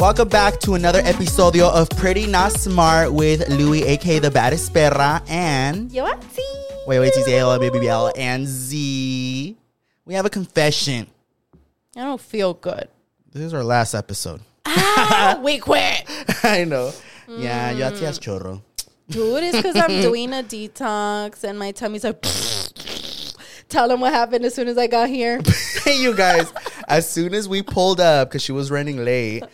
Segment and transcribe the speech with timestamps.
[0.00, 5.22] Welcome back to another episodio of Pretty Not Smart with Louie, aka the baddest perra,
[5.28, 6.04] and Yo,
[6.86, 7.86] wait, wait, TZL, baby
[8.18, 9.56] and Z.
[10.06, 11.06] We have a confession.
[11.94, 12.88] I don't feel good.
[13.30, 14.40] This is our last episode.
[14.64, 16.04] Ah, we quit.
[16.44, 16.92] I know.
[17.28, 17.92] Yeah, yo Mm.
[17.92, 18.62] hacías chorro.
[19.10, 22.24] Dude, it's because I'm doing a detox and my tummy's like.
[23.68, 25.40] Tell them what happened as soon as I got here.
[25.84, 26.52] hey, you guys.
[26.88, 29.44] As soon as we pulled up, because she was running late,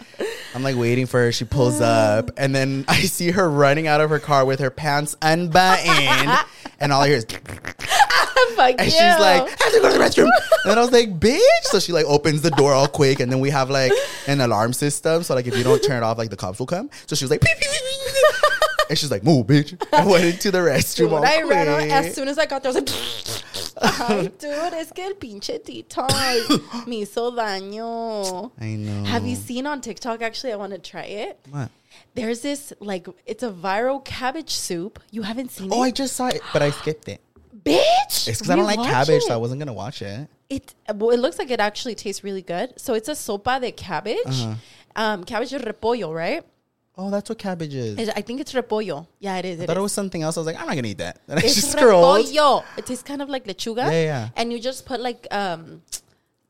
[0.57, 1.33] I'm like waiting for her.
[1.33, 4.71] She pulls up, and then I see her running out of her car with her
[4.71, 6.47] pants unbuttoned,
[6.81, 7.27] and all I hear is,
[8.57, 8.91] Fuck and you.
[8.91, 10.31] she's like, I have to go to the restroom.
[10.65, 11.41] And I was like, bitch.
[11.65, 13.93] So she like opens the door all quick, and then we have like
[14.27, 15.23] an alarm system.
[15.23, 16.89] So like if you don't turn it off, like the cops will come.
[17.07, 18.06] So she was like, beep, beep, beep.
[18.91, 19.77] and she's like, move, bitch.
[19.93, 21.11] I went into the restroom.
[21.11, 22.73] Dude, I ran out as soon as I got there.
[22.73, 26.07] I was like, Ay, dude, es que el pinche detox
[26.87, 28.51] me hizo daño.
[28.61, 29.05] I know.
[29.05, 30.23] Have you seen on TikTok?
[30.23, 31.39] Actually, I want to try it.
[31.51, 31.71] What?
[32.15, 34.99] There's this like it's a viral cabbage soup.
[35.11, 35.75] You haven't seen it.
[35.75, 37.21] Oh, I just saw it, but I skipped it.
[37.65, 38.29] bitch.
[38.29, 39.29] It's because I don't like cabbage, it.
[39.29, 40.29] so I wasn't gonna watch it.
[40.49, 42.79] It well, it looks like it actually tastes really good.
[42.81, 44.55] So it's a sopa de cabbage, Uh-huh.
[44.95, 46.45] um, cabbage de repollo, right?
[46.99, 47.99] Oh, that's what cabbage is.
[47.99, 49.07] It- I think it's repollo.
[49.19, 49.61] Yeah, it is.
[49.61, 49.83] I It thought it is.
[49.83, 50.37] was something else.
[50.37, 51.19] I was like, I'm not gonna eat that.
[51.29, 52.25] And I It's just scrolled.
[52.27, 52.65] repollo.
[52.79, 53.85] It tastes kind of like lechuga.
[53.93, 54.29] Yeah, yeah.
[54.37, 55.83] And you just put like um,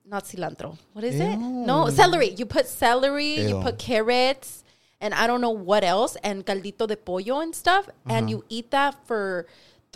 [0.05, 0.79] not cilantro.
[0.93, 1.33] What is it?
[1.33, 1.67] Ew.
[1.67, 2.31] No, celery.
[2.31, 3.41] You put celery.
[3.41, 3.61] You Ew.
[3.63, 4.63] put carrots,
[5.01, 7.89] and I don't know what else, and caldito de pollo and stuff.
[7.89, 8.15] Uh-huh.
[8.15, 9.47] And you eat that for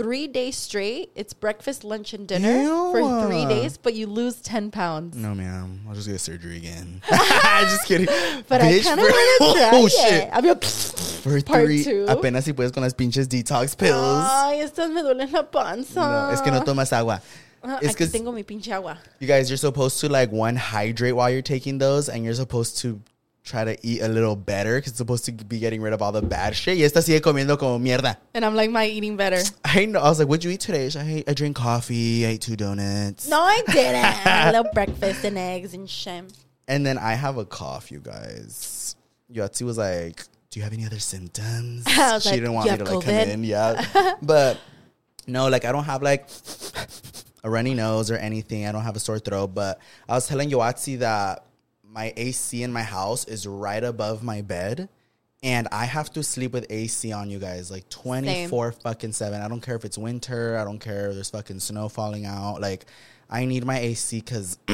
[0.03, 1.11] three days straight.
[1.15, 5.16] It's breakfast, lunch, and dinner for three days, but you lose ten pounds.
[5.16, 5.81] No, ma'am.
[5.88, 7.03] I'll just get surgery again.
[7.11, 8.06] just kidding.
[8.49, 9.93] But Bitch, I kind of want to try Oh, it.
[9.93, 10.28] shit.
[10.33, 12.06] I mean, For Part three, two.
[12.09, 13.94] apenas si puedes con las pinches detox pills.
[13.97, 16.00] Ay, estas me duelen la panza.
[16.00, 17.21] no, es que no tomas agua.
[17.62, 18.97] Ah, It's aquí because tengo mi pinche agua.
[19.19, 22.78] you guys, you're supposed to like one hydrate while you're taking those, and you're supposed
[22.78, 22.99] to
[23.45, 26.12] try to eat a little better because it's supposed to be getting rid of all
[26.12, 26.77] the bad shit.
[26.77, 28.17] Y esta sigue comiendo como mierda.
[28.34, 29.41] And I'm like, my eating better.
[29.65, 30.01] I know.
[30.01, 32.27] I was like, "What'd you eat today?" She's like, I, I drank coffee.
[32.27, 33.28] I ate two donuts.
[33.28, 34.27] No, I didn't.
[34.27, 36.33] a little breakfast and eggs and shit.
[36.69, 38.95] And then I have a cough, you guys.
[39.33, 41.84] Yoatzi was like, Do you have any other symptoms?
[41.91, 43.45] She like, didn't want me to like come in.
[43.45, 44.15] Yeah.
[44.22, 44.59] but
[45.27, 46.28] no, like I don't have like
[47.43, 48.67] a runny nose or anything.
[48.67, 49.49] I don't have a sore throat.
[49.49, 51.45] But I was telling Yoatzi that
[51.93, 54.89] my AC in my house is right above my bed.
[55.43, 59.41] And I have to sleep with AC on, you guys, like 24 fucking 7.
[59.41, 60.59] I don't care if it's winter.
[60.59, 62.61] I don't care if there's fucking snow falling out.
[62.61, 62.84] Like,
[63.31, 64.59] I need my AC because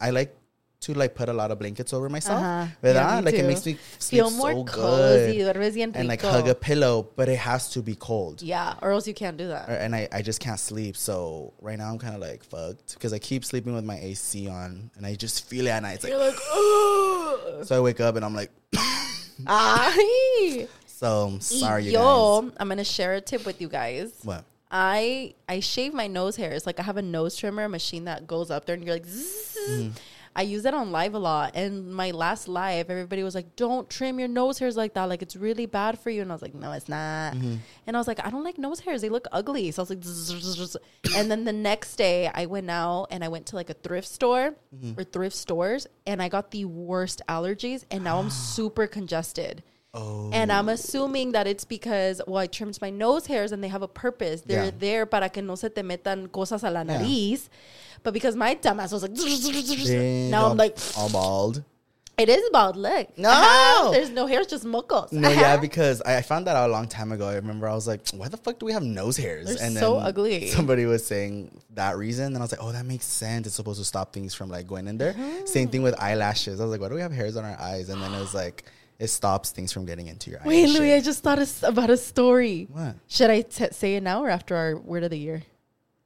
[0.00, 0.36] I like
[0.82, 2.40] to like put a lot of blankets over myself.
[2.42, 2.66] Uh-huh.
[2.82, 5.38] Yeah, me like, it makes me sleep Feel more so cozy.
[5.38, 5.56] good.
[5.56, 8.42] Duermes bien And like hug a pillow, but it has to be cold.
[8.42, 9.68] Yeah, or else you can't do that.
[9.68, 10.96] Or- And I, I just can't sleep.
[10.96, 14.48] So right now I'm kind of like fucked because I keep sleeping with my AC
[14.48, 15.94] on and I just feel it at night.
[15.96, 17.60] It's You're like, oh.
[17.64, 18.50] so I wake up and I'm like,
[19.46, 20.68] Ay.
[20.86, 22.52] so sorry, you Yo, guys.
[22.60, 24.12] I'm gonna share a tip with you guys.
[24.22, 24.44] What?
[24.70, 26.64] I I shave my nose hairs.
[26.66, 29.90] Like I have a nose trimmer machine that goes up there, and you're like, zzz.
[30.34, 31.52] I use it on live a lot.
[31.54, 35.04] And my last live, everybody was like, "Don't trim your nose hairs like that.
[35.04, 37.56] Like it's really bad for you." And I was like, "No, it's not." Mm-hmm.
[37.86, 39.02] And I was like, "I don't like nose hairs.
[39.02, 40.76] They look ugly." So I was like, "Zzz."
[41.16, 44.08] and then the next day, I went out and I went to like a thrift
[44.08, 44.98] store Mm-hmm.
[44.98, 47.84] or thrift stores, and I got the worst allergies.
[47.90, 49.62] And now I'm super congested.
[49.94, 50.30] Oh.
[50.32, 53.82] And I'm assuming that it's because, well, I trimmed my nose hairs and they have
[53.82, 54.40] a purpose.
[54.40, 54.70] They're Yeah.
[54.78, 57.48] there para que no se te metan cosas a la nariz.
[58.02, 61.62] But because my dumbass was like, Bitch, now I'm like, all bald.
[62.18, 62.76] it is bald.
[62.76, 63.16] Look.
[63.18, 63.28] No.
[63.28, 63.90] Uh-huh.
[63.92, 65.12] There's no hairs, just mocos.
[65.12, 67.28] No, yeah, because I I found that out a long time ago.
[67.28, 69.46] I remember I was like, why the fuck do we have nose hairs?
[69.46, 70.48] They're and so then ugly.
[70.48, 73.46] Somebody was saying that reason, and I was like, oh, that makes sense.
[73.46, 75.14] It's supposed to stop things from like going in there.
[75.44, 76.60] Same thing with eyelashes.
[76.60, 77.88] I was like, why do we have hairs on our eyes?
[77.90, 78.64] And then it was like,
[79.02, 80.46] it stops things from getting into your eyes.
[80.46, 82.68] Wait, Louis, I just thought of- about a story.
[82.70, 82.94] What?
[83.08, 85.42] Should I t- say it now or after our word of the year?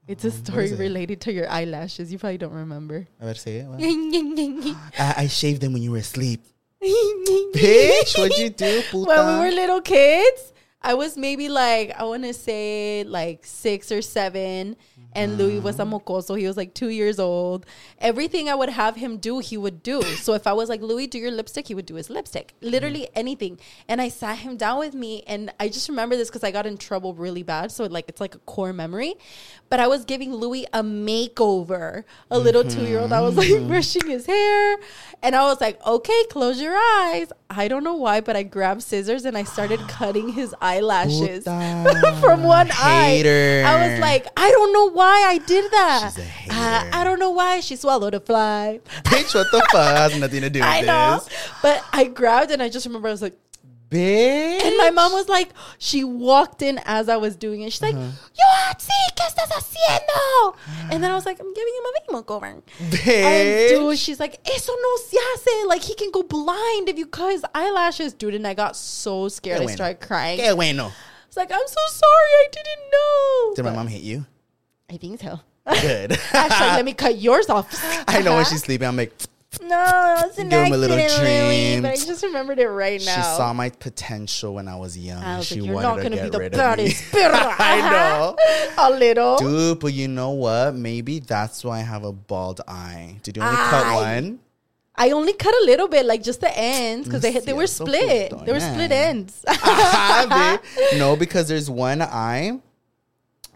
[0.09, 0.79] It's a um, story it?
[0.79, 2.11] related to your eyelashes.
[2.11, 3.07] You probably don't remember.
[3.21, 3.67] I better say it.
[4.99, 6.41] I, I shaved them when you were asleep.
[6.83, 9.09] Bitch, what'd you do, puta?
[9.09, 13.93] When we were little kids, I was maybe like, I want to say like six
[13.93, 14.77] or seven.
[15.17, 16.01] And Louis was a mm.
[16.01, 16.39] mocoso.
[16.39, 17.67] He was like two years old.
[17.99, 20.03] Everything I would have him do, he would do.
[20.03, 22.55] So if I was like, Louis, do your lipstick, he would do his lipstick.
[22.61, 22.71] Mm-hmm.
[22.71, 23.59] Literally anything.
[23.89, 25.23] And I sat him down with me.
[25.27, 27.73] And I just remember this because I got in trouble really bad.
[27.73, 29.15] So like it's like a core memory.
[29.69, 32.05] But I was giving Louis a makeover.
[32.31, 33.13] A little two year old.
[33.13, 34.77] I was like brushing his hair.
[35.23, 37.33] And I was like, okay, close your eyes.
[37.51, 41.45] I don't know why, but I grabbed scissors and I started cutting his eyelashes
[42.21, 43.65] from one Hater.
[43.67, 43.71] eye.
[43.73, 46.13] I was like, I don't know why I did that.
[46.15, 46.55] She's a hater.
[46.55, 48.81] Uh, I don't know why she swallowed a fly.
[49.05, 49.97] Bitch, what the fuck?
[49.97, 51.21] Has nothing to do with I know.
[51.25, 51.51] this.
[51.63, 53.37] But I grabbed and I just remember I was like,
[53.89, 54.63] Bitch.
[54.65, 57.73] and my mom was like, she walked in as I was doing it.
[57.73, 58.11] She's like, Uh-huh.
[58.35, 60.57] Yoatzi, ¿qué estás haciendo?
[60.91, 62.53] And then I was like, I'm giving him a makeover.
[62.53, 63.69] And Bitch.
[63.71, 65.67] dude, she's like, eso no se hace.
[65.69, 68.13] Like, he can go blind if you cut his eyelashes.
[68.13, 69.59] Dude, and I got so scared.
[69.59, 69.77] Qué I bueno.
[69.77, 70.39] started crying.
[70.41, 70.93] Qué bueno.
[71.29, 72.33] It's like, I'm so sorry.
[72.33, 73.55] I didn't know.
[73.55, 74.27] Did my But mom hit you?
[74.91, 75.41] I think so.
[75.81, 76.13] Good.
[76.33, 77.69] Actually, let me cut yours off.
[78.09, 79.13] I know when she's sleeping, I'm like,
[79.63, 81.83] No, it's an Give him a little dream.
[81.83, 83.15] But I just remembered it right now.
[83.17, 85.23] she saw my potential when I was young.
[85.23, 86.59] I was she like, you're wanted not to gonna get be the rid of me.
[86.59, 87.05] baddest.
[87.15, 88.37] I know.
[88.79, 89.37] A little.
[89.39, 90.75] Dude, but you know what?
[90.75, 93.17] Maybe that's why I have a bald eye.
[93.23, 94.39] Did you only cut one?
[94.99, 98.33] I only cut a little bit, like just the ends, because they they were split.
[98.47, 99.45] They were split ends.
[100.97, 102.59] No, because there's one eye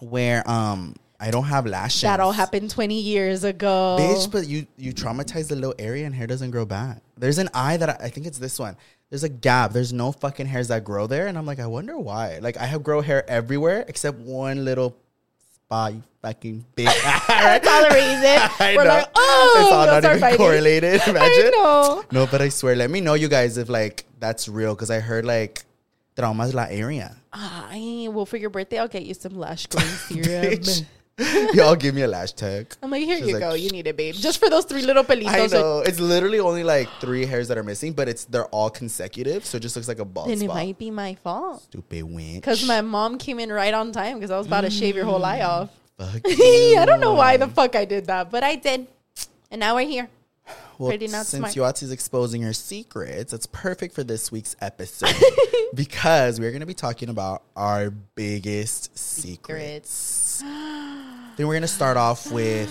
[0.00, 2.00] where um I don't have lashes.
[2.02, 3.96] that all happened 20 years ago.
[4.00, 7.02] Bitch, but you you traumatize the little area and hair doesn't grow back.
[7.18, 8.76] There's an eye that I, I think it's this one.
[9.10, 9.72] There's a gap.
[9.72, 12.38] There's no fucking hairs that grow there, and I'm like, I wonder why.
[12.40, 14.96] Like I have grow hair everywhere except one little
[15.66, 15.92] spot.
[15.94, 16.86] You fucking bitch.
[17.28, 18.50] That's all the reason.
[18.58, 18.90] I We're know.
[18.90, 20.38] like, oh, it's all not even fighting.
[20.38, 21.00] correlated.
[21.06, 21.50] Imagine.
[22.12, 25.00] No, but I swear, let me know, you guys, if like that's real, because I
[25.00, 25.64] heard like
[26.16, 27.16] traumas la area.
[27.32, 29.66] Ay, well, for your birthday, I'll get you some lash
[30.08, 30.86] growing serum.
[31.54, 32.74] Y'all give me a lash tag.
[32.82, 33.54] I'm like, here She's you like, go.
[33.54, 34.14] You need it, babe.
[34.14, 35.28] Just for those three little pelitos.
[35.28, 38.70] I know it's literally only like three hairs that are missing, but it's they're all
[38.70, 41.62] consecutive, so it just looks like a bald Then it might be my fault.
[41.62, 42.36] Stupid winch.
[42.36, 45.04] Because my mom came in right on time because I was about to shave your
[45.04, 45.70] whole eye off.
[45.98, 48.86] Fuck I don't know why the fuck I did that, but I did.
[49.50, 50.08] And now we're here.
[50.78, 51.82] Well, since smart.
[51.92, 55.14] Exposing her secrets, it's perfect for this week's episode
[55.74, 60.29] because we're going to be talking about our biggest secrets.
[61.40, 62.70] Then we're going to start off with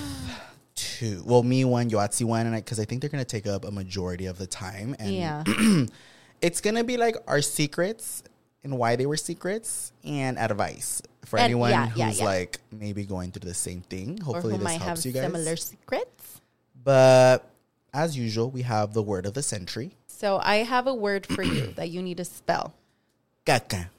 [0.76, 1.24] two.
[1.26, 3.66] Well, me one, Yoatzi one, and I because I, think they're going to take up
[3.66, 4.96] a majority of the time.
[5.00, 5.44] And Yeah.
[6.42, 8.22] it's going to be like our secrets
[8.64, 13.06] and why they were secrets and advice for And- anyone yeah, who's yeah, like maybe
[13.06, 14.20] going through the same thing.
[14.20, 15.24] Hopefully, this might have helps you guys.
[15.24, 16.40] similar secrets.
[16.84, 17.50] But
[17.92, 19.96] as usual, we have the word of the century.
[20.06, 22.76] So I have a word for you that you need to spell.
[23.48, 23.90] Caca.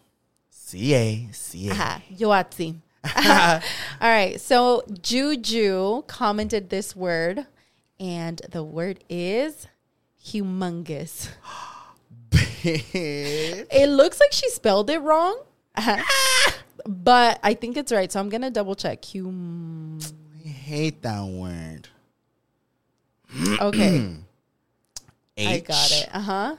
[0.51, 1.75] C A C A.
[2.15, 2.77] Yoatzi.
[3.05, 3.61] All
[4.01, 4.41] right.
[4.41, 7.47] So Juju commented this word,
[7.99, 9.67] and the word is
[10.25, 11.29] humongous.
[12.63, 15.41] It looks like she spelled it wrong,
[16.87, 18.11] but I think it's right.
[18.13, 19.05] So I'm gonna double check.
[19.13, 19.99] Hum.
[20.45, 21.89] I hate that word.
[23.61, 24.17] Okay,
[25.37, 26.09] H I got it.
[26.13, 26.57] Uh huh.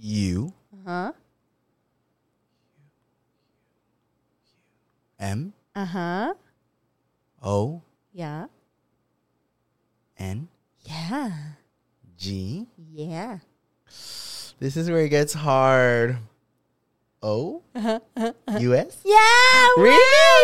[0.00, 1.12] U Uh huh.
[5.18, 6.34] M Uh huh.
[7.42, 8.46] O Yeah.
[10.18, 10.48] N
[10.84, 11.32] Yeah.
[12.16, 12.66] G.
[12.92, 13.38] Yeah.
[14.60, 16.18] This is where it gets hard.
[17.22, 17.62] O
[18.60, 18.98] U S.
[19.04, 19.68] Yeah.
[19.76, 19.98] Really?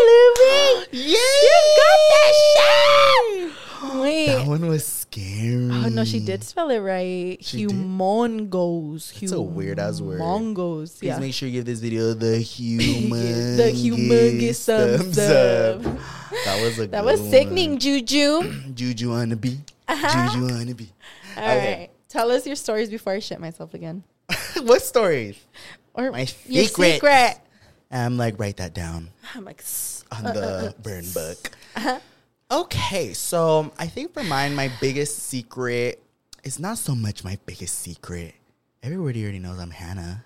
[0.09, 0.87] Louie.
[0.93, 1.19] Yeah.
[1.43, 3.53] You got that shit.
[3.95, 4.27] Wait.
[4.27, 5.71] That one was scary.
[5.71, 7.39] Oh no, she did spell it right.
[7.41, 7.67] She?
[7.67, 9.23] Humongous.
[9.23, 10.21] It's a weird-ass word.
[10.21, 10.99] Humongous.
[10.99, 11.19] Please Yeah.
[11.19, 15.83] make sure you give this video the humongous, the humongous thumbs up.
[16.45, 17.79] That was a That was sickening, one.
[17.79, 18.73] Juju.
[18.75, 19.59] Juju on the beat.
[19.87, 20.29] Uh-huh.
[20.33, 20.93] Juju on the beat.
[21.37, 21.91] All right, Okay.
[22.09, 24.03] Tell us your stories before I shit myself again.
[24.63, 25.37] what stories?
[25.95, 26.95] Or My secret.
[26.95, 27.39] secret.
[27.91, 31.51] I'm like write that down I'm like, "S- on Uh, the burn book.
[31.77, 31.99] Uh-huh.
[32.51, 36.03] Okay, so I think for mine, my biggest secret
[36.45, 38.35] is not so much my biggest secret.
[38.83, 40.25] Everybody already knows I'm Hannah.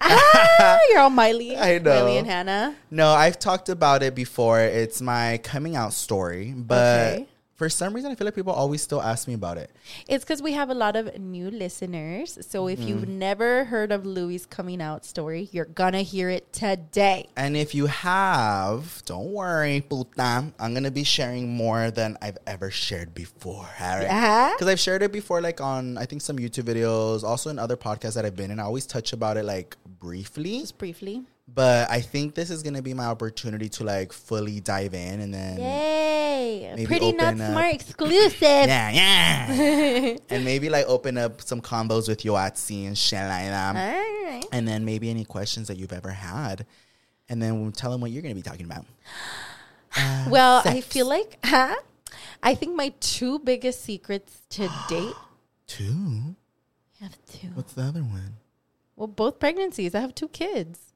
[0.00, 1.56] ah, you're all Miley.
[1.58, 2.04] I know.
[2.04, 2.76] Miley and Hannah.
[2.92, 4.60] No, I've talked about it before.
[4.60, 7.26] It's my coming out story, but Okay.
[7.64, 9.70] For some reason, I feel like people always still ask me about it.
[10.06, 12.36] It's because we have a lot of new listeners.
[12.46, 13.16] So if you've Mm.
[13.28, 17.28] never heard of Louis' coming out story, you're gonna hear it today.
[17.36, 20.52] And if you have, don't worry, puta.
[20.58, 23.66] I'm gonna be sharing more than I've ever shared before.
[23.80, 24.50] Uh-huh.
[24.54, 27.78] Because I've shared it before, like on I think some YouTube videos, also in other
[27.78, 28.60] podcasts that I've been in.
[28.60, 31.22] I always touch about it like briefly, Just briefly.
[31.46, 35.32] But I think this is gonna be my opportunity to like fully dive in and
[35.34, 36.72] then Yay!
[36.74, 38.40] Maybe Pretty not smart exclusive.
[38.42, 43.76] yeah, yeah, and maybe like open up some combos with Yoatzi and shit like that.
[43.76, 44.44] All right.
[44.52, 46.66] and then maybe any questions that you've ever had,
[47.28, 48.84] and then we'll tell them what you're gonna be talking about.
[49.96, 51.76] Uh, well, I feel like huh?
[52.42, 55.14] I think my two biggest secrets to date.
[55.68, 56.34] Two.
[57.00, 57.46] I have two.
[57.54, 58.38] What's the other one?
[58.96, 59.94] Well, both pregnancies.
[59.94, 60.93] I have two kids.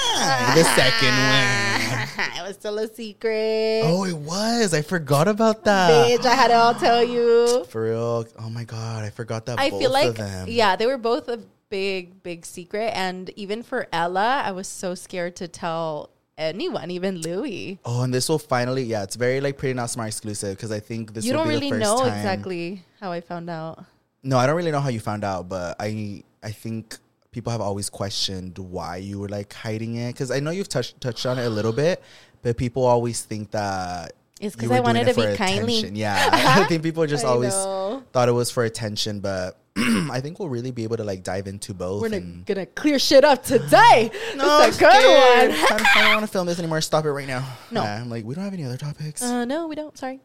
[0.00, 2.36] Ah, the second one.
[2.38, 3.82] it was still a secret.
[3.84, 4.74] Oh, it was.
[4.74, 6.10] I forgot about that.
[6.10, 7.64] Bitch, I had to all tell you.
[7.64, 8.26] For real.
[8.38, 9.58] Oh my god, I forgot that.
[9.58, 12.90] I feel like yeah, they were both a big, big secret.
[12.94, 17.78] And even for Ella, I was so scared to tell anyone, even Louis.
[17.84, 18.84] Oh, and this will finally.
[18.84, 21.24] Yeah, it's very like pretty not smart exclusive because I think this.
[21.24, 23.84] you don't be really the first know time- exactly how I found out.
[24.22, 26.96] No, I don't really know how you found out, but I I think
[27.30, 31.00] people have always questioned why you were like hiding it because I know you've touched
[31.00, 32.02] touched on it a little bit,
[32.42, 35.78] but people always think that It's because I wanted to be kindly.
[35.78, 35.96] attention.
[35.96, 38.02] Yeah, I think people just I always know.
[38.12, 41.46] thought it was for attention, but I think we'll really be able to like dive
[41.46, 42.02] into both.
[42.02, 44.10] We're gonna, gonna clear shit up today.
[44.36, 45.50] No, a good scared.
[45.50, 45.58] one.
[45.60, 46.80] I don't, don't want to film this anymore.
[46.80, 47.46] Stop it right now.
[47.70, 47.82] No.
[47.82, 49.22] Yeah, I'm like, we don't have any other topics.
[49.22, 49.96] Uh, no, we don't.
[49.96, 50.20] Sorry.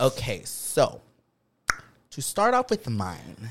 [0.00, 1.00] Okay, so
[2.10, 3.50] to start off with mine,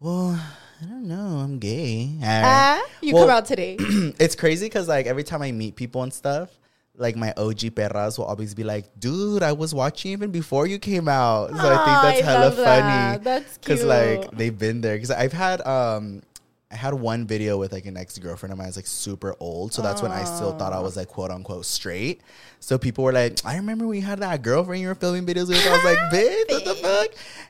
[0.00, 0.38] well,
[0.80, 1.38] I don't know.
[1.38, 2.10] I'm gay.
[2.20, 2.42] Right.
[2.44, 3.76] Ah, you Well, come out today.
[3.80, 6.50] it's crazy because like every time I meet people and stuff,
[6.96, 10.78] like my OG perras will always be like, "Dude, I was watching even before you
[10.78, 12.64] came out." So I think that's I hella that.
[12.64, 13.24] funny.
[13.24, 14.94] That's Because like they've been there.
[14.96, 16.22] Because I've had um.
[16.70, 18.68] I had one video with like an ex girlfriend of mine.
[18.68, 21.64] It's like super old, so that's when I still thought I was like quote unquote
[21.64, 22.20] straight.
[22.60, 25.48] So people were like, "I remember when you had that girlfriend you were filming videos
[25.48, 27.08] with." I was like, "Bitch, what the fuck?"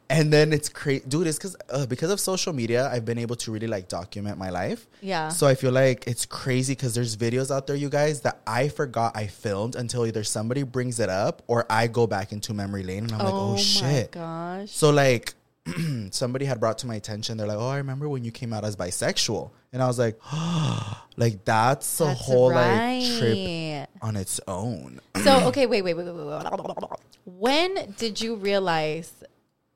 [0.08, 1.26] And then it's crazy, dude.
[1.26, 4.50] It's because uh, because of social media, I've been able to really like document my
[4.50, 4.87] life.
[5.00, 5.30] Yeah.
[5.30, 8.68] So I feel like it's crazy because there's videos out there, you guys, that I
[8.68, 12.84] forgot I filmed until either somebody brings it up or I go back into memory
[12.84, 14.12] lane and I'm like, oh my shit.
[14.12, 14.70] gosh.
[14.70, 15.34] So like
[16.12, 18.64] somebody had brought to my attention, they're like, oh, I remember when you came out
[18.64, 20.18] as bisexual, and I was like,
[21.16, 25.00] like that's a That's whole like trip on its own.
[25.25, 26.90] So okay, wait, wait, wait, wait, wait.
[27.25, 29.12] When did you realize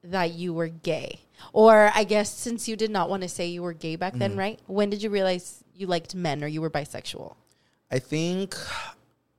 [0.04, 1.20] that you were gay?
[1.52, 4.18] Or I guess since you did not want to say you were gay back Mm.
[4.20, 4.61] then, right?
[4.66, 7.34] When did you realize you liked men or you were bisexual?
[7.90, 8.54] I think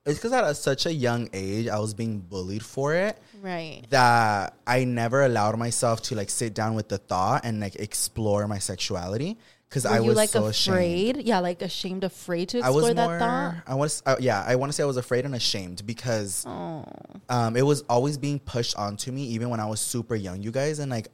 [0.06, 3.18] it's because at a, such a young age, I was being bullied for it.
[3.42, 3.84] Right.
[3.90, 8.48] that I never allowed myself to like sit down with the thought and like explore
[8.48, 11.16] my sexuality because I was like so afraid?
[11.18, 11.28] ashamed.
[11.28, 13.20] Yeah, like ashamed, afraid to I explore was that more.
[13.20, 13.56] thought.
[13.68, 14.04] I was.
[14.06, 16.86] Uh, yeah, I want to say I was afraid and ashamed because Oh.
[17.28, 20.42] um, it was always being pushed onto me, even when I was super young.
[20.42, 21.08] You guys and like.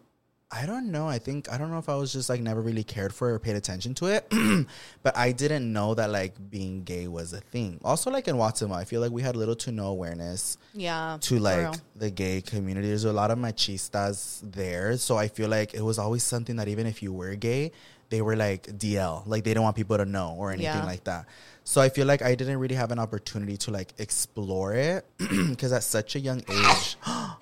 [0.52, 1.08] I don't know.
[1.08, 3.34] I think I don't know if I was just like never really cared for it
[3.34, 4.28] or paid attention to it,
[5.04, 7.80] but I didn't know that like being gay was a thing.
[7.84, 11.18] Also, like in Watsima, I feel like we had little to no awareness Yeah.
[11.22, 12.88] to like the gay community.
[12.88, 14.98] There's a lot of machistas there.
[14.98, 17.72] So I feel like it was always something that even if you were gay,
[18.10, 19.22] they were like DL.
[19.28, 20.84] Like they don't want people to know or anything Yeah.
[20.86, 21.28] like that.
[21.64, 25.72] So I feel like I didn't really have an opportunity to like explore it because
[25.74, 26.98] at such a young age.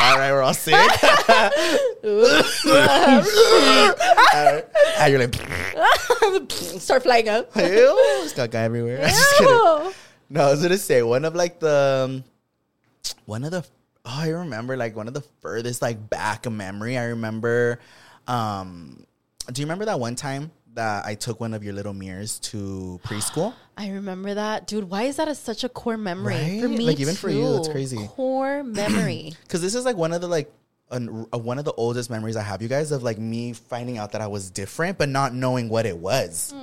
[0.00, 0.74] all right, we're all sick.
[4.34, 4.64] All right.
[4.98, 7.50] And you're like, Start flying up.
[7.56, 7.64] ew,
[8.22, 8.98] it's got guy everywhere.
[9.02, 9.92] I'm just kidding.
[10.28, 12.24] No, I was gonna say one of like the um,
[13.24, 13.64] one of the
[14.04, 16.98] oh I remember like one of the furthest like back a memory.
[16.98, 17.80] I remember
[18.26, 19.04] um
[19.52, 23.00] do you remember that one time that I took one of your little mirrors to
[23.04, 23.52] preschool.
[23.76, 24.88] I remember that, dude.
[24.88, 26.86] Why is that a, such a core memory for me?
[26.86, 28.06] Like, even for you, it's crazy.
[28.08, 29.34] Core memory.
[29.42, 30.52] Because this is like one of the like
[30.90, 33.98] an, uh, one of the oldest memories I have, you guys, of like me finding
[33.98, 36.54] out that I was different, but not knowing what it was.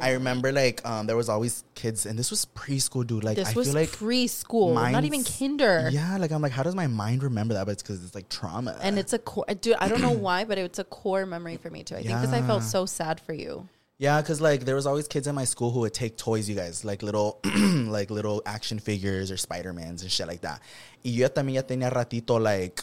[0.00, 3.24] I remember like um, there was always kids, and this was preschool, dude.
[3.24, 5.88] Like this I was feel like preschool, not even kinder.
[5.90, 7.66] Yeah, like I'm like, how does my mind remember that?
[7.66, 8.78] But it's because it's like trauma.
[8.80, 9.76] And it's a core, dude.
[9.80, 11.96] I don't know why, but it's a core memory for me too.
[11.96, 13.68] I think because I felt so sad for you.
[13.98, 16.56] Yeah, because like there was always kids in my school who would take toys, you
[16.56, 20.60] guys, like little, like little action figures or Spider Mans and shit like that.
[21.04, 22.82] Y yo también ya tenía ratito like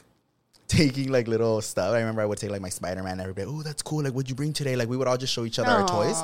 [0.72, 1.94] taking like little stuff.
[1.94, 3.20] I remember I would take like my Spider Man.
[3.20, 4.04] Everybody, oh, that's cool.
[4.04, 4.76] Like, what'd you bring today?
[4.76, 6.22] Like, we would all just show each other our toys.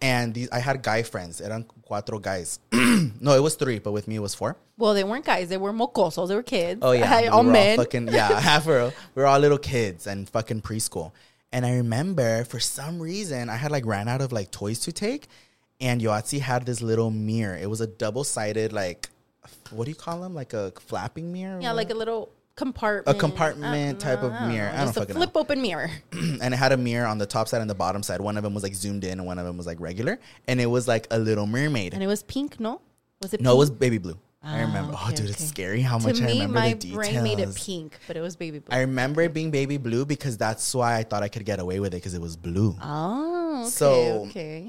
[0.00, 1.40] And these, I had guy friends.
[1.40, 2.60] Eran cuatro guys.
[2.72, 4.56] no, it was three, but with me it was four.
[4.76, 6.28] Well, they weren't guys; they were mocosos.
[6.28, 6.80] They were kids.
[6.82, 7.76] Oh yeah, we all were men.
[7.76, 8.92] fucking yeah, half real.
[9.16, 11.10] We were all little kids and fucking preschool.
[11.50, 14.92] And I remember for some reason I had like ran out of like toys to
[14.92, 15.26] take,
[15.80, 17.56] and Yoatzi had this little mirror.
[17.56, 19.08] It was a double sided like,
[19.70, 20.34] what do you call them?
[20.34, 21.58] Like a flapping mirror.
[21.60, 23.16] yeah, like a little compartment.
[23.16, 24.68] A compartment type of mirror.
[24.68, 25.20] I don't Just a fucking know.
[25.22, 25.90] flip open mirror.
[26.12, 28.20] and it had a mirror on the top side and the bottom side.
[28.20, 30.60] One of them was like zoomed in, and one of them was like regular, and
[30.60, 31.94] it was like a little mermaid.
[31.94, 32.58] and it was pink.
[32.60, 32.80] No,
[33.22, 33.40] was it?
[33.40, 34.18] no, it was baby blue.
[34.40, 34.94] I ah, remember.
[34.96, 35.46] oh, okay, dude, it's okay.
[35.46, 36.96] scary how To much I me, remember my the details.
[37.08, 38.74] brain made it pink, but it was baby blue.
[38.76, 41.80] I remember it being baby blue because that's why I thought I could get away
[41.80, 42.76] with it because it was blue.
[42.80, 44.66] oh, okay, So- okay.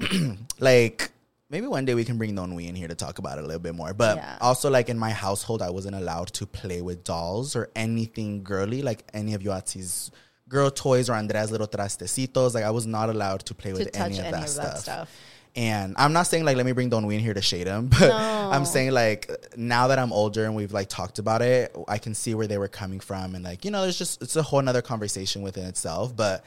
[0.60, 1.12] like
[1.50, 3.60] maybe one day we can bring Nonwi in here to talk about it a little
[3.60, 3.92] bit more.
[3.92, 4.38] But Yeah.
[4.40, 8.82] also like in my household, I wasn't allowed to play with dolls or anything girly,
[8.82, 10.10] like any of Yoatzi's
[10.48, 12.54] girl toys or Andrea's little trastecitos.
[12.54, 14.64] Like I was not allowed to play to with any of any that of stuff.
[14.74, 15.10] that stuff.
[15.56, 17.88] And I'm not saying like let me bring Don Wee in here to shade him,
[17.98, 21.98] but I'm saying like now that I'm older and we've like talked about it, I
[21.98, 24.42] can see where they were coming from and like you know, there's just it's a
[24.44, 26.14] whole nother conversation within itself.
[26.14, 26.44] But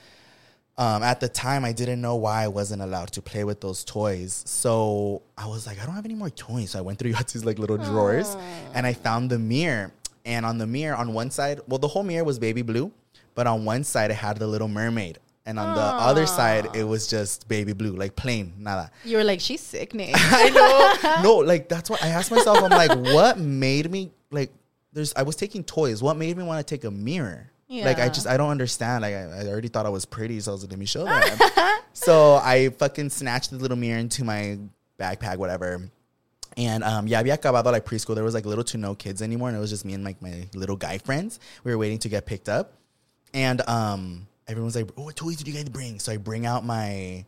[0.77, 3.83] um, at the time, I didn't know why I wasn't allowed to play with those
[3.83, 4.43] toys.
[4.47, 6.71] So I was like, I don't have any more toys.
[6.71, 8.35] So I went through Yoatzi's like little drawers
[8.73, 9.91] and I found the mirror.
[10.25, 12.91] And on the mirror, on one side, well, the whole mirror was baby blue,
[13.35, 15.19] but on one side it had the little mermaid.
[15.45, 18.89] And on the other side, it was just baby blue, like plain, nada.
[19.03, 20.13] You were like, she's sick, Nate.
[20.17, 21.21] I know.
[21.21, 22.63] no, like that's what I asked myself.
[22.63, 24.53] I'm like, what made me like?
[24.93, 25.13] There's.
[25.15, 26.01] I was taking toys.
[26.01, 27.51] What made me want to take a mirror?
[27.69, 29.01] Like I just I don't understand.
[29.01, 31.05] Like I, I already thought I was pretty, so I was like, let me show
[31.05, 31.39] them.
[31.93, 34.59] so I fucking snatched the little mirror into my
[34.99, 35.89] backpack, whatever.
[36.55, 38.15] And um, yeah, había acabado like preschool.
[38.15, 40.21] There was like little to no kids anymore, and it was just me and like
[40.21, 41.39] my little guy friends.
[41.63, 42.73] We were waiting to get picked up,
[43.33, 46.63] and um, everyone's like, "Oh, what toys did you guys bring?" So I bring out
[46.63, 47.25] my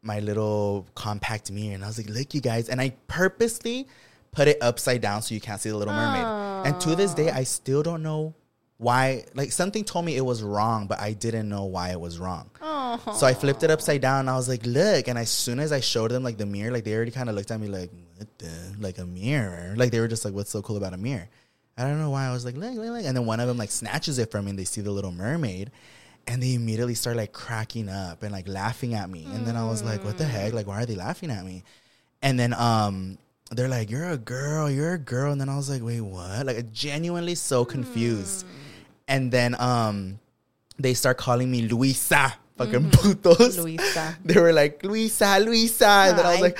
[0.00, 3.88] my little compact mirror, and I was like, "Look, you guys!" And I purposely
[4.32, 6.66] put it upside down so you can't see the Little Mermaid.
[6.66, 8.34] And to this day, I still don't know
[8.78, 9.24] why.
[9.34, 12.50] Like something told me it was wrong, but I didn't know why it was wrong.
[13.14, 14.20] So I flipped it upside down.
[14.20, 16.70] And I was like, "Look!" And as soon as I showed them like the mirror,
[16.72, 18.50] like they already kind of looked at me like, "What the?
[18.78, 21.28] Like a mirror?" Like they were just like, "What's so cool about a mirror?"
[21.78, 22.26] I don't know why.
[22.26, 24.44] I was like, "Look, look, look!" And then one of them like snatches it from
[24.46, 25.70] me, and they see the Little Mermaid.
[26.28, 29.28] And they immediately start like cracking up and like laughing at me.
[29.32, 30.54] And then I was like, what the heck?
[30.54, 31.62] Like, why are they laughing at me?
[32.20, 33.16] And then um
[33.52, 35.30] they're like, You're a girl, you're a girl.
[35.30, 36.46] And then I was like, wait, what?
[36.46, 38.44] Like genuinely so confused.
[39.08, 40.18] And then um
[40.78, 42.34] they start calling me Luisa.
[42.56, 43.62] Fucking putos.
[43.62, 44.16] Luisa.
[44.24, 45.86] They were like, Luisa, Luisa.
[45.86, 46.58] And then I was like,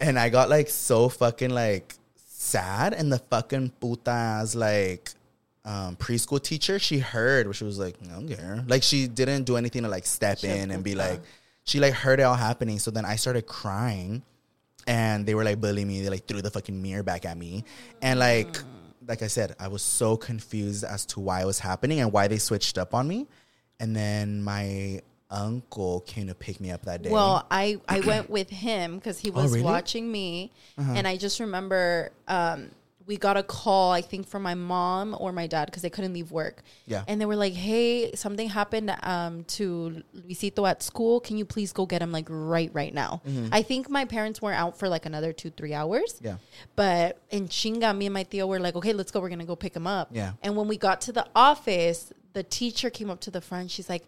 [0.00, 2.94] and I got like so fucking like sad.
[2.94, 5.10] And the fucking putas like
[5.64, 8.64] um, preschool teacher, she heard, but she was like, I don't care.
[8.68, 11.20] Like she didn't do anything to like step in and be like,
[11.64, 12.78] she like heard it all happening.
[12.78, 14.22] So then I started crying,
[14.86, 16.02] and they were like bullying me.
[16.02, 17.64] They like threw the fucking mirror back at me,
[18.02, 18.58] and like,
[19.06, 22.28] like I said, I was so confused as to why it was happening and why
[22.28, 23.26] they switched up on me.
[23.80, 27.10] And then my uncle came to pick me up that day.
[27.10, 29.60] Well, I I went with him because he was Oh, really?
[29.60, 29.72] Uh-huh.
[29.72, 32.70] watching me, and I just remember um,
[33.06, 33.92] we got a call.
[33.92, 36.62] I think from my mom or my dad because they couldn't leave work.
[36.86, 37.04] Yeah.
[37.06, 41.20] and they were like, "Hey, something happened um, to Luisito at school.
[41.20, 43.20] Can you please go get him like right right now?"
[43.52, 46.14] I think my parents were out for like another two three hours.
[46.14, 46.26] Mm-hmm.
[46.26, 46.36] Yeah.
[46.76, 49.20] but in Chinga, me and my tío were like, "Okay, let's go.
[49.20, 50.32] We're gonna go pick him up." Yeah.
[50.42, 53.70] and when we got to the office, the teacher came up to the front.
[53.70, 54.04] She's like.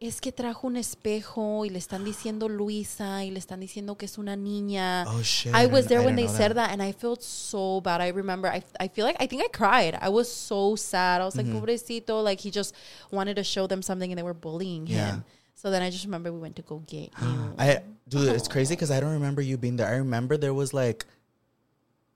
[0.00, 4.06] Es que trajo un espejo y le están diciendo Luisa y le están diciendo que
[4.06, 5.04] es una niña.
[5.06, 6.68] Oh, shit, I was there I when they said that.
[6.68, 8.00] that and I felt so bad.
[8.00, 9.98] I remember I, I feel like I think I cried.
[10.00, 11.20] I was so sad.
[11.20, 11.58] I was like, Mm-hmm.
[11.58, 12.74] pobrecito, like he just
[13.10, 14.96] wanted to show them something and they were bullying him.
[14.96, 15.20] Yeah.
[15.54, 17.54] So then I just remember we went to go get you.
[17.58, 19.86] I dude, it's crazy because I don't remember you being there.
[19.86, 21.04] I remember there was like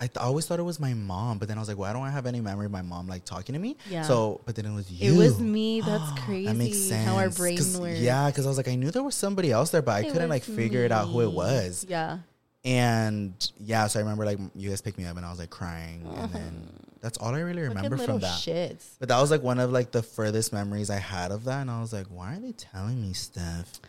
[0.00, 2.02] I th- always thought it was my mom, but then I was like, why don't
[2.02, 3.76] I have any memory of my mom like talking to me?
[3.88, 4.02] Yeah.
[4.02, 5.14] So, but then it was you.
[5.14, 5.80] It was me.
[5.86, 6.46] That's crazy.
[6.46, 7.06] That makes sense.
[7.06, 8.00] How our brain 'Cause- works.
[8.00, 10.12] Yeah, because I was like, I knew there was somebody else there, but I It
[10.12, 11.86] couldn't like figure it out who it was.
[11.88, 12.18] Yeah.
[12.64, 15.50] And yeah, so I remember like you guys picked me up and I was like
[15.50, 16.68] crying, and then
[17.00, 18.38] that's all I really remember from that.
[18.40, 18.84] shits.
[18.98, 21.70] But that was like one of like the furthest memories I had of that, and
[21.70, 23.80] I was like, why are they telling me stuff?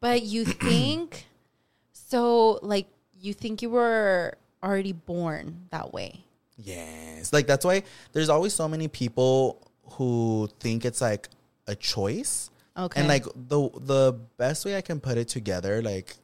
[0.00, 1.26] But you think
[1.92, 2.58] so?
[2.62, 2.86] Like
[3.20, 6.24] you think you were already born that way?
[6.56, 7.32] Yes.
[7.32, 11.28] Like that's why there's always so many people who think it's like
[11.66, 12.50] a choice.
[12.76, 13.00] Okay.
[13.00, 16.14] And like the the best way I can put it together, like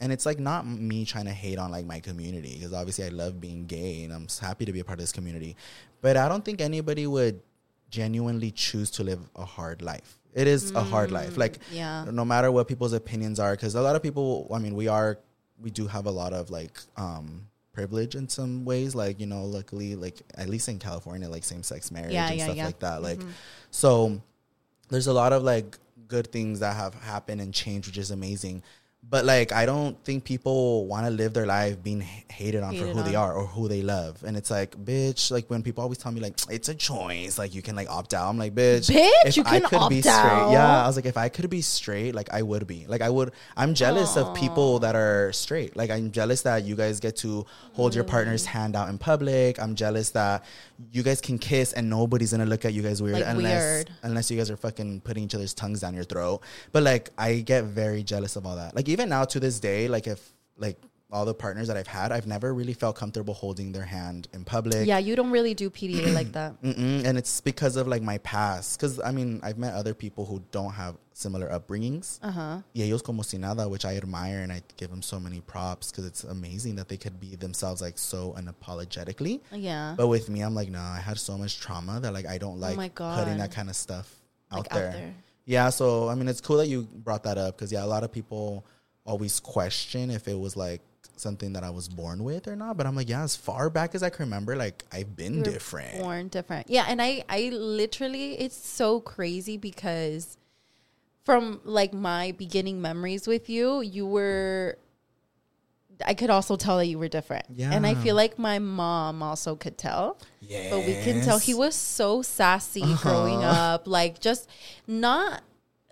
[0.00, 3.08] and it's like not me trying to hate on like my community because obviously I
[3.08, 5.56] love being gay and I'm happy to be a part of this community.
[6.00, 7.40] But I don't think anybody would
[7.90, 10.18] genuinely choose to live a hard life.
[10.34, 11.36] It is a hard life.
[11.36, 12.04] Like yeah.
[12.10, 15.18] no matter what people's opinions are because a lot of people i mean we are
[15.60, 17.42] we do have a lot of like um
[17.78, 21.92] privilege in some ways like you know luckily like at least in california like same-sex
[21.92, 22.66] marriage Yeah, and yeah, stuff yeah.
[22.66, 23.30] like that like mm-hmm.
[23.70, 24.20] so
[24.88, 28.64] there's a lot of like good things that have happened and changed which is amazing
[29.10, 32.80] but like i don't think people want to live their life being hated on for
[32.86, 35.82] Hated who they are or who they love and it's like bitch like when people
[35.82, 38.54] always tell me like it's a choice like you can like opt out i'm like
[38.54, 40.50] bitch Bitch, if you I can could be opt straight out.
[40.52, 42.84] yeah I was like, if I could be straight, like I would be.
[42.86, 43.32] Like I would.
[43.56, 45.76] I'm jealous of people that are straight.
[45.76, 48.46] Like I'm jealous that you guys get to hold your partner's Mm.
[48.56, 49.60] hand out in public.
[49.60, 50.44] I'm jealous that
[50.92, 53.90] you guys can kiss and nobody's gonna look at you guys weird Like unless weird.
[54.02, 56.40] unless you guys are fucking putting each other's tongues down your throat.
[56.72, 58.74] But like I get very jealous of all that.
[58.74, 60.76] Like even now to this day, like if like
[61.10, 64.44] all the partners that I've had, I've never really felt comfortable holding their hand in
[64.44, 64.86] public.
[64.86, 66.60] Yeah, you don't really do PDA like that.
[66.62, 68.78] Mm-mm, and it's because of like my past.
[68.78, 72.18] Because I mean, I've met other people who don't have similar upbringings.
[72.22, 72.58] Uh huh.
[72.74, 75.90] Y ellos como si nada, which I admire, and I give them so many props
[75.90, 79.40] because it's amazing that they could be themselves like so unapologetically.
[79.52, 79.94] Yeah.
[79.96, 82.60] But with me, I'm like, no, I had so much trauma that like I don't
[82.60, 84.14] like Oh putting that kind of stuff
[84.52, 84.92] out, Like, out there.
[84.92, 85.14] there.
[85.46, 88.04] Yeah, so I mean, it's cool that you brought that up because yeah, a lot
[88.04, 88.66] of people
[89.08, 90.82] always question if it was like
[91.16, 92.76] something that I was born with or not.
[92.76, 95.40] But I'm like, yeah, as far back as I can remember, like I've been You
[95.40, 95.98] were different.
[96.00, 96.70] Born different.
[96.70, 100.36] Yeah, and I I literally it's so crazy because
[101.24, 104.78] from like my beginning memories with you, you were
[106.06, 107.46] I could also tell that you were different.
[107.56, 107.72] Yeah.
[107.72, 110.16] And I feel like my mom also could tell.
[110.40, 113.74] Yeah, But we can tell he was so sassy growing Uh-huh.
[113.74, 114.48] up, like just
[114.86, 115.42] not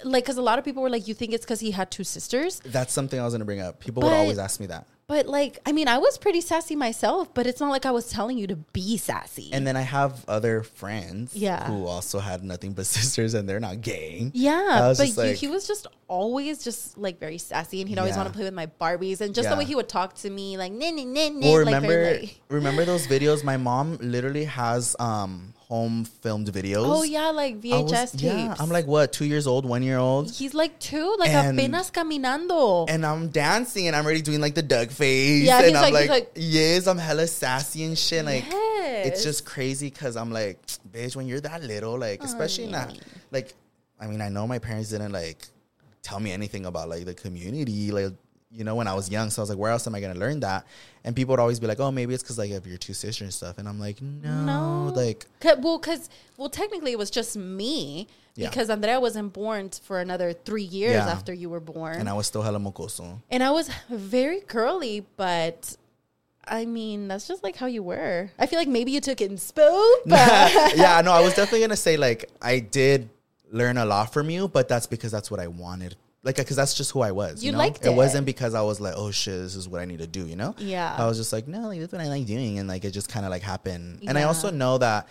[0.05, 2.05] like cuz a lot of people were like you think it's cuz he had two
[2.05, 3.81] sisters, That's something I was gonna bring up.
[3.81, 4.85] People would But- always ask me that.
[5.09, 8.09] but like I mean, I was pretty sassy myself, but it's not like I was
[8.09, 9.51] telling you to be sassy.
[9.53, 11.65] And then I have other friends Yeah.
[11.67, 14.25] who also had nothing but sisters and they're not gay.
[14.27, 17.81] I Yeah, was but just you, like- he was just always just like very sassy,
[17.81, 18.19] and he'd always Yeah.
[18.23, 19.59] want to play with my Barbies, and just the Yeah.
[19.59, 22.19] way he would talk to me, like nah, nah, nah, nah, Well, like remember, very,
[22.21, 23.43] like, remember those videos?
[23.43, 26.85] My mom literally has um home filmed videos.
[26.87, 28.23] oh yeah, like VHS was- tapes.
[28.23, 31.59] Yeah, I'm like what, two years old, one year old, he's like two, like And-
[31.59, 32.87] apenas caminando.
[32.89, 35.43] and I'm dancing and I'm already doing like the Doug face.
[35.45, 38.25] Yeah, and he's I'm like- like, like- yes, I'm hella sassy and shit.
[38.25, 42.97] Like, it's just crazy because I'm like, bitch, when you're that little, like, especially not
[43.33, 43.53] like,
[44.01, 45.47] I mean, I know my parents didn't like
[46.03, 48.13] tell me anything about like the community, like.
[48.51, 50.19] You know, when I was young, so I was like, "Where else am I gonna
[50.19, 50.65] learn that?"
[51.05, 53.23] And people would always be like, "Oh, maybe it's because like of your two sisters
[53.27, 54.93] and stuff." And I'm like, "No, No.
[54.95, 58.07] like, 'Cause- well, because well, technically it was just me
[58.37, 58.49] Yeah.
[58.49, 61.09] because Andrea wasn't born for another three years Yeah.
[61.09, 65.05] after you were born, and I was still hella mocoso." and I was very curly,
[65.17, 65.77] but.
[66.49, 68.31] I mean, that's just like how you were.
[68.39, 69.67] I feel like maybe you took inspo,
[70.07, 73.09] but yeah, no, I was definitely gonna say like I did
[73.51, 75.97] learn a lot from you, but that's because that's what I wanted.
[76.27, 77.43] Like, because that's just who I was.
[77.43, 77.59] You, You know?
[77.59, 77.91] liked it.
[77.91, 77.95] it.
[77.95, 80.27] wasn't because I was like, oh shit, this is what I need to do.
[80.27, 80.55] You know?
[80.59, 80.95] Yeah.
[80.99, 83.09] I was just like, no, like that's what I like doing, and like it just
[83.09, 84.01] kind of like happened.
[84.07, 85.09] And I also know that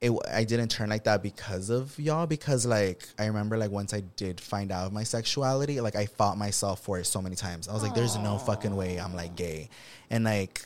[0.00, 0.12] it.
[0.32, 2.26] I didn't turn like that because of y'all.
[2.26, 6.38] Because like I remember like once I did find out my sexuality, like I fought
[6.38, 7.68] myself for it so many times.
[7.68, 9.68] I was like, there's no fucking way I'm like gay,
[10.10, 10.64] and like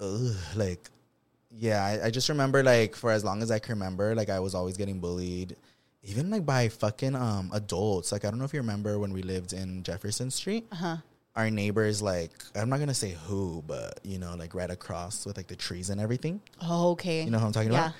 [0.00, 0.90] ugh, like
[1.58, 4.40] yeah I, I just remember like for as long as i can remember like i
[4.40, 5.54] was always getting bullied
[6.04, 9.22] even like by fucking um adults like i don't know if you remember when we
[9.22, 10.96] lived in jefferson street uh-huh.
[11.36, 15.36] our neighbors like i'm not gonna say who but you know like right across with
[15.36, 17.22] like the trees and everything Oh, okay.
[17.22, 17.86] you know what i'm talking Yeah.
[17.86, 17.94] about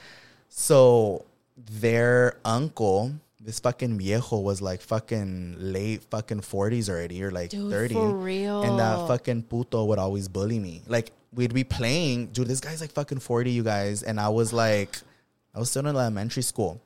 [0.49, 1.25] so
[1.57, 7.71] their uncle this fucking viejo was like fucking late fucking 40s already or like Dude,
[7.73, 8.63] 30 for real.
[8.63, 10.83] and that fucking puto would always bully me.
[10.87, 12.47] Like we'd be playing, dude.
[12.47, 14.97] This guy's like fucking forty, you guys, and I was like,
[15.57, 16.81] I was still in elementary school.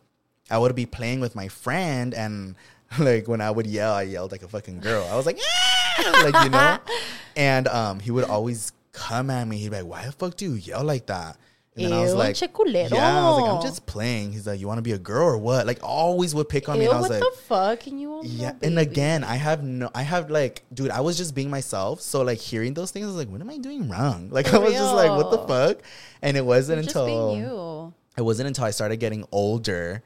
[0.51, 2.55] I would be playing with my friend, and
[2.99, 5.07] like when I would yell, I yelled like a fucking girl.
[5.11, 6.11] I was like, yeah!
[6.11, 6.79] like you know,
[7.37, 9.59] and um, he would always come at me.
[9.59, 11.37] He'd be like, "Why the fuck do you yell like that?"
[11.77, 12.91] And then I was Ew, like, che culero.
[12.91, 15.27] "Yeah." I was like, "I'm just playing." He's like, "You want to be a girl
[15.27, 16.87] or what?" Like always would pick on me.
[16.87, 17.87] And I was what like, the fuck?
[17.87, 21.35] And you yeah, and again, I have no, I have like, dude, I was just
[21.35, 22.01] being myself.
[22.01, 24.31] So like hearing those things, I was like, what am I doing wrong?
[24.37, 25.83] Like For I was just like, what the fuck?
[26.23, 30.03] And it wasn't You're just until it wasn't until I started getting older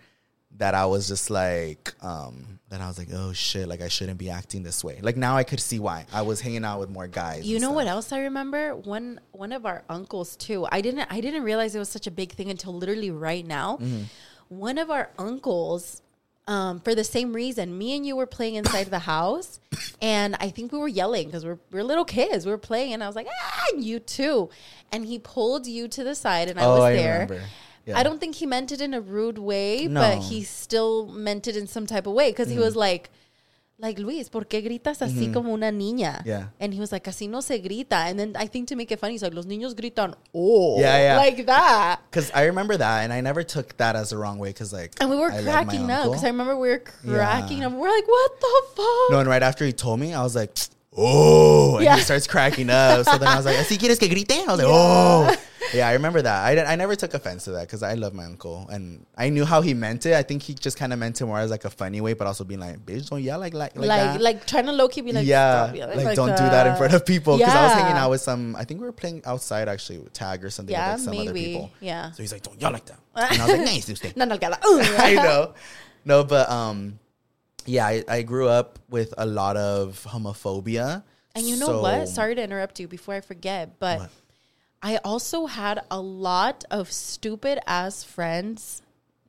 [0.60, 4.18] that I was just like, um, that I was like, oh shit, like I shouldn't
[4.18, 4.98] be acting this way.
[5.02, 6.06] Like now I could see why.
[6.12, 7.44] I was hanging out with more guys.
[7.46, 7.74] You know stuff.
[7.76, 8.76] what else I remember?
[8.76, 10.66] One one of our uncles too.
[10.70, 13.78] I didn't I didn't realize it was such a big thing until literally right now.
[13.78, 14.02] Mm-hmm.
[14.48, 16.02] One of our uncles,
[16.46, 19.60] um, for the same reason, me and you were playing inside the house,
[20.02, 22.44] and I think we were yelling because we're we're little kids.
[22.44, 24.50] We were playing, and I was like, ah, you too.
[24.92, 27.12] And he pulled you to the side, and I Oh, was I there.
[27.20, 27.42] remember.
[27.90, 27.98] Yeah.
[27.98, 30.00] I don't think he meant it in a rude way, No.
[30.00, 32.64] but he still meant it in some type of way because he Mm-hmm.
[32.64, 33.10] was like.
[33.82, 36.22] Like Luis, ¿por qué gritas así como una niña?
[36.26, 36.48] Yeah.
[36.60, 38.10] And he was like, así no se grita.
[38.10, 40.78] And then I think to make it funny, he's like, los niños gritan, oh.
[40.78, 41.16] Yeah, yeah.
[41.16, 42.00] Like that.
[42.10, 44.50] Because I remember that, and I never took that as the wrong way.
[44.50, 47.68] Because like, And we were I cracking up because I remember we were cracking Yeah.
[47.68, 47.72] up.
[47.72, 49.12] We're like, what the fuck?
[49.12, 50.52] No, and right after he told me, I was like,
[51.00, 51.96] oh, and Yeah.
[51.96, 53.04] he starts cracking up.
[53.04, 54.32] So then I was like, ¿así quieres que grite?
[54.32, 55.36] I was like, oh.
[55.74, 56.44] Yeah, I remember that.
[56.44, 58.66] I, I never took offense to that because I love my uncle.
[58.70, 60.14] And I knew how he meant it.
[60.14, 62.26] I think he just kind of meant it more as like a funny way, but
[62.26, 65.00] also being like, bitch, don't yell like, like, like, Like, like, trying to low key
[65.02, 67.38] be like, yeah, like, like don't do that in front of people.
[67.38, 70.12] Because I was hanging out with some, I think we were playing outside actually with
[70.12, 71.70] tag or something Yeah, with like some other people.
[71.80, 72.10] Yeah.
[72.12, 72.98] So he's like, don't yell like that.
[73.32, 74.16] And I was like, nice, usted.
[74.16, 74.36] No, no.
[74.36, 74.56] Uh,
[74.98, 75.54] I know.
[76.04, 76.98] No, but um,
[77.66, 81.02] yeah, I, I grew up with a lot of homophobia.
[81.34, 82.08] And you know So- what?
[82.08, 84.10] Sorry to interrupt you before I forget, but What?
[84.82, 88.80] I also had a lot of stupid ass friends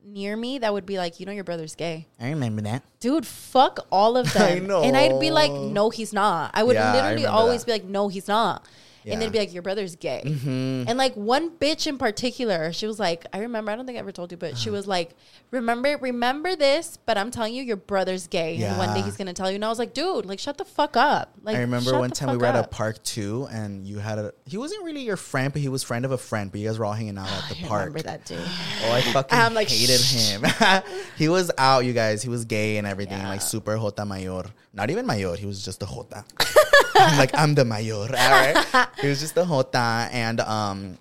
[0.04, 2.06] near me that would be like, you know, your brother's gay.
[2.18, 2.82] I remember that.
[3.00, 4.70] Dude, fuck all of I them.
[4.70, 6.50] And I'd be like, no, he's not.
[6.54, 7.66] I would Yeah, literally remember always that.
[7.66, 8.66] be like, no, he's not.
[9.04, 9.14] Yeah.
[9.14, 10.22] And they'd be like, your brother's gay.
[10.24, 10.88] Mm-hmm.
[10.88, 14.00] And like one bitch in particular, she was like, I remember, I don't think I
[14.00, 15.10] ever told you, but she was like,
[15.50, 18.62] remember, remember this, but I'm telling you, your brother's gay.
[18.62, 19.56] And one day he's going to tell you.
[19.56, 21.34] And I was like, dude, like, shut the fuck up.
[21.42, 24.32] Like, I remember one time we were at a park too, and you had a.
[24.46, 26.50] He wasn't really your friend, but he was friend of a friend.
[26.52, 27.80] But you guys were all hanging out at the I park.
[27.86, 28.38] remember that, dude.
[28.40, 30.44] Oh, I fucking I'm like, hated him.
[31.18, 32.22] he was out, you guys.
[32.22, 33.28] He was gay and everything, Yeah.
[33.28, 34.44] like super jota mayor.
[34.72, 35.34] Not even mayor.
[35.34, 36.24] He was just a jota.
[36.94, 37.94] I'm like I'm the mayor.
[37.94, 38.88] All right.
[39.00, 40.98] he was just a jota, and um,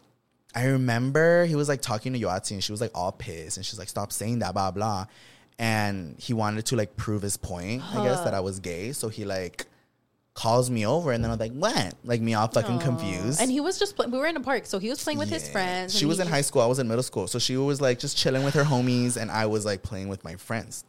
[0.56, 3.66] I remember he was like talking to Yoatzi, and she was like all pissed, and
[3.66, 5.06] she's like, "Stop saying that, blah blah."
[5.60, 8.94] And he wanted to like prove his point, I guess, that I was gay.
[8.94, 9.66] So he like
[10.34, 13.40] calls me over, and then I'm like, "What?" Like me all fucking confused.
[13.42, 15.30] And he was just, play- we were in a park, so he was playing with
[15.30, 15.96] his friends.
[15.96, 16.62] She was in high school.
[16.62, 17.28] I was in middle school.
[17.28, 20.24] So she was like just chilling with her homies, and I was like playing with
[20.24, 20.84] my friends.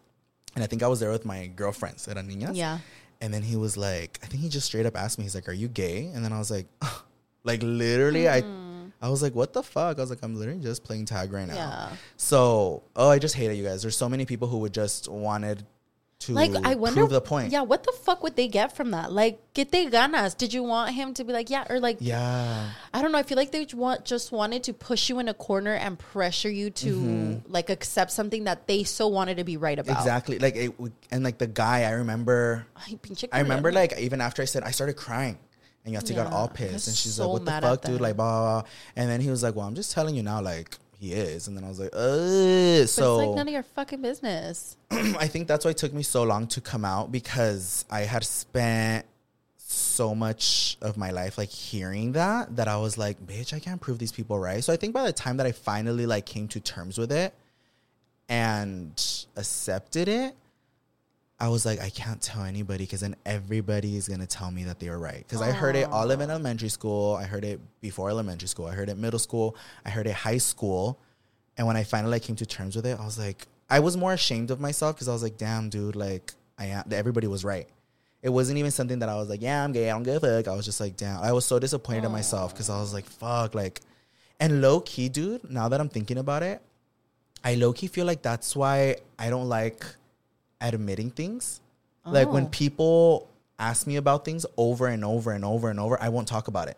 [0.55, 2.57] And I think I was there with my girlfriends, eran niñas.
[2.57, 2.79] Yeah.
[3.23, 5.49] And then he was like, I think he just straight up asked me, he's like,
[5.49, 6.11] Are you gay?
[6.13, 6.67] And then I was like,
[7.45, 8.43] like literally, I.
[9.01, 9.99] I was like, what the fuck?
[9.99, 11.57] I was like, I'm literally just playing tag right now.
[11.57, 11.89] Yeah.
[12.17, 13.83] So, oh, I just hate it, you guys.
[13.83, 15.67] There's so many people who would just wanted
[16.27, 17.53] to Like I wonder, prove the point.
[17.53, 19.13] Yeah, what the fuck would they get from that?
[19.13, 20.37] Like, get they ganas?
[20.37, 22.71] Did you want him to be like, yeah, or like, Yeah.
[22.95, 23.19] I don't know.
[23.19, 26.51] I feel like they want just wanted to push you in a corner and pressure
[26.51, 27.53] you to mm-hmm.
[27.53, 29.97] like accept something that they so wanted to be right about.
[29.97, 30.39] Exactly.
[30.39, 30.73] Like it
[31.11, 32.99] and like the guy, I remember Ay,
[33.33, 35.39] I remember like even after I said I started crying.
[35.85, 38.01] And got Yeah, all pissed and she's so like, What the fuck, dude?
[38.01, 38.71] Like blah, blah, blah.
[38.95, 41.49] And then he was like, Well, I'm just telling you now, like, he is.
[41.49, 44.77] And then I was like, uh so it's like none of your fucking business.
[44.91, 48.25] I think that's why it took me so long to come out because I had
[48.25, 49.05] spent
[49.57, 53.81] so much of my life like hearing that that I was like, bitch, I can't
[53.81, 54.62] prove these people right.
[54.62, 57.35] So I think by the time that I finally like came to terms with it
[58.29, 58.93] and
[59.37, 60.37] accepted it,
[61.43, 64.79] I was like, I can't tell anybody because then everybody is gonna tell me that
[64.79, 65.25] they were right.
[65.27, 67.17] Because I heard it all in elementary school.
[67.17, 68.67] I heard it before elementary school.
[68.67, 69.57] I heard it middle school.
[69.85, 71.01] I heard it high school.
[71.59, 74.13] And when I finally came to terms with it, I was like, I was more
[74.13, 76.85] ashamed of myself because I was like, damn, dude, like I am.
[76.93, 77.69] Everybody was right.
[78.23, 79.91] It wasn't even something that I was like, yeah, I'm gay.
[79.91, 80.47] I don't give a fuck.
[80.47, 81.25] I was just like, damn.
[81.25, 83.81] I was so disappointed in myself because I was like, fuck, like,
[84.39, 85.51] and low key, dude.
[85.51, 86.63] Now that I'm thinking about it,
[87.43, 89.85] I low key feel like that's why I don't like
[90.62, 91.61] admitting things.
[92.05, 92.48] Like when Oh.
[92.51, 96.48] people ask me about things over and over and over and over, I won't talk
[96.48, 96.77] about it.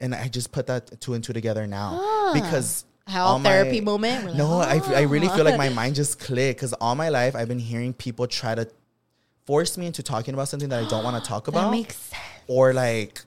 [0.00, 4.26] And I just put that two and two together now because How therapy my- moment?
[4.26, 7.08] Like, no, I, I really feel like "Ah." my mind just clicked because all my
[7.08, 8.68] life I've been hearing people try to
[9.44, 11.96] force me into talking about something that I don't want to talk That about, makes
[11.96, 12.22] sense.
[12.48, 13.22] or like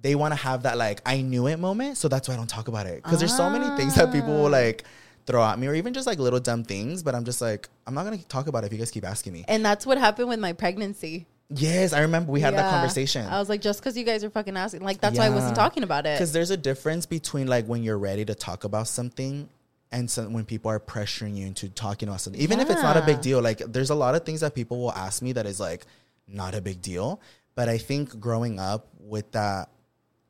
[0.00, 2.48] they want to have that like I knew it moment, so that's why I don't
[2.50, 3.02] talk about it.
[3.02, 4.42] Because there's so many things that people Ah.
[4.42, 4.84] will like
[5.28, 7.04] throw at me, or even just like little dumb things.
[7.04, 9.34] But I'm just like I'm not gonna talk about it if you guys keep asking
[9.34, 9.44] me.
[9.46, 11.26] And that's what happened with my pregnancy.
[11.50, 13.26] Yes, I remember we had that conversation.
[13.26, 15.54] I was like, just because you guys are fucking asking, like that's why I wasn't
[15.54, 16.16] talking about it.
[16.16, 19.48] Because there's a difference between like when you're ready to talk about something
[19.90, 22.96] and some, when people are pressuring you into talking about something, even if it's not
[22.96, 23.40] a big deal.
[23.40, 25.86] Like there's a lot of things that people will ask me that is like
[26.26, 27.20] not a big deal.
[27.54, 29.70] But I think growing up with that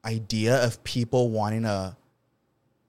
[0.05, 1.97] idea of people wanting to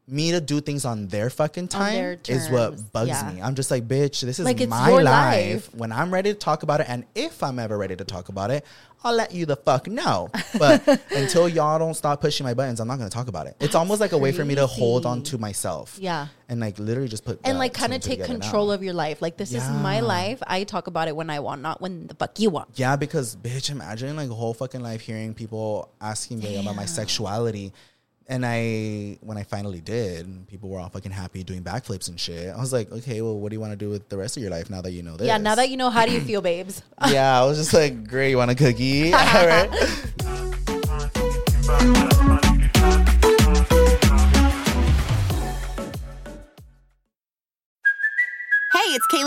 [0.09, 3.31] me to do things on their fucking time their is what bugs yeah.
[3.31, 3.41] me.
[3.41, 5.05] I'm just like, bitch, this is Like, my life.
[5.05, 5.75] life.
[5.75, 8.51] When I'm ready to talk about it, and if I'm ever ready to talk about
[8.51, 8.65] it,
[9.03, 10.29] I'll let you the fuck know.
[10.57, 13.55] But until y'all don't stop pushing my buttons, I'm not gonna talk about it.
[13.59, 15.97] It's almost like a way for me to hold on to myself.
[15.99, 16.27] Yeah.
[16.49, 19.21] And like literally just put and like kind of take control of your life.
[19.21, 20.41] Like this is my life.
[20.45, 22.69] I talk about it when I want, not when the fuck you want.
[22.75, 26.85] Yeah, because bitch, imagine like a whole fucking life hearing people asking me about my
[26.85, 27.73] sexuality.
[28.29, 32.53] And I, when I finally did, people were all fucking happy doing backflips and shit.
[32.55, 34.43] I was like, okay, well, what do you want to do with the rest of
[34.43, 35.25] your life now that you know this?
[35.25, 36.83] Yeah, now that you know, how do you feel, babes?
[37.09, 39.11] yeah, I was just like, great, you want a cookie?
[39.15, 39.69] All right.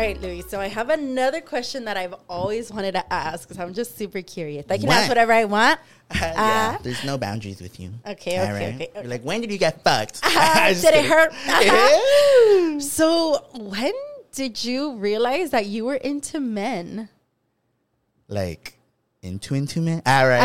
[0.00, 0.40] Right, Louie.
[0.40, 4.22] So I have another question that I've always wanted to ask because I'm just super
[4.22, 4.64] curious.
[4.70, 4.96] I can What?
[4.96, 5.78] ask whatever I want.
[6.14, 7.90] yeah, Uh, there's no boundaries with you.
[8.06, 8.74] Okay, All okay, right?
[8.76, 9.06] okay, okay.
[9.08, 10.22] Like, when did you get fucked?
[10.24, 11.32] Just did it hurt?
[11.46, 12.78] Yeah.
[12.78, 13.92] So when
[14.32, 17.10] did you realize that you were into men?
[18.28, 18.78] like
[19.22, 20.00] into into men?
[20.06, 20.40] All right.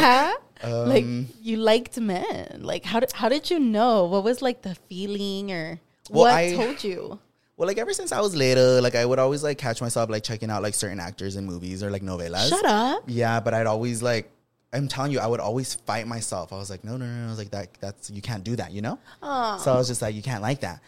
[0.63, 0.85] Uh-huh.
[0.85, 2.59] like Um, you liked men.
[2.61, 4.03] Like how did how did you know?
[4.05, 7.19] What was like the feeling or Well, what I- told you?
[7.57, 10.23] Well, like ever since I was little, like I would always like catch myself like
[10.23, 12.49] checking out like certain actors in movies or like novelas.
[12.49, 13.03] Shut up.
[13.07, 14.29] Yeah, but I'd always like
[14.73, 16.51] I'm telling you, I would always fight myself.
[16.51, 17.27] I was like, no, no, no.
[17.27, 18.99] I was like, that that's you can't do that, you know?
[19.21, 20.81] So I was just like, you can't like that.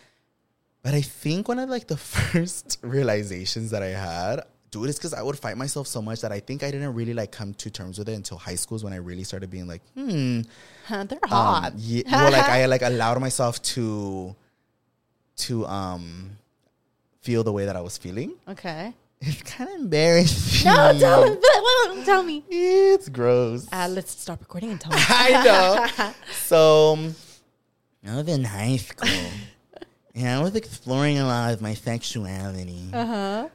[0.84, 5.14] But I think one of like the first realizations that I had, dude, is because
[5.14, 7.70] I would fight myself so much that I think I didn't really like come to
[7.70, 10.42] terms with it until high school is when I really started being like, hmm.
[10.86, 11.74] Huh, they're Um, hot.
[11.78, 14.36] yeah, well, like I like allowed myself to
[15.38, 16.32] to um
[17.28, 18.32] feel the way that I was feeling.
[18.48, 18.94] okay.
[19.20, 20.66] It's kind of embarrassing.
[20.72, 21.26] No, tell
[21.96, 22.04] me.
[22.06, 22.44] Tell me.
[22.50, 23.68] It's gross.
[23.72, 24.98] Uh, let's stop recording and tell me.
[25.10, 26.14] I know.
[26.34, 27.16] So, um,
[28.08, 29.10] I was in high school.
[30.14, 32.90] Yeah, I was exploring a lot of my sexuality.
[32.94, 33.50] Uh-huh.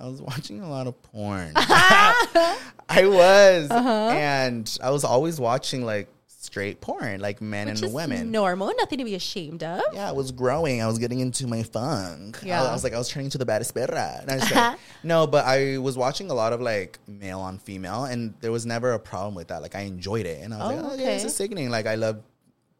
[0.00, 1.52] I was watching a lot of porn.
[1.56, 3.70] I was.
[3.70, 6.08] And I was always watching like
[6.42, 8.30] straight porn, like men Which and women.
[8.32, 9.80] normal, nothing to be ashamed of.
[9.94, 10.82] Yeah, I was growing.
[10.82, 12.40] I was getting into my funk.
[12.42, 12.60] Yeah.
[12.60, 12.72] I, Yeah.
[12.72, 14.26] was like, I was turning to the baddest perra.
[14.26, 18.04] No, I'm just no, but I was watching a lot of like male on female,
[18.04, 19.62] and there was never a problem with that.
[19.62, 20.42] Like, I enjoyed it.
[20.42, 21.26] And I was Oh, like, oh, yeah, it's okay.
[21.28, 21.70] is sickening.
[21.70, 22.20] Like, I love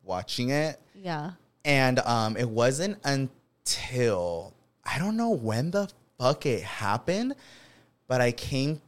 [0.03, 0.81] watching it.
[0.95, 1.33] Yeah.
[1.65, 4.53] And um, it wasn't until
[4.85, 7.35] I don't know when the fuck it happened,
[8.09, 8.81] but I came,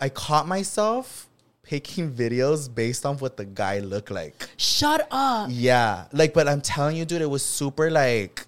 [0.00, 1.26] I caught myself
[1.70, 4.48] picking videos based on what the guy looked like.
[4.56, 5.48] Shut up.
[5.52, 8.44] Yeah, like, but I'm telling you, dude, it was super like,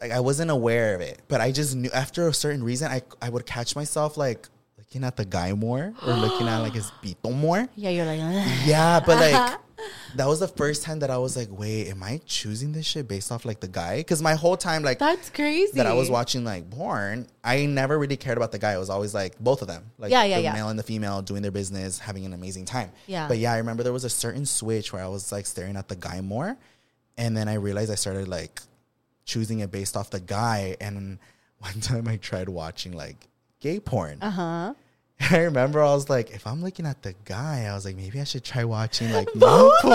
[0.00, 3.02] like I wasn't aware of it, but I just knew after a certain reason, I
[3.20, 6.88] I would catch myself like looking at the guy more or looking at like his
[7.02, 7.66] pito more.
[7.74, 9.58] Yeah, you're like, "Ugh." Yeah, but like
[10.16, 13.06] that was the first time that I was like, wait, am I choosing this shit
[13.08, 13.98] based off like the guy?
[13.98, 15.72] Because my whole time, like that's crazy.
[15.74, 18.74] that I was watching like porn, I never really cared about the guy.
[18.74, 20.52] It was always like both of them, like Yeah, yeah, the yeah.
[20.52, 22.90] male and the female doing their business, having an amazing time.
[23.06, 23.28] Yeah.
[23.28, 25.88] But yeah, I remember there was a certain switch where I was like staring at
[25.88, 26.56] the guy more,
[27.16, 28.60] and then I realized I started like
[29.24, 30.76] choosing it based off the guy.
[30.80, 31.18] And
[31.58, 33.28] one time I tried watching like
[33.60, 34.18] gay porn.
[34.22, 34.74] Uh huh.
[35.30, 38.20] I remember I was like, if I'm looking at the guy, I was like, maybe
[38.20, 39.92] I should try watching like Both porn.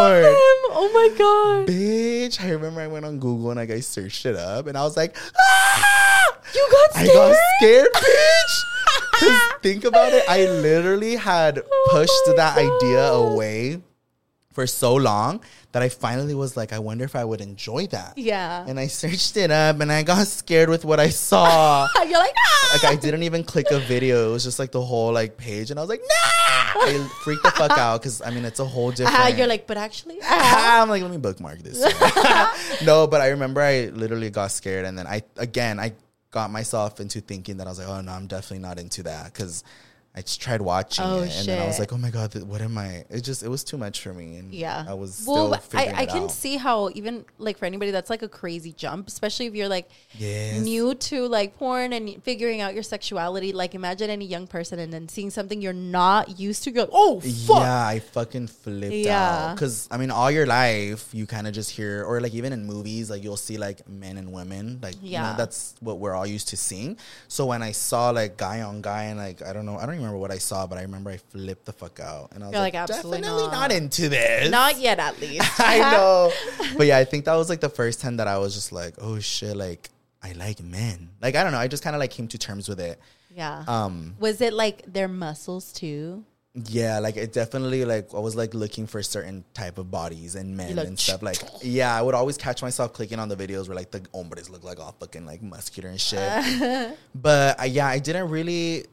[0.75, 1.67] Oh my god.
[1.67, 4.97] Bitch, I remember I went on Google and I searched it up and I was
[4.97, 6.37] like, ah!
[6.53, 9.61] You got I got scared, bitch.
[9.61, 10.23] think about it.
[10.27, 13.81] I literally had pushed my that idea away
[14.53, 15.41] for so long
[15.71, 18.17] that I finally was like, I wonder if I would enjoy that.
[18.17, 18.65] Yeah.
[18.67, 21.87] And I searched it up and I got scared with what I saw.
[22.07, 22.53] You're like, ah!
[22.73, 24.29] like I didn't even click a video.
[24.29, 26.85] It was just like the whole like page, and I was like, nah.
[26.85, 29.17] I freaked the fuck out because I mean it's a whole different.
[29.17, 30.81] Ah, you're like, but actually, ah.
[30.81, 31.79] I'm like, let me bookmark this.
[32.85, 35.93] no, but I remember I literally got scared, and then I again I
[36.31, 39.25] got myself into thinking that I was like, oh no, I'm definitely not into that
[39.25, 39.63] because
[40.15, 42.61] I just tried watching Oh, it, and then I was like, oh my god, what
[42.61, 43.03] am I?
[43.09, 44.85] It just it was too much for me, and Yeah.
[44.87, 46.31] I was well, still I, I can out.
[46.31, 49.89] see how even like for anybody that's like a crazy jump, especially if you're like
[50.15, 50.63] Yes.
[50.63, 53.53] new to like porn and figuring out your sexuality.
[53.53, 56.71] Like imagine any young person and then seeing something you're not used to.
[56.71, 57.61] You're like, oh fuck.
[57.61, 59.47] Yeah, I fucking flipped Yeah.
[59.49, 59.55] out.
[59.55, 62.67] Because, I mean, all your life, you kind of just hear, or like even in
[62.67, 64.77] movies, like you'll see like men and women.
[64.79, 65.31] Like, you Yeah.
[65.31, 66.97] know, that's what we're all used to seeing.
[67.27, 70.02] So when I saw like guy on guy, and like, I don't know, I don't
[70.03, 72.31] remember what I saw, but I remember I flipped the fuck out.
[72.33, 73.51] And I was You're like, like, absolutely definitely not.
[73.51, 73.71] not.
[73.71, 74.49] into this.
[74.49, 75.59] Not yet, at least.
[75.59, 76.31] I know.
[76.77, 78.95] but yeah, I think that was like the first time that I was just like,
[78.99, 79.89] oh shit, like,
[80.21, 81.09] I like men.
[81.21, 81.57] Like, I don't know.
[81.57, 82.99] I just kind of like came to terms with it.
[83.35, 83.63] Yeah.
[83.67, 86.23] Um, Was it like their muscles too?
[86.55, 90.55] Yeah, like it definitely like I was like looking for certain type of bodies and
[90.55, 91.23] men like, and stuff.
[91.23, 94.51] Like yeah, I would always catch myself clicking on the videos where like the hombres
[94.51, 96.95] look like all fucking like muscular and shit.
[97.15, 98.85] but uh, yeah, I didn't really.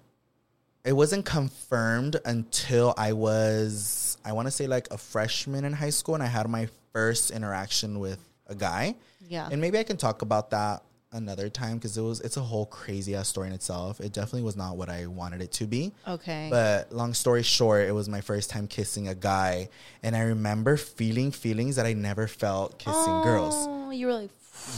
[0.85, 5.91] It wasn't confirmed until I was I want to say like a freshman in high
[5.91, 8.95] school and I had my first interaction with a guy.
[9.29, 9.49] Yeah.
[9.51, 12.67] And maybe I can talk about that another time because it was it's a whole
[12.67, 14.01] crazy ass story in itself.
[14.01, 15.93] It definitely was not what I wanted it to be.
[16.07, 16.49] Okay.
[16.51, 19.69] But long story short, it was my first time kissing a guy,
[20.03, 23.55] and I remember feeling feelings that I never felt kissing girls.
[23.57, 24.31] Oh, you were like,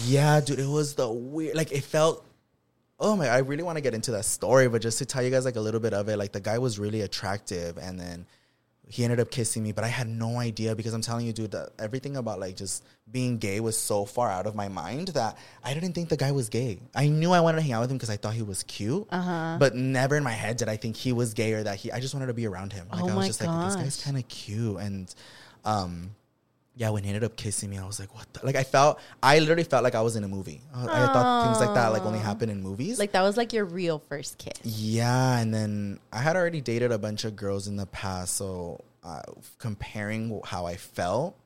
[0.04, 1.54] Yeah, dude, it was the weird.
[1.54, 2.24] Like it felt.
[3.02, 3.28] Oh my!
[3.28, 5.56] I really want to get into that story, but just to tell you guys like
[5.56, 8.26] a little bit of it, like the guy was really attractive, and then
[8.88, 11.52] he ended up kissing me, but I had no idea because I'm telling you, dude,
[11.52, 15.38] that everything about like just being gay was so far out of my mind that
[15.64, 16.78] I didn't think the guy was gay.
[16.94, 19.06] I knew I wanted to hang out with him because I thought he was cute,
[19.10, 19.56] uh-huh.
[19.58, 21.90] but never in my head did I think he was gay or that he.
[21.90, 22.86] I just wanted to be around him.
[22.90, 25.14] Like Oh I was my just like, this guy's kind of cute, and
[25.64, 26.10] um,
[26.74, 28.32] yeah, when he ended up kissing me, I was like, what?
[28.32, 28.46] The?
[28.46, 30.62] Like I felt, I literally felt like I was in a movie.
[30.74, 32.98] I, I thought things like that like only happen in movies.
[32.98, 34.54] like that was like your real first kiss.
[34.64, 38.82] Yeah, and then I had already dated a bunch of girls in the past, so
[39.04, 39.22] uh,
[39.58, 41.36] comparing how I felt,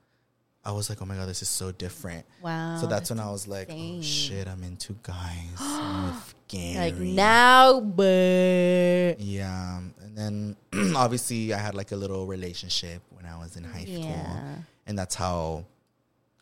[0.64, 3.31] I was like, "Oh my god, this is so different." Wow, So that's when I
[3.31, 3.99] was like, insane.
[3.99, 6.12] "Oh shit, I'm into guys." I'm.
[6.53, 10.57] Like now, but Yeah, and then
[10.97, 14.59] obviously I had like a little relationship when I was in high school, Yeah.
[14.87, 15.64] And that's how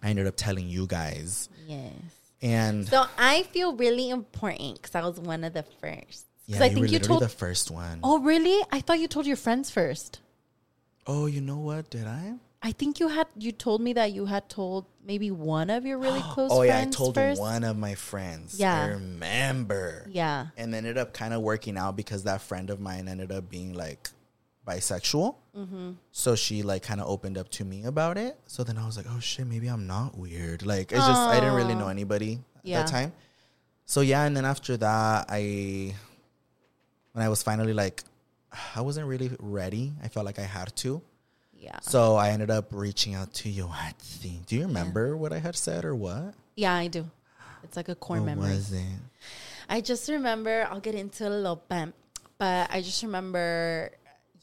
[0.02, 1.48] I ended up telling you guys.
[1.66, 1.92] yes.
[2.42, 6.26] And So I feel really important because I was one of the first.
[6.46, 7.22] yeah, I you think you told.
[7.22, 8.00] the first one.
[8.02, 8.60] oh, really?
[8.70, 10.20] I thought you told your friends first.
[11.06, 11.88] oh, you know what?
[11.90, 12.34] Did I?
[12.62, 13.26] I think you had.
[13.38, 16.80] You told me that you had told maybe one of your really close Oh yeah,
[16.80, 17.38] I told first.
[17.40, 18.58] one of my friends.
[18.58, 18.82] Yeah.
[18.82, 20.06] I remember.
[20.10, 20.46] Yeah.
[20.56, 23.74] and ended up kind of working out because that friend of mine ended up being
[23.74, 24.08] like
[24.66, 25.36] bisexual.
[25.56, 25.90] Mm-hmm.
[26.12, 28.38] So she like kind of opened up to me about it.
[28.46, 30.64] So then I was like, oh shit, maybe I'm not weird.
[30.64, 32.82] Like it's just I didn't really know anybody at Yeah.
[32.82, 33.12] that time.
[33.86, 35.94] So yeah, and then after that, I
[37.12, 38.02] when I was finally like,
[38.74, 39.92] I wasn't really ready.
[40.02, 41.02] I felt like I had to.
[41.56, 41.78] Yeah.
[41.80, 44.44] So I ended up reaching out to Yoatzi.
[44.46, 46.34] Do you remember what I had said or what?
[46.56, 47.08] Yeah, I do.
[47.62, 48.50] It's like a core What memory.
[48.50, 48.82] was it?
[49.68, 51.94] I just remember, I'll get into a little bit,
[52.38, 53.90] but I just remember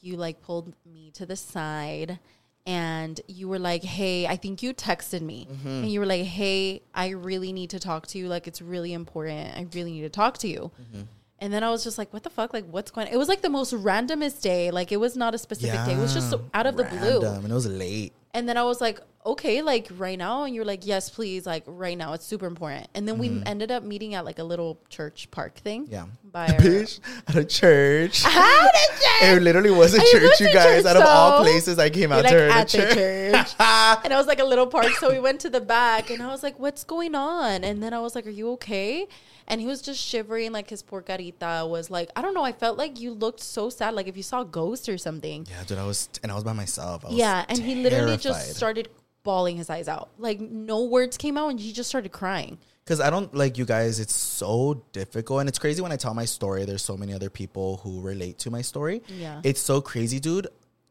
[0.01, 2.19] you like pulled me to the side
[2.65, 5.67] and you were like, Hey, I think you texted me Mm-hmm.
[5.67, 8.27] and you were like, Hey, I really need to talk to you.
[8.27, 9.55] Like, it's really important.
[9.57, 10.71] I really need to talk to you.
[10.81, 11.01] Mm-hmm.
[11.39, 12.53] And then I was just like, what the fuck?
[12.53, 13.13] Like, what's going on?
[13.13, 14.69] It was like the most randomest day.
[14.69, 15.93] Like, it was not a specific day.
[15.93, 17.25] It was just so out of the blue.
[17.25, 18.13] And it was late.
[18.35, 20.43] And then I was like, okay, like right now.
[20.43, 22.13] And you're like, yes, please, like right now.
[22.13, 22.87] It's super important.
[22.93, 25.83] And then we ended up meeting at like a little church park thing.
[25.85, 25.93] Mm-hmm.
[25.93, 26.05] Yeah.
[26.31, 28.23] By Bitch, at a church.
[28.23, 29.37] How did you?
[29.37, 30.83] It literally was a I church, you guys.
[30.83, 32.93] church, Out of all places, I came out like to her at at church.
[32.93, 33.55] church.
[33.59, 34.87] and I was like a little park.
[34.99, 37.63] So we went to the back and I was like, what's going on?
[37.63, 39.07] And then I was like, are you okay?
[39.47, 40.53] And he was just shivering.
[40.53, 42.43] Like his poor carita was like, I don't know.
[42.43, 43.93] I felt like you looked so sad.
[43.93, 45.45] Like if you saw a ghost or something.
[45.49, 47.03] Yeah, dude, I was, and I was by myself.
[47.03, 48.87] I was Yeah, and he literally just started
[49.23, 50.09] bawling his eyes out.
[50.17, 52.57] Like no words came out, and he just started crying.
[52.83, 53.99] Because I don't like you guys.
[53.99, 56.65] It's so difficult, and it's crazy when I tell my story.
[56.65, 59.03] There's so many other people who relate to my story.
[59.07, 59.41] Yeah.
[59.43, 60.47] it's so crazy, dude.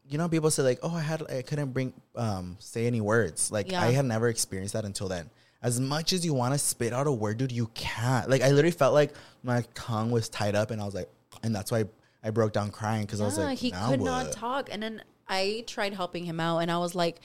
[0.07, 3.51] You know, people say like, "Oh, I had, I couldn't bring, um, say any words."
[3.51, 3.81] Like Yeah.
[3.81, 5.29] I had never experienced that until then.
[5.63, 8.29] as much as you want to spit out a word, dude, you can't.
[8.29, 9.13] Like I literally felt like
[9.43, 11.09] my tongue was tied up, and I was like,
[11.43, 11.85] and that's why I,
[12.23, 14.05] I broke down crying because I was like, he could what?
[14.05, 14.69] not talk.
[14.71, 17.19] And then I tried helping him out, and I was like,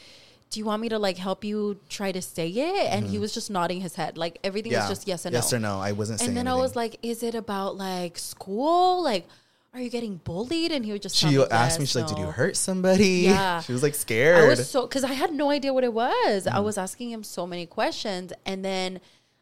[0.51, 3.33] "Do you want me to like help you try to say it?" And he was
[3.35, 4.83] just nodding his head, like everything Mm-hmm.
[4.83, 5.59] Yeah, was just yes and yes no.
[5.59, 5.81] or no.
[5.81, 6.31] I wasn't saying.
[6.31, 9.03] And then I was like, "Is it about like school?
[9.03, 9.27] Like,
[9.75, 12.07] are you getting bullied?" And he would just she me, asked me, yes, she's like,
[12.09, 13.61] "Did you hurt somebody?" Yeah.
[13.61, 14.45] she was like scared.
[14.45, 16.47] I was so because I had no idea what it was.
[16.47, 16.53] Mm.
[16.53, 19.01] I was asking him so many questions, and then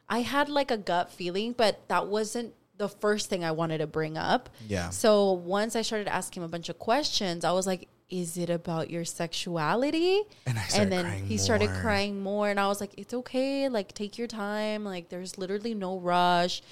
[0.08, 3.86] I had like a gut feeling, but that wasn't the first thing I wanted to
[3.86, 4.48] bring up.
[4.68, 4.90] Yeah.
[4.90, 8.50] So once I started asking him a bunch of questions, I was like, "Is it
[8.50, 11.80] about your sexuality?" And I started then he started more.
[11.80, 13.68] crying more, and I was like, "It's okay.
[13.68, 14.84] Like, take your time.
[14.84, 16.62] Like, there's literally no rush."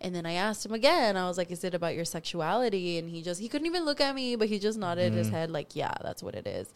[0.00, 1.16] And then I asked him again.
[1.16, 4.00] I was like, "Is it about your sexuality?" And he just he couldn't even look
[4.00, 5.16] at me, but he just nodded Mm.
[5.16, 6.68] his head like, "Yeah, that's what it is."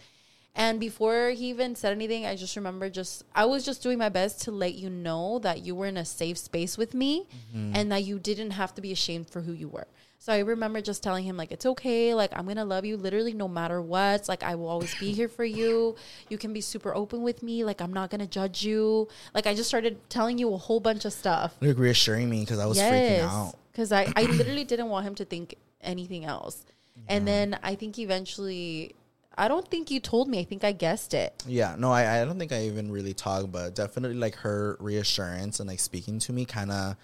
[0.55, 4.11] And before he even said anything, I just remember just I was just doing my
[4.11, 7.73] best to let you know that you were in a safe space with me Mm-hmm.
[7.77, 9.87] and that you didn't have to be ashamed for who you were.
[10.23, 12.97] So I remember just telling him like it's okay, like I'm going to love you
[12.97, 14.29] literally no matter what.
[14.29, 15.97] Like I will always be here for you.
[16.29, 19.09] You can be super open with me, like I'm not going to judge you.
[19.35, 21.57] Like I just started telling you a whole bunch of stuff.
[21.61, 23.57] like reassuring me because I was freaking out.
[23.73, 26.67] Because I, I literally didn't want him to think anything else.
[27.09, 28.95] And then I think eventually,
[29.37, 30.39] I don't think you told me.
[30.39, 31.43] I think I guessed it.
[31.49, 35.59] Yeah, no, I, I don't think I even really talked, but definitely like her reassurance
[35.59, 36.97] and like speaking to me kind of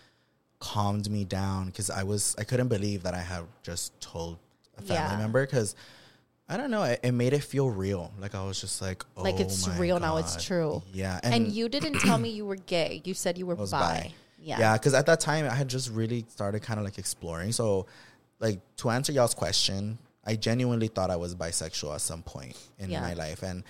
[0.60, 4.38] calmed me down because I was I couldn't believe that I had just told
[4.76, 5.16] a family Yeah.
[5.18, 5.74] member because
[6.48, 8.10] I don't know it, it made it feel real.
[8.20, 10.82] Like I was just like, oh Like it's oh my real now, it's true.
[10.92, 13.02] Yeah, And, you didn't tell me you were gay.
[13.04, 13.66] You said you were bi.
[13.66, 14.12] bi.
[14.40, 14.58] Yeah.
[14.58, 17.52] Yeah, because at that time I had just really started kind of like exploring.
[17.52, 17.86] So,
[18.40, 22.90] like to answer y'all's question, I genuinely thought I was bisexual at some point in
[22.90, 23.00] Yeah.
[23.02, 23.62] my life, and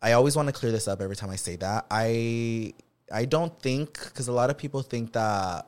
[0.00, 1.86] I always want to clear this up every time I say that.
[1.90, 2.72] I
[3.12, 5.66] I don't think because a lot of people think that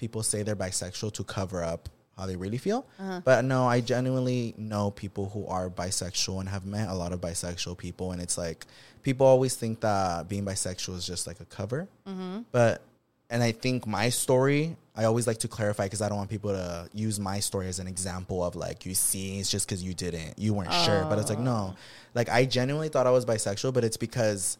[0.00, 2.86] people say they're bisexual to cover up how they really feel.
[2.98, 3.20] Uh-huh.
[3.22, 7.20] But no, I genuinely know people who are bisexual and have met a lot of
[7.20, 8.66] bisexual people, and it's like
[9.02, 11.86] people always think that being bisexual is just like a cover.
[12.08, 12.40] Mm-hmm.
[12.50, 12.82] But
[13.28, 16.50] and I think my story, I always like to clarify because I don't want people
[16.50, 19.94] to use my story as an example of like you see it's just because you
[19.94, 21.04] didn't, you weren't sure.
[21.08, 21.74] But it's like no,
[22.14, 24.56] like I genuinely thought I was bisexual, but it's because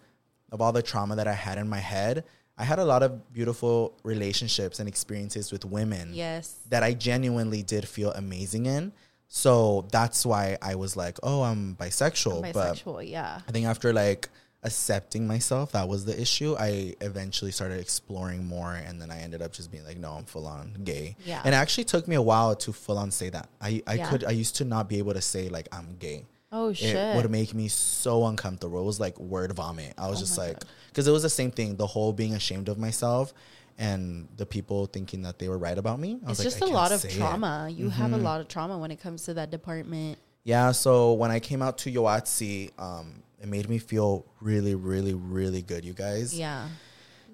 [0.52, 2.24] of all the trauma that I had in my head.
[2.60, 6.56] I had a lot of beautiful relationships and experiences with women Yes.
[6.68, 8.92] that I genuinely did feel amazing in.
[9.28, 12.52] So that's why I was like, oh, I'm bisexual.
[12.52, 13.40] But Bisexual, yeah.
[13.48, 14.28] I think after like
[14.62, 16.54] accepting myself, that was the issue.
[16.58, 20.24] I eventually started exploring more, and then I ended up just being like, no, I'm
[20.24, 21.16] full on gay.
[21.24, 21.40] Yeah.
[21.44, 23.48] And it actually took me a while to full on say that.
[23.60, 24.10] I I Yeah.
[24.10, 26.26] could I used to not be able to say like I'm gay.
[26.52, 26.96] Oh, shit!
[26.96, 28.80] It would make me so uncomfortable.
[28.80, 29.94] It was like word vomit.
[29.96, 31.76] I was Oh just like, because it was the same thing.
[31.76, 33.32] The whole being ashamed of myself.
[33.78, 36.20] And the people thinking that they were right about me.
[36.26, 37.16] I It's like, just I a lot of say it.
[37.16, 37.66] trauma.
[37.72, 40.18] You have a lot of trauma when it comes to that department.
[40.44, 45.14] Yeah, so when I came out to Yoatzi, um, it made me feel really, really,
[45.14, 46.38] really good, you guys.
[46.38, 46.68] Yeah.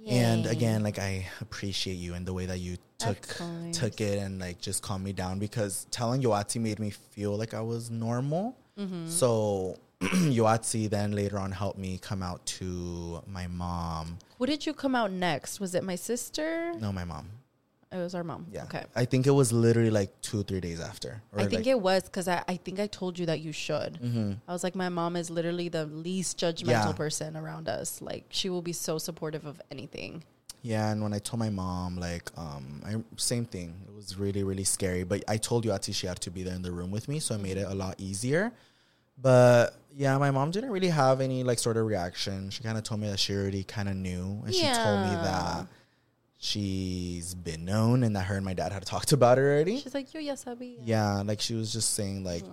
[0.06, 3.26] And again, like I appreciate you and the way that you took
[3.72, 7.54] took it and like just calmed me down because telling Yoatzi made me feel like
[7.54, 8.56] I was normal.
[8.78, 9.08] Mm-hmm.
[9.08, 14.18] So Yoatzi then later on helped me come out to my mom.
[14.38, 15.60] Who did you come out next?
[15.60, 16.74] Was it my sister?
[16.78, 17.30] No, my mom.
[17.92, 18.46] It was our mom.
[18.52, 18.64] Yeah.
[18.64, 18.84] Okay.
[18.96, 21.22] I think it was literally like two or three days after.
[21.32, 23.52] Or I think like, it was because I, I think I told you that you
[23.52, 23.94] should.
[24.02, 24.32] Mm-hmm.
[24.46, 26.92] I was like, my mom is literally the least judgmental Yeah.
[26.92, 28.02] person around us.
[28.02, 30.24] Like, she will be so supportive of anything.
[30.62, 33.72] Yeah, and when I told my mom, like, um, I, same thing.
[33.88, 35.04] It was really, really scary.
[35.04, 37.20] But I told you, Ati, she had to be there in the room with me,
[37.20, 38.52] so it made it a lot easier.
[39.18, 42.50] But yeah, my mom didn't really have any like sort of reaction.
[42.50, 45.14] She kind of told me that she already kind of knew, and she told me
[45.24, 45.66] that
[46.38, 49.80] she's been known and that her and my dad had talked about it already.
[49.80, 50.78] She's like, yo, yes, Abby.
[50.84, 52.44] Yeah, like she was just saying, like,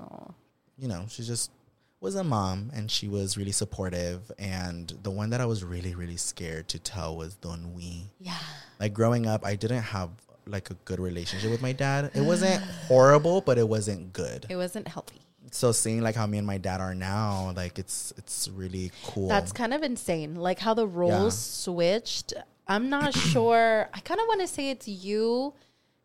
[0.77, 1.51] you know, she just
[1.99, 4.31] was a mom and she was really supportive.
[4.39, 8.37] And the one that I was really, really scared to tell was Don Wee Yeah.
[8.79, 10.09] like growing up i didn't have
[10.45, 14.55] like a good relationship with my dad it wasn't horrible but it wasn't good It
[14.57, 15.21] wasn't healthy.
[15.53, 19.27] So seeing like how me and my dad are now like it's it's really cool
[19.27, 20.33] That's kind of insane.
[20.35, 21.63] Like how the roles Yeah.
[21.73, 22.33] switched.
[22.67, 23.87] I'm not sure.
[23.93, 25.53] I kind of want to say it's you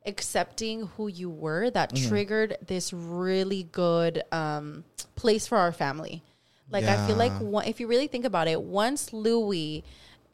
[0.05, 2.09] accepting who you were that Mm-hmm.
[2.09, 4.85] triggered this really good um,
[5.15, 6.23] place for our family.
[6.71, 7.47] Like I feel like Yeah.
[7.47, 9.83] one, if you really think about it, once Louie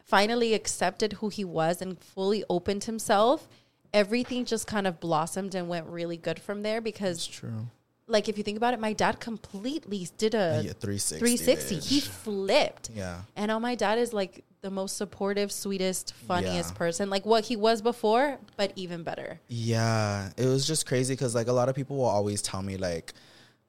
[0.05, 3.49] finally accepted who he was and fully opened himself,
[3.93, 7.69] everything just kind of blossomed and went really good from there because it's true
[8.15, 11.81] like if you think about it, my dad completely did a Yeah, 360 360.
[11.95, 12.89] He flipped.
[12.95, 13.23] Yeah.
[13.37, 16.79] And now my dad is like the most supportive, sweetest, funniest Yeah.
[16.79, 17.11] person.
[17.11, 19.41] Like what he was before, but even better.
[19.49, 22.77] Yeah, it was just crazy because like a lot of people will always tell me
[22.79, 23.13] like,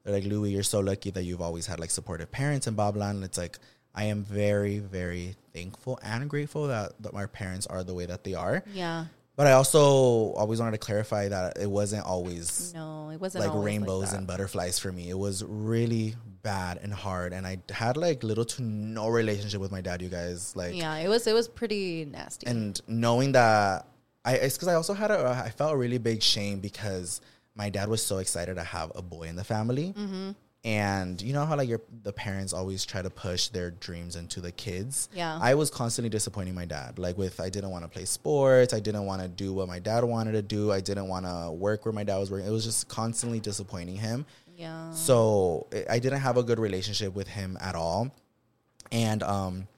[0.06, 3.10] like Louie, you're so lucky that you've always had like supportive parents and blah blah.
[3.10, 3.58] And it's like
[3.94, 8.22] I am very very thankful and grateful that that my parents are the way that
[8.22, 8.62] they are.
[8.72, 9.06] Yeah.
[9.36, 13.52] But I also always wanted to clarify that it wasn't always No, it wasn't like
[13.54, 14.16] rainbows that.
[14.18, 15.10] and butterflies for me.
[15.10, 19.70] It was really bad and hard, and I had like little to no relationship with
[19.72, 20.00] my dad.
[20.00, 22.46] You guys like Yeah, it was it was pretty nasty.
[22.46, 23.86] and knowing that
[24.24, 27.20] I it's because I also had a I felt a really big shame because
[27.54, 30.30] my dad was so excited to have a boy in the family, Mm-hmm.
[30.66, 34.40] And you know how like your the parents always try to push their dreams into
[34.40, 35.08] the kids.
[35.14, 35.38] Yeah.
[35.40, 36.98] I was constantly disappointing my dad.
[36.98, 39.78] Like with I didn't want to play sports, I didn't want to do what my
[39.78, 42.48] dad wanted to do, I didn't want to work where my dad was working.
[42.48, 44.26] It was just constantly disappointing him.
[44.56, 44.92] yeah.
[44.92, 48.10] So I- I didn't have a good relationship with him at all.
[48.90, 49.68] And um,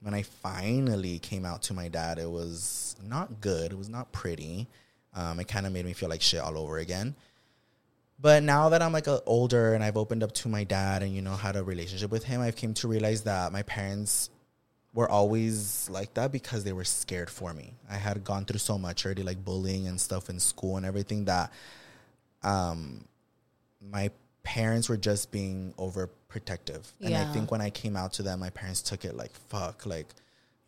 [0.00, 3.72] when I finally came out to my dad, it was not good.
[3.72, 4.68] It was not pretty.
[5.14, 7.14] Um, it kind of made me feel like shit all over again.
[8.18, 11.14] But now that I'm like a, older and I've opened up to my dad and
[11.14, 14.30] you know had a relationship with him, I've came to realize that my parents
[14.94, 17.74] were always like that because they were scared for me.
[17.90, 21.26] I had gone through so much already, like bullying and stuff in school and everything
[21.26, 21.52] that
[22.42, 23.04] um
[23.80, 24.10] my
[24.42, 26.90] parents were just being overprotective.
[27.00, 29.84] And I think when I came out to them, my parents took it like, fuck,
[29.84, 30.06] like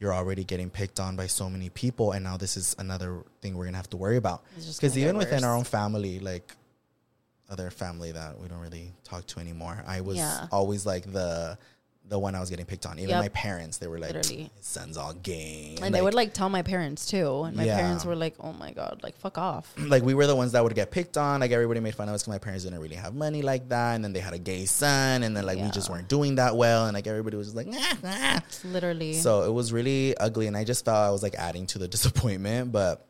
[0.01, 2.13] you're already getting picked on by so many people.
[2.13, 4.43] And now this is another thing we're going to have to worry about.
[4.81, 6.53] Because even within our own family, like
[7.49, 10.47] other family that we don't really talk to anymore, I was Yeah.
[10.53, 11.59] always like the
[12.07, 12.99] the one I was getting picked on.
[12.99, 13.21] Even Yep.
[13.21, 14.51] my parents, they were like, Literally.
[14.57, 15.77] his son's all gay.
[15.83, 17.43] and they would like tell my parents too.
[17.43, 17.77] And my Yeah.
[17.77, 20.65] parents were like, "Oh my god, like fuck off." like we were the ones that
[20.65, 21.41] would get picked on.
[21.41, 23.95] Like everybody made fun of us because my parents didn't really have money like that,
[23.97, 26.57] and then they had a gay son, and then like we just weren't doing that
[26.57, 28.41] well, and like everybody was just like, nah, nah.
[28.65, 29.13] Literally.
[29.13, 31.89] so it was really ugly, and I just felt I was like adding to the
[31.97, 32.73] disappointment.
[32.73, 33.05] But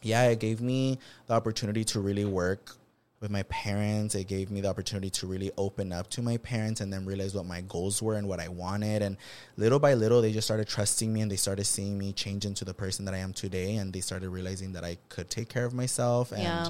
[0.00, 2.76] yeah, it gave me the opportunity to really work
[3.20, 4.14] with my parents.
[4.14, 7.34] It gave me the opportunity to really open up to my parents and then realize
[7.34, 9.02] what my goals were and what I wanted.
[9.02, 9.16] And
[9.56, 12.64] little by little, they just started trusting me and they started seeing me change into
[12.64, 13.76] the person that I am today.
[13.76, 16.32] And they started realizing that I could take care of myself.
[16.32, 16.68] And Yeah.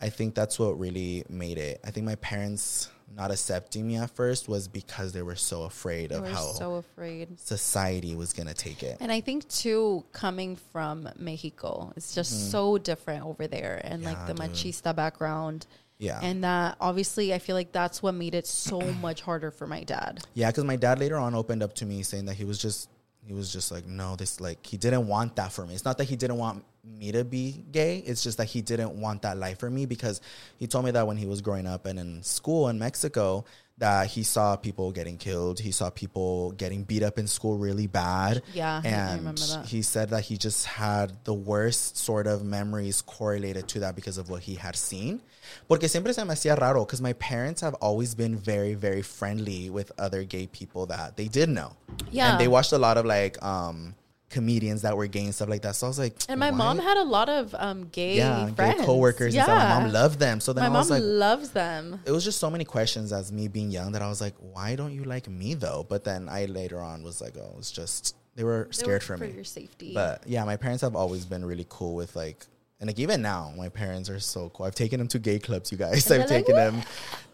[0.00, 1.80] I think that's what really made it.
[1.84, 6.10] I think my parents not accepting me at first was because they were so afraid
[6.12, 7.38] of how so afraid.
[7.38, 8.96] society was going to take it.
[9.00, 14.16] And I think too, coming from Mexico, it's just so different over there, and like
[14.16, 14.26] Mm-hmm.
[14.26, 14.52] The dude.
[14.52, 15.66] machista background,
[15.98, 16.18] Yeah.
[16.22, 19.82] and that obviously, I feel like that's what made it so much harder for my
[19.84, 20.20] dad.
[20.34, 22.88] Yeah, because my dad later on opened up to me saying that he was just
[23.26, 25.74] he was just like, no, this like he didn't want that for me.
[25.74, 26.64] It's not that he didn't want
[26.98, 27.98] me to be gay.
[27.98, 30.20] It's just that he didn't want that life for me because
[30.58, 33.44] he told me that when he was growing up and in school in Mexico
[33.78, 35.58] that he saw people getting killed.
[35.58, 38.42] He saw people getting beat up in school really bad.
[38.52, 43.80] Yeah, and he said that he just had the worst sort of memories correlated to
[43.80, 45.20] that because of what he had seen.
[45.68, 49.70] Porque siempre se me hacía raro because my parents have always been very, very friendly
[49.70, 51.76] with other gay people that they did know.
[52.10, 52.32] Yeah.
[52.32, 53.94] And they watched a lot of like um
[54.34, 55.74] comedians that were gay and stuff like that.
[55.76, 58.80] So I was like, And my mom had a lot of um, gay yeah, friends,
[58.80, 59.56] gay coworkers and stuff.
[59.56, 60.40] My mom loved them.
[60.40, 62.00] So then My I mom like, loves them.
[62.04, 64.74] it was just so many questions as me being young that I was like, why
[64.76, 65.86] don't you like me though?
[65.88, 69.16] But then I later on was like, oh, it's just they were They scared were
[69.16, 69.32] for, for me.
[69.32, 69.92] your safety.
[69.94, 72.44] But yeah, my parents have always been really cool with like,
[72.80, 74.66] and like even now, my parents are so cool.
[74.66, 76.04] I've taken them to gay clubs, you guys.
[76.10, 76.82] And I've they're like, taken them.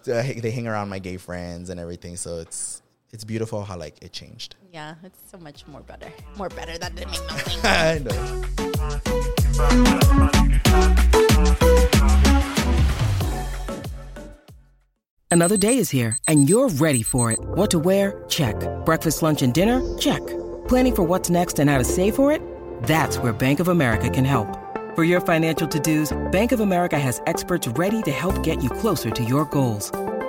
[0.05, 2.17] To, they hang around my gay friends and everything.
[2.17, 2.83] So it's
[3.13, 4.57] it's beautiful how like it changed.
[4.73, 6.13] yeah, it's so much more better.
[6.37, 6.79] More better.
[6.79, 7.61] That didn't make nothing.
[7.65, 9.51] I know.
[15.33, 17.39] Another day is here, and you're ready for it.
[17.41, 18.25] What to wear?
[18.29, 18.57] Check.
[18.85, 19.81] Breakfast, lunch, and dinner?
[19.97, 20.21] Check.
[20.67, 22.43] Planning for what's next and how to save for it?
[22.83, 24.49] That's where Bank of America can help.
[24.97, 28.71] For your financial to dos, Bank of America has experts ready to help get you
[28.71, 29.93] closer to your goals.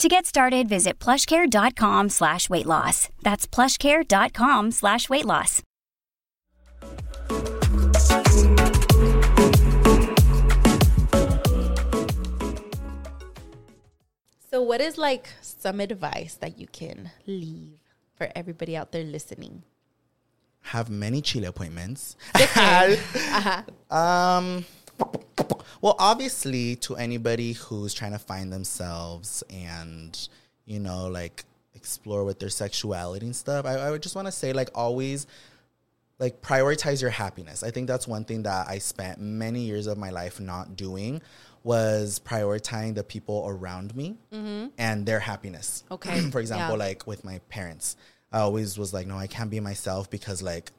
[0.00, 3.10] To get started, visit plushcare.com slash weight loss.
[3.20, 5.62] That's plushcare.com slash weight loss.
[14.50, 17.76] So, what is like some advice that you can leave
[18.16, 19.64] for everybody out there listening?
[20.62, 22.16] Have many chile appointments.
[22.34, 23.62] Uh-huh.
[23.94, 24.64] Um,
[25.80, 30.28] well, obviously, to anybody who's trying to find themselves and,
[30.66, 31.44] you know, like
[31.74, 35.26] explore with their sexuality and stuff, I, I would just want to say, like, always,
[36.18, 37.62] like, prioritize your happiness.
[37.62, 41.22] I think that's one thing that I spent many years of my life not doing
[41.62, 44.16] was prioritizing the people around me
[44.78, 45.84] and their happiness.
[45.84, 45.94] Mm-hmm.
[45.94, 46.84] Okay, For example, yeah.
[46.84, 47.96] like with my parents,
[48.32, 50.72] I always was like, no, I can't be myself because, like,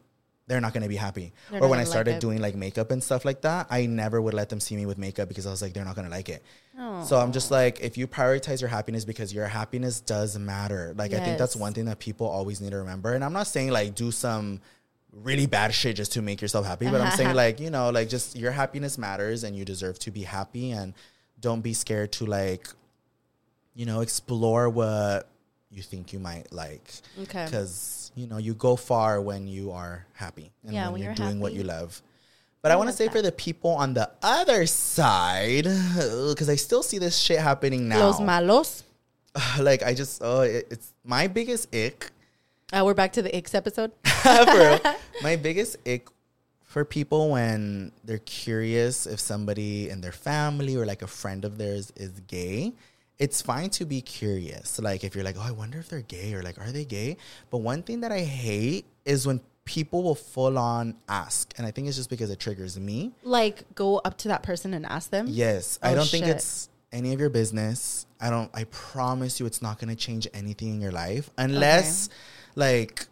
[0.51, 1.31] they're not going to be happy.
[1.49, 3.85] They're or when I gonna like started doing like makeup and stuff like that, I
[3.85, 6.09] never would let them see me with makeup because I was like, they're not gonna
[6.09, 6.43] like it.
[7.05, 10.93] So I'm just like, if you prioritize your happiness because your happiness does matter.
[10.97, 13.13] Like I think that's one thing that people always need to remember.
[13.13, 14.59] And I'm not saying like do some
[15.13, 18.09] really bad shit just to make yourself happy, but I'm saying like, you know, like
[18.09, 20.93] just your happiness matters and you deserve to be happy and
[21.39, 22.67] don't be scared to like,
[23.73, 25.29] you know, explore what
[25.69, 26.91] you think you might like.
[27.21, 27.45] Okay.
[27.45, 31.11] Because, you know, you go far when you are happy and Yeah, when, when you're,
[31.11, 32.01] you're doing what you love.
[32.61, 33.11] But I want to say that.
[33.11, 35.63] for the people on the other side,
[35.95, 37.99] because I still see this shit happening now.
[37.99, 38.83] Los malos.
[39.59, 42.11] like I just, oh, it, it's my biggest ick.
[42.71, 43.91] Uh, we're back to the X episode.
[45.21, 46.07] my biggest ick
[46.63, 51.57] for people when they're curious if somebody in their family or like a friend of
[51.57, 52.73] theirs is gay.
[53.21, 54.79] It's fine to be curious.
[54.79, 57.17] Like if you're like, oh, I wonder if they're gay or like, are they gay?
[57.51, 61.71] But one thing that I hate is when people will full on ask, and I
[61.71, 63.11] think it's just because it triggers me.
[63.23, 65.27] Like, go up to that person and ask them.
[65.29, 68.05] Yes, I Oh, don't think it's any of your business.
[68.19, 68.49] I don't.
[68.53, 72.09] I promise you, it's not going to change anything in your life unless,
[72.55, 73.05] like,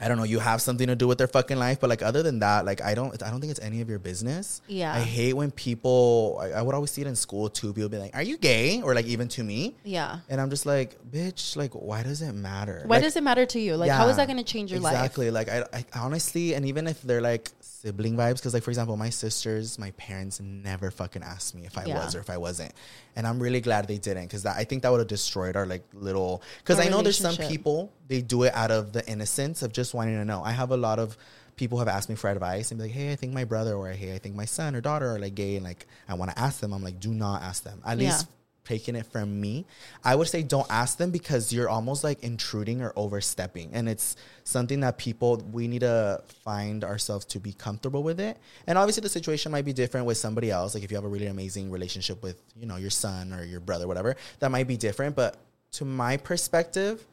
[0.00, 1.80] I don't know, you have something to do with their fucking life.
[1.80, 3.20] But like, other than that, like, I don't.
[3.20, 4.62] I don't think it's any of your business.
[4.68, 4.94] Yeah.
[4.94, 6.38] I hate when people.
[6.40, 7.72] I, I would always see it in school too.
[7.72, 9.74] People be like, "Are you gay?" Or like even to me.
[9.82, 10.20] Yeah.
[10.28, 11.56] And I'm just like, bitch.
[11.56, 12.82] Like, why does it matter?
[12.86, 13.74] Why Like, does it matter to you?
[13.76, 14.92] Like, how is that going to change your life?
[14.94, 15.30] Exactly.
[15.32, 17.50] Like I, I honestly, and even if they're like
[17.80, 21.78] sibling vibes, because like for example, my sisters, my parents never fucking asked me if
[21.78, 21.98] I Yeah.
[21.98, 22.72] was or if I wasn't,
[23.16, 25.84] and I'm really glad they didn't, because I think that would have destroyed our like
[25.92, 26.42] little.
[26.58, 29.94] Because I know there's some people they do it out of the innocence of just
[29.94, 30.42] wanting to know.
[30.42, 31.16] I have a lot of
[31.56, 33.90] people have asked me for advice and be like, hey, I think my brother or
[33.90, 36.38] hey, I think my son or daughter are like gay, and like I want to
[36.38, 36.72] ask them.
[36.72, 37.80] I'm like, do not ask them.
[37.86, 38.06] At Yeah.
[38.06, 38.28] least
[38.68, 39.64] taking it from me,
[40.04, 43.70] I would say don't ask them because you're almost like intruding or overstepping.
[43.72, 48.36] And it's something that people, we need to find ourselves to be comfortable with it.
[48.66, 50.74] And obviously, the situation might be different with somebody else.
[50.74, 53.60] Like if you have a really amazing relationship with, you know, your son or your
[53.60, 55.16] brother, whatever, that might be different.
[55.16, 55.36] But
[55.72, 57.06] to my perspective,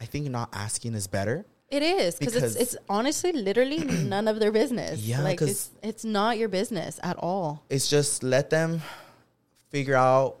[0.00, 1.46] I think not asking is better.
[1.70, 3.78] It is because it's it's honestly literally
[4.14, 5.00] none of their business.
[5.00, 7.62] Yeah, like it's it's not your business at all.
[7.68, 8.80] it's just let them
[9.68, 10.38] figure out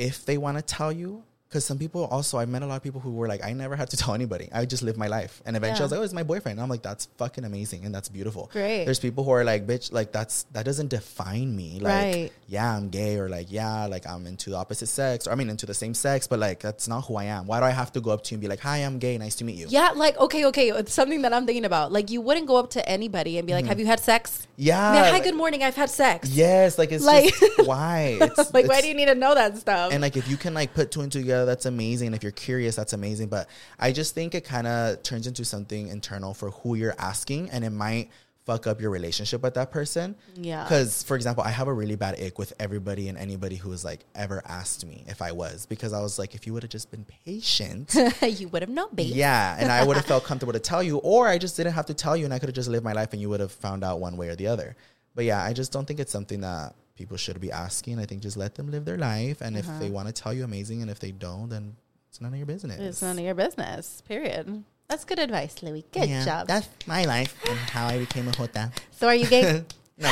[0.00, 1.22] if they want to tell you.
[1.50, 3.74] Because some people also, I met a lot of people who were like, I never
[3.74, 4.48] had to tell anybody.
[4.52, 5.42] I just lived my life.
[5.44, 6.58] And eventually I was like, oh, it's my boyfriend.
[6.58, 7.84] And I'm like, that's fucking amazing.
[7.84, 8.48] And that's beautiful.
[8.52, 8.84] Great.
[8.84, 11.80] There's people who are like, bitch, like that's, that doesn't define me.
[11.80, 12.30] Like, Right.
[12.46, 15.50] yeah, I'm gay or like, yeah, like I'm into the opposite sex or I mean,
[15.50, 17.48] into the same sex, but like, that's not who I am.
[17.48, 19.18] Why do I have to go up to you and be like, hi, I'm gay.
[19.18, 19.66] Nice to meet you.
[19.68, 20.68] Yeah, like okay, okay.
[20.70, 21.90] It's something that I'm thinking about.
[21.90, 23.70] Like you wouldn't go up to anybody and be like, mm-hmm.
[23.70, 24.92] "Have you had sex?" Yeah.
[24.92, 25.64] Like, Hi, like- good morning.
[25.64, 26.28] I've had sex.
[26.30, 26.78] Yes.
[26.78, 28.18] Like, it's Like- just, why?
[28.22, 29.92] It's, like, why do you need to know that stuff?
[29.92, 32.08] and like if you can like put two and two together that's amazing.
[32.08, 33.28] And if you're curious that's amazing.
[33.28, 37.50] But i just think it kind of turns into something internal for who you're asking
[37.50, 38.10] and it might
[38.46, 40.16] fuck up your relationship with that person.
[40.34, 40.64] Yeah.
[40.64, 43.84] because for example i have a really bad ick with everybody and anybody who has
[43.84, 46.70] like ever asked me if i was because i was like if you would have
[46.70, 47.94] just been patient.
[48.22, 49.14] You would have known, babe.
[49.14, 51.86] yeah and i would have felt comfortable to tell you or i just didn't have
[51.86, 53.52] to tell you and i could have just lived my life and you would have
[53.52, 54.74] found out one way or the other.
[55.14, 58.20] But yeah i just don't think it's something that people should be asking i think
[58.20, 59.96] just let them live their life and if they uh-huh.
[59.96, 61.74] want to tell you amazing and if they don't then
[62.10, 64.02] it's none of your business It's none of your business.
[64.06, 64.64] Period.
[64.88, 65.84] That's good advice, Louie.
[65.92, 66.48] Good Yeah, job.
[66.48, 69.64] that's my life and how i became a hota so are you gay?
[69.98, 70.08] no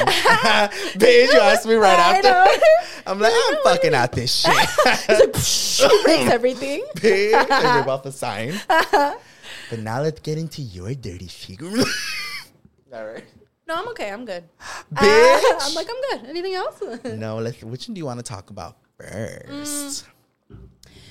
[1.03, 2.33] bitch you asked me right after
[3.07, 6.83] i'm like i'm fucking out this shit he breaks everything.
[6.97, 8.55] bitch and rip off the sign
[9.71, 11.87] but now let's get into your dirty secret.
[12.95, 13.25] All right.
[13.69, 14.11] No, I'm okay.
[14.11, 14.45] I'm good.
[14.97, 16.31] Uh, I'm like, I'm good.
[16.31, 16.83] Anything else?
[17.05, 17.63] No, let's.
[17.63, 20.07] Which one do you want to talk about first?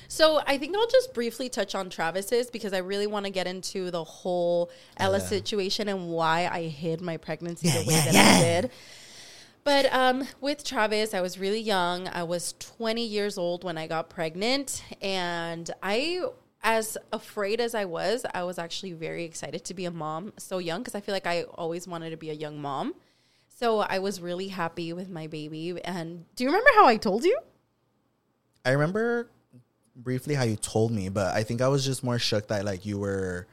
[0.07, 3.45] So I think I'll just briefly touch on Travis's because I really want to get
[3.45, 8.39] into the whole Ella situation and why I hid my pregnancy the way that I
[8.61, 8.71] did.
[9.63, 12.07] But um, with Travis, I was really young.
[12.07, 16.23] I was 20 years old when I got pregnant, and I,
[16.67, 20.57] as afraid as I was, I was actually very excited to be a mom so
[20.57, 22.93] young because I feel like I always wanted to be a young mom.
[23.47, 25.81] So I was really happy with my baby.
[25.85, 27.39] And do you remember how I told you?
[28.65, 29.29] I remember
[29.95, 32.85] briefly how you told me, but I think I was just more shook that like
[32.85, 33.47] you were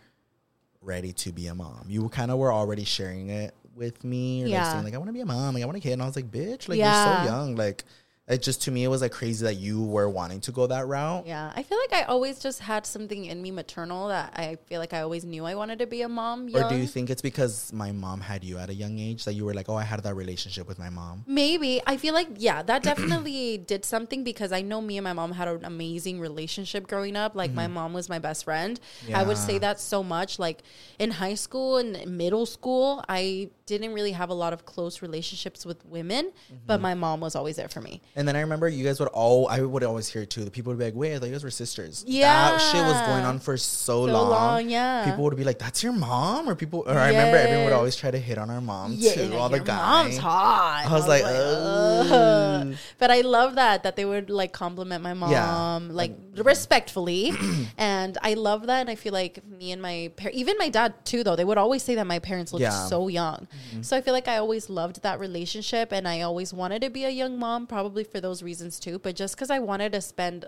[0.82, 1.84] ready to be a mom.
[1.86, 4.62] You kind of were already sharing it with me, Yeah.
[4.64, 6.02] like saying like I want to be a mom, like I want a kid, and
[6.02, 7.04] I was like, bitch, like Yeah.
[7.14, 7.84] you're so young, like.
[8.26, 10.86] It just to me it was like crazy that you were wanting to go that
[10.86, 11.26] route.
[11.26, 14.80] Yeah, I feel like I always just had something in me maternal that I feel
[14.80, 16.48] like I always knew I wanted to be a mom.
[16.54, 19.34] Or do you think it's because my mom had you at a young age that
[19.34, 21.24] you were like, oh, I had that relationship with my mom?
[21.26, 21.82] Maybe.
[21.86, 25.32] I feel like, yeah, that definitely did something because I know me and my mom
[25.32, 27.34] had an amazing relationship growing up.
[27.34, 27.74] Like, my mm-hmm.
[27.74, 28.80] mom was my best friend.
[29.12, 30.38] I would say that so much.
[30.38, 30.62] Like,
[30.98, 35.64] in high school and middle school, I didn't really have a lot of close relationships
[35.64, 36.30] with women,
[36.66, 38.02] but my mom was always there for me.
[38.14, 40.44] And then I remember you guys would all I would always hear too.
[40.44, 42.50] The people would be like, "Wait, I thought you guys were sisters." Yeah.
[42.50, 44.30] that shit was going on for so, So long.
[44.30, 45.06] long, yeah.
[45.08, 46.84] people would be like, "That's your mom," or people.
[46.86, 49.22] Or I remember everyone would always try to hit on our mom Yeah, too.
[49.28, 50.04] like, all the guys.
[50.04, 50.84] mom's hot.
[50.86, 55.14] I was like, "Ugh." "Ugh." but I love that that they would like compliment my
[55.14, 55.78] mom, Yeah.
[55.90, 57.32] like respectfully,
[57.78, 58.80] and I love that.
[58.82, 61.58] And I feel like me and my parents, even my dad too, though they would
[61.58, 62.70] always say that my parents looked Yeah.
[62.70, 62.88] Mm-hmm.
[62.88, 63.48] so young.
[63.82, 67.05] So I feel like I always loved that relationship, and I always wanted to be
[67.05, 68.98] a young mom, probably for those reasons too.
[68.98, 70.46] But just because I wanted to spend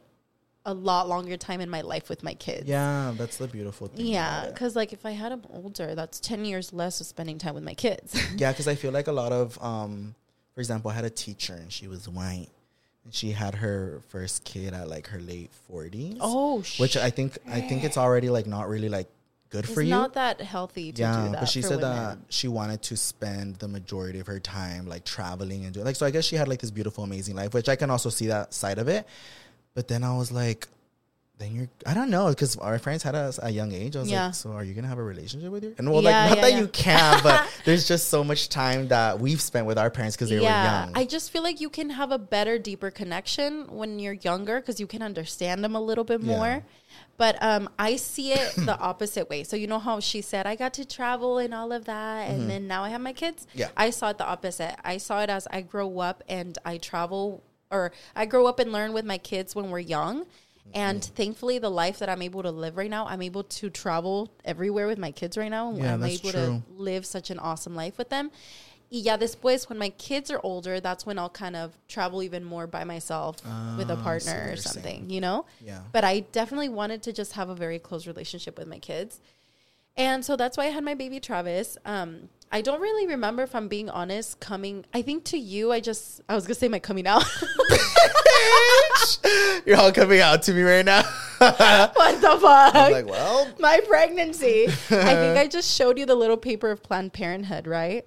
[0.65, 2.67] a lot longer time in my life with my kids.
[2.67, 4.07] yeah, that's the beautiful thing.
[4.07, 7.55] Yeah, because like if I had them older, that's ten years less of spending time
[7.55, 8.21] with my kids.
[8.37, 10.15] yeah, because I feel like a lot of, um,
[10.55, 12.49] for example, I had a teacher and she was white,
[13.05, 16.19] and she had her first kid at like her late forties.
[16.21, 19.09] Oh, which I think I think it's already like not really like
[19.51, 19.91] good it's for you.
[19.91, 21.41] not that healthy to yeah, do that.
[21.41, 21.93] but she said women.
[21.93, 25.97] that she wanted to spend the majority of her time like traveling and doing like.
[25.97, 28.27] So I guess she had like this beautiful, amazing life, which I can also see
[28.27, 29.07] that side of it.
[29.75, 30.69] But then I was like,
[31.39, 33.95] then you're I don't know because our friends had us at a young age.
[33.95, 34.27] I was Yeah.
[34.27, 35.75] like, so are you gonna have a relationship with your?
[35.77, 38.89] And well, Yeah, like not yeah, that you can, but there's just so much time
[38.89, 40.93] that we've spent with our parents because they were young.
[40.95, 44.81] I just feel like you can have a better, deeper connection when you're younger because
[44.81, 46.63] you can understand them a little bit more.
[47.17, 49.43] But um, I see it the opposite way.
[49.45, 52.51] So you know how she said I got to travel and all of that, and
[52.51, 53.47] then now I have my kids.
[53.47, 53.59] Mm-hmm.
[53.61, 53.69] Yeah.
[53.77, 54.77] I saw it the opposite.
[54.85, 58.71] I saw it as I grow up and I travel, or I grow up and
[58.73, 60.27] learn with my kids when we're young.
[60.75, 61.15] And Mm-hmm.
[61.15, 64.89] thankfully, the life that I'm able to live right now, I'm able to travel everywhere
[64.89, 65.69] with my kids right now.
[65.71, 66.41] and Yeah, I'm able true.
[66.43, 68.33] to live such an awesome life with them.
[68.91, 72.45] Y ya después, when my kids are older, that's when I'll kind of travel even
[72.45, 73.37] more by myself
[73.77, 75.45] with a Ah, partner or something, you know?
[75.61, 75.81] Yeah.
[75.91, 79.19] But I definitely wanted to just have a very close relationship with my kids.
[79.97, 81.77] And so that's why I had my baby Travis.
[81.85, 84.85] Um, I don't really remember, if I'm being honest, coming.
[84.95, 87.25] I think to you, I just, I was going to say my coming out.
[89.67, 91.03] You're all coming out to me right now.
[91.39, 92.75] what the fuck?
[92.75, 94.67] I'm like, well, my pregnancy.
[94.69, 94.91] I think
[95.39, 98.07] I just showed you the little paper of Planned Parenthood, right?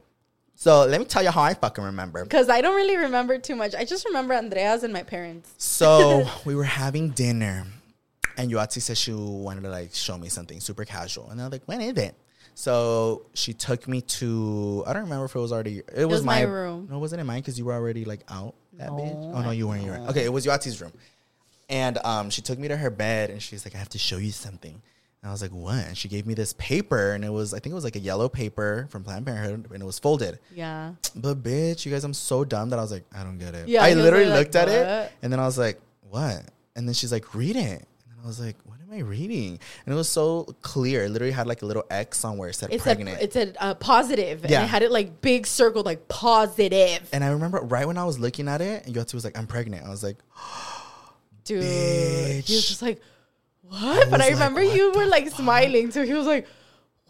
[0.62, 2.22] So let me tell you how I fucking remember.
[2.22, 3.74] Because I don't really remember too much.
[3.74, 5.54] I just remember Andreas and my parents.
[5.58, 7.66] So we were having dinner,
[8.36, 11.54] and Yoatzi said she wanted to like show me something super casual, and I was
[11.54, 12.14] like, "When is it?"
[12.56, 16.24] So she took me to I don't remember if it was already it, was, was
[16.26, 16.90] my room.
[16.90, 19.34] No, it wasn't it mine because you were already like out that bitch.
[19.34, 19.84] Oh no, you weren't.
[19.84, 20.10] You weren't.
[20.10, 20.92] Okay, it was Yoatzi's room,
[21.70, 24.18] and um, she took me to her bed, and she's like, "I have to show
[24.18, 24.82] you something."
[25.22, 27.60] And I was like, "What?" And she gave me this paper, and it was I
[27.60, 30.40] think it was like a yellow paper from Planned Parenthood, and it was folded.
[30.56, 30.94] Yeah.
[31.16, 33.68] But bitch, you guys, I'm so dumb that I was like, I don't get it.
[33.68, 36.44] Yeah, I literally like, looked at "What?" it and then I was like, what?
[36.78, 37.86] And then she's like, read it.
[38.10, 39.60] And I was like, what am I reading?
[39.86, 41.04] And it was so clear.
[41.04, 43.20] It literally had like a little X on where it said It's pregnant.
[43.20, 44.64] a it's a uh, positive, and Yeah.
[44.64, 47.10] it had it like big circled, like positive.
[47.12, 49.48] and I remember right when I was looking at it, and Yoatzi was like, I'm
[49.48, 49.86] pregnant.
[49.86, 50.18] I was like,
[51.44, 53.02] Dude, he was just like,
[53.70, 56.48] "What?" but I remember "What you were like smiling, so he was like,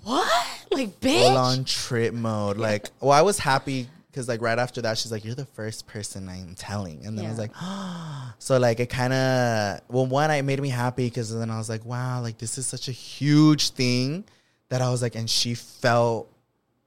[0.03, 0.31] "What?"
[0.71, 1.23] Like, bitch.
[1.27, 2.57] full on trip mode.
[2.57, 5.87] Like, well, I was happy because like right after that, she's like, you're the first
[5.87, 7.05] person I'm telling.
[7.05, 7.43] And then I was Yeah.
[7.43, 11.57] like, so like it kind of, well, one, it made me happy because then I
[11.57, 14.23] was like, wow, like this is such a huge thing
[14.69, 16.27] that I was like, and she felt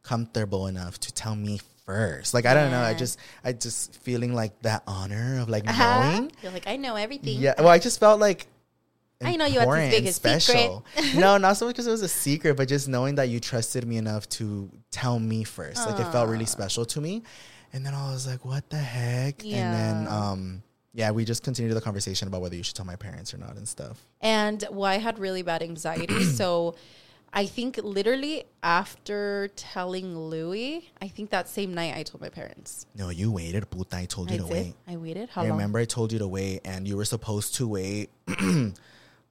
[0.03, 2.35] comfortable enough to tell me first.
[2.35, 2.81] Like, I don't know.
[2.83, 6.13] I just, I just feeling like that honor of like Uh-huh.
[6.13, 6.33] knowing.
[6.43, 7.41] You're like, I know everything.
[7.41, 7.55] Yeah.
[7.59, 8.47] Well, I just felt like
[9.25, 9.69] I know you had
[10.05, 10.71] this biggest secret.
[11.17, 13.87] no, not so much because it was a secret, but just knowing that you trusted
[13.87, 15.87] me enough to tell me first.
[15.87, 17.23] Like it felt really special to me.
[17.73, 19.43] And then I was like, what the heck?
[19.45, 20.31] And then Yeah.
[20.31, 20.63] um
[20.95, 23.57] yeah, we just continued the conversation about whether you should tell my parents or not
[23.57, 24.05] and stuff.
[24.21, 26.23] And well, I had really bad anxiety.
[26.25, 26.75] so
[27.33, 32.85] I think literally after telling Louie, I think that same night I told my parents.
[32.95, 33.97] No, you waited, puta.
[33.97, 34.53] I told you I to did.
[34.53, 34.75] wait.
[34.87, 35.31] I waited.
[35.31, 35.53] How I long?
[35.57, 38.11] remember I told you to wait, and you were supposed to wait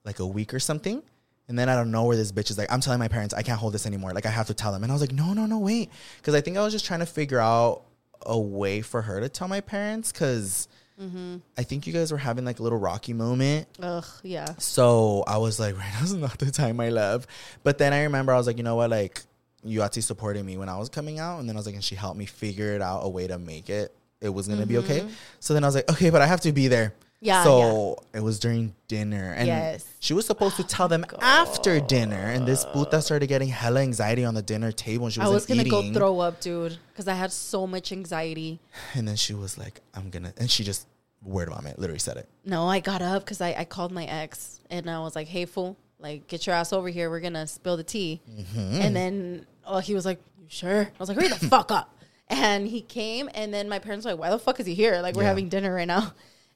[0.06, 1.02] like a week or something.
[1.48, 3.42] And then I don't know where this bitch is like, I'm telling my parents I
[3.42, 4.14] can't hold this anymore.
[4.14, 4.84] Like I have to tell them.
[4.84, 7.02] And I was like, no, no, no, wait, because I think I was just trying
[7.02, 7.84] to figure out
[8.26, 10.68] a way for her to tell my parents because
[11.02, 11.38] Mm-hmm.
[11.58, 13.68] I think you guys were having like a little rocky moment.
[13.82, 14.54] Ugh, yeah.
[14.60, 17.26] So I was like, right now's not the time, my love.
[17.64, 19.22] But then I remember I was like, you know what, like
[19.66, 21.96] Yoatzi supported me when I was coming out, and then I was like, and she
[21.96, 23.96] helped me figure it out a way to make it.
[24.20, 25.08] It was gonna be okay.
[25.40, 26.94] So then I was like, okay, but I have to be there.
[27.24, 29.86] Yeah, So it was during dinner, and Yes.
[30.00, 34.26] she was supposed to tell them after dinner, and this puta started getting hella anxiety
[34.26, 36.78] on the dinner table, and she was I was was gonna go throw up, dude,
[36.92, 38.60] because I had so much anxiety.
[38.96, 40.88] and then she was like, I'm gonna, and she just
[41.24, 42.28] word vomit, literally said it.
[42.44, 45.46] No, I got up because I, I called my ex and I was like, hey,
[45.46, 47.12] fool, like, get your ass over here.
[47.12, 48.20] We're going to spill the tea.
[48.28, 48.82] Mm-hmm.
[48.82, 50.82] And then oh, he was like, you sure?
[50.82, 51.96] I was like, hurry the fuck up.
[52.28, 55.00] And he came, and then my parents were like, why the fuck is he here?
[55.04, 55.28] Like, we're Yeah.
[55.28, 56.12] having dinner right now.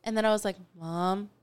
[0.06, 1.30] And then I was like, mom.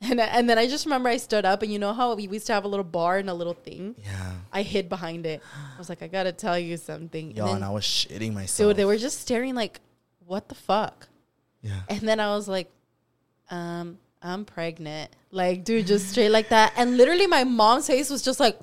[0.00, 2.28] And, I- and then I just remember I stood up, and you know how we
[2.28, 3.96] used to have a little bar and a little thing?
[4.04, 5.42] Yeah, I hid behind it.
[5.74, 7.32] I was like, I got to tell you something.
[7.32, 8.68] yo, and and I was shitting myself.
[8.70, 9.80] dude, they were just staring like,
[10.24, 11.08] what the fuck?
[11.62, 11.80] yeah.
[11.88, 12.70] And then I was like,
[13.50, 15.10] um, I'm pregnant.
[15.32, 16.74] Like, dude, just straight like that.
[16.76, 18.56] And literally my mom's face was just like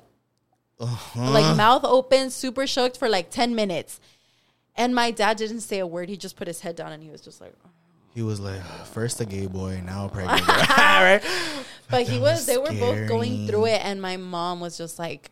[0.80, 1.30] Uh-huh.
[1.32, 4.00] like mouth open, super shocked for like 10 minutes.
[4.74, 6.08] And my dad didn't say a word.
[6.08, 7.52] He just put his head down and he was just like
[8.16, 10.44] He was like, first a gay boy, now pregnant.
[10.46, 11.22] girl." right?
[11.90, 14.98] But he was, was they were both going through it and my mom was just
[14.98, 15.30] like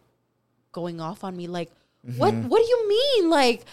[0.70, 1.70] going off on me like
[2.18, 2.48] what Mm-hmm.
[2.48, 3.30] what do you mean?
[3.30, 3.64] Like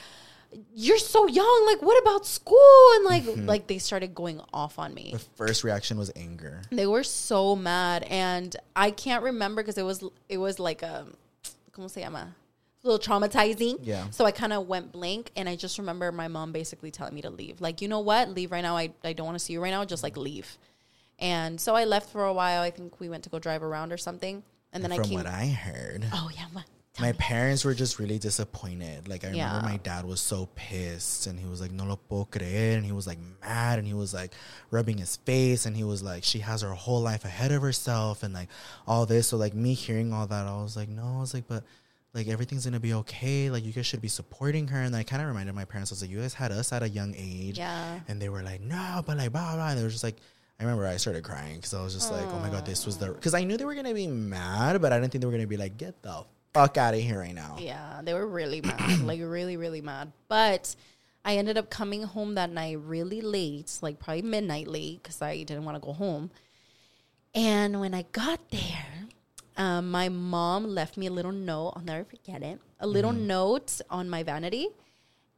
[0.74, 1.66] you're so young.
[1.68, 2.82] Like what about school?
[2.96, 3.46] And like Mm-hmm.
[3.46, 5.10] like they started going off on me.
[5.12, 6.62] The first reaction was anger.
[6.72, 11.06] They were so mad, and I can't remember because it was it was like a,
[11.74, 12.34] ¿cómo se llama?
[12.84, 13.80] A little traumatizing.
[13.84, 14.10] Yeah.
[14.10, 17.22] So I kind of went blank, and I just remember my mom basically telling me
[17.22, 17.62] to leave.
[17.62, 18.30] Like, you know what?
[18.30, 18.76] Leave right now.
[18.76, 19.86] I I don't want to see you right now.
[19.86, 20.24] Just like mm-hmm.
[20.24, 20.58] leave.
[21.20, 22.62] And so I left for a while.
[22.64, 24.42] I think we went to go drive around or something,
[24.74, 25.18] and then I From came.
[25.18, 26.46] what I heard, oh yeah.
[26.94, 29.08] Tell my parents were just really disappointed.
[29.08, 29.62] Like I remember Yeah.
[29.62, 32.76] my dad was so pissed and he was like, No lo puedo creer.
[32.76, 34.34] And he was like mad and he was like
[34.72, 38.24] rubbing his face and he was like, She has her whole life ahead of herself
[38.24, 38.50] and like
[38.86, 39.28] all this.
[39.28, 41.64] So like me hearing all that, I was like, No, I was like, but
[42.14, 43.50] like everything's gonna be okay.
[43.50, 44.82] Like you guys should be supporting her.
[44.82, 46.84] And I kind of reminded my parents, I was like, You guys had us at
[46.84, 47.58] a young age.
[47.58, 48.00] Yeah.
[48.08, 49.70] And they were like, No, but like blah blah.
[49.70, 50.18] And they were just like
[50.62, 53.00] I remember I started crying because I was just like, oh my god, this was
[53.00, 55.32] the because I knew they were gonna be mad, but I didn't think they were
[55.32, 57.58] gonna be like, get the fuck out of here right now.
[57.60, 60.12] Yeah, they were really mad, like really, really mad.
[60.28, 60.76] But
[61.26, 65.38] I ended up coming home that night really late, like probably midnight late, because I
[65.38, 66.30] didn't want to go home.
[67.34, 69.08] And when I got there,
[69.58, 71.74] um, my mom left me a little note.
[71.76, 72.60] I'll never forget it.
[72.80, 74.68] A little note on my vanity,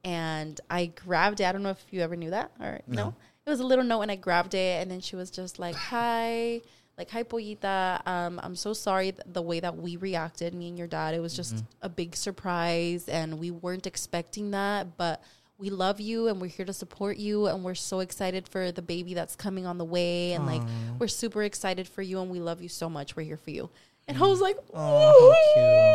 [0.04, 1.44] and I grabbed it.
[1.44, 3.14] I don't know if you ever knew that or no.
[3.46, 5.74] It was a little note, and I grabbed it, and then she was just like,
[5.74, 6.60] "Hi."
[6.96, 8.06] Like, hi, Pollita.
[8.06, 11.12] Um, I'm so sorry th- the way that we reacted, me and your dad.
[11.12, 14.96] It was just a big surprise, and we weren't expecting that.
[14.96, 15.20] But
[15.58, 18.80] we love you, and we're here to support you, and we're so excited for the
[18.80, 20.62] baby that's coming on the way, and like
[21.00, 23.16] we're super excited for you, and we love you so much.
[23.16, 23.70] We're here for you.
[24.06, 25.34] And I was like, oh,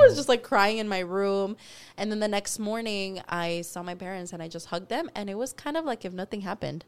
[0.01, 1.57] I was just like crying in my room.
[1.97, 5.29] And then the next morning, I saw my parents, and I just hugged them, and
[5.29, 6.85] it was kind of like if nothing happened.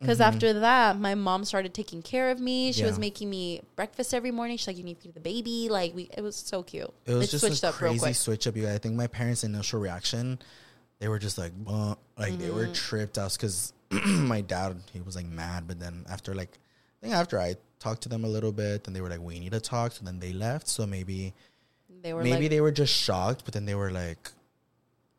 [0.00, 2.70] Because after that, my mom started taking care of me.
[2.70, 4.56] She was making me breakfast every morning.
[4.56, 6.88] She's like, "You need to feed the baby." Like we, it was so cute.
[7.04, 8.54] It was It just switched a up real crazy switch up.
[8.54, 8.76] You guys.
[8.76, 10.38] I think my parents' initial reaction,
[11.00, 12.54] they were just like, "Buh," like they Mm-hmm.
[12.54, 16.56] were tripped out because my dad he was like mad, but then after like,
[17.00, 19.38] I think after I talked to them a little bit, then they were like, "We
[19.38, 20.68] need to talk." So then they left.
[20.68, 21.32] So maybe
[22.02, 24.30] They were maybe like, they were just shocked, but then they were like,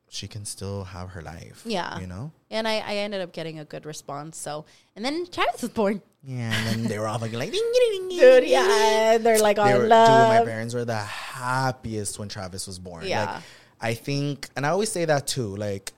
[0.10, 2.00] "She can still have her life." Yeah.
[2.00, 2.32] you know.
[2.52, 4.38] and I, I ended up getting a good response.
[4.38, 4.66] So,
[4.96, 6.02] and then Travis was born.
[6.24, 9.56] Yeah, and then they were all like, like ding, ding, ding, Dude, yeah, they're like
[9.56, 10.28] they on were, dude, love.
[10.40, 13.06] my parents were the happiest when Travis was born.
[13.06, 13.26] Yeah.
[13.36, 13.44] Like,
[13.82, 15.94] I think, and I always say that too, like,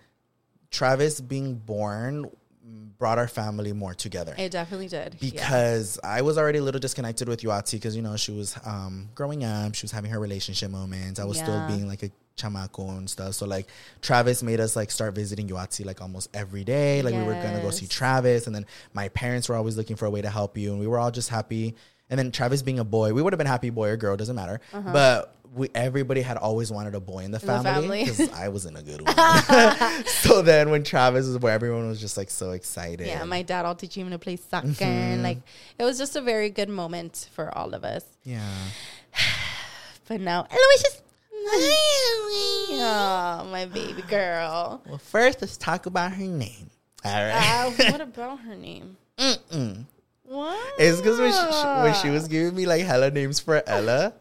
[0.70, 2.30] Travis being born
[3.02, 4.36] brought our family more together.
[4.38, 5.16] It definitely did.
[5.20, 5.32] yeah.
[5.32, 9.10] because I was already a little disconnected with Yoatzi because, you know, she was um,
[9.16, 11.20] growing up, she was having her relationship moments.
[11.20, 11.44] I was Yeah.
[11.46, 13.34] still being like a chamaco and stuff.
[13.34, 13.66] So, like,
[14.04, 17.02] Travis made us like start visiting Yoatzi like almost every day.
[17.02, 18.46] Like, we were to go see Travis.
[18.46, 20.70] And then my parents were always looking for a way to help you.
[20.72, 21.76] And we were all just happy.
[22.12, 24.36] And then Travis being a boy, we would have been happy boy or girl, doesn't
[24.36, 24.60] matter.
[24.72, 27.64] But we everybody had always wanted a boy in the Uh-huh.
[27.64, 30.06] family because I wasn't a good one.
[30.06, 33.08] so then when Travis was where everyone was just like so excited.
[33.08, 34.68] Yeah, my dad all teaching him to play soccer.
[34.68, 34.84] Mm-hmm.
[34.84, 35.40] and Like
[35.80, 38.06] it was just a very good moment for all of us.
[38.24, 38.46] yeah.
[40.08, 41.00] But now Ella Yoatzi.
[42.84, 44.82] Oh, my baby girl.
[44.88, 46.70] Well, first let's talk about her name.
[47.04, 47.66] All right.
[47.66, 48.98] Uh, what about her name?
[50.32, 50.74] What?
[50.80, 54.14] It's because when she, when she was giving me like hella names for Ella,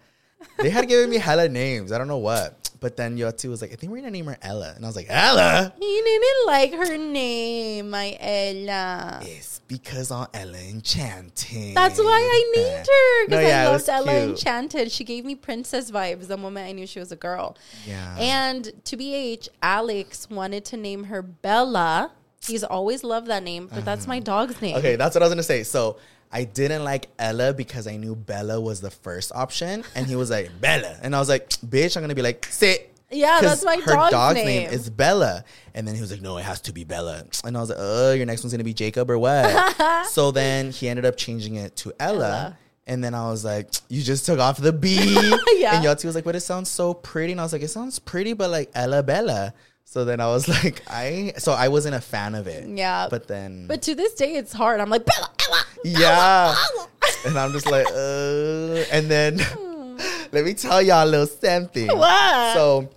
[0.58, 1.92] they had given me hella names.
[1.92, 2.56] I don't know what.
[2.80, 4.96] But then Yoti was like, I think we're gonna name her Ella, and I was
[4.96, 5.72] like, Ella.
[5.78, 9.20] He didn't like her name, my Ella.
[9.22, 11.76] It's because on Ella Enchanted.
[11.76, 14.30] That's why I uh, named her No, because yeah, I loved Ella cute.
[14.30, 14.90] Enchanted.
[14.90, 17.56] She gave me princess vibes the moment I knew she was a girl.
[17.86, 18.16] Yeah.
[18.18, 22.10] And to BH, Alex wanted to name her Bella.
[22.46, 24.24] He's always loved that name, but that's my mm-hmm.
[24.24, 24.76] dog's name.
[24.76, 25.62] Okay, that's what I was gonna say.
[25.62, 25.98] So
[26.32, 30.30] I didn't like Ella because I knew Bella was the first option, and he was
[30.30, 32.86] like Bella, and I was like, bitch, I'm gonna be like sit.
[33.12, 34.70] Yeah, 'Cause that's my her dog's dog's name.
[34.70, 37.60] is Bella, and then he was like, no, it has to be Bella, and I
[37.60, 40.06] was like, oh, your next one's gonna be Jacob or what?
[40.06, 42.24] so then he ended up changing it to Ella.
[42.24, 42.58] Ella.
[42.86, 44.96] And then I was like, "You just took off the B."
[45.54, 45.76] Yeah.
[45.76, 48.00] And Yati was like, "But it sounds so pretty." And I was like, "It sounds
[48.00, 49.54] pretty, but like Ella Bella."
[49.90, 52.64] So then I was like, "I." So I wasn't a fan of it.
[52.68, 53.08] Yeah.
[53.10, 54.78] But then, But to this day, it's hard.
[54.78, 55.64] I'm like, Bella, Ella.
[55.84, 56.54] yeah.
[57.26, 58.84] and I'm just like, uh.
[58.92, 59.38] And then
[60.32, 61.88] let me tell y'all a little something.
[61.88, 62.54] What?
[62.54, 62.88] So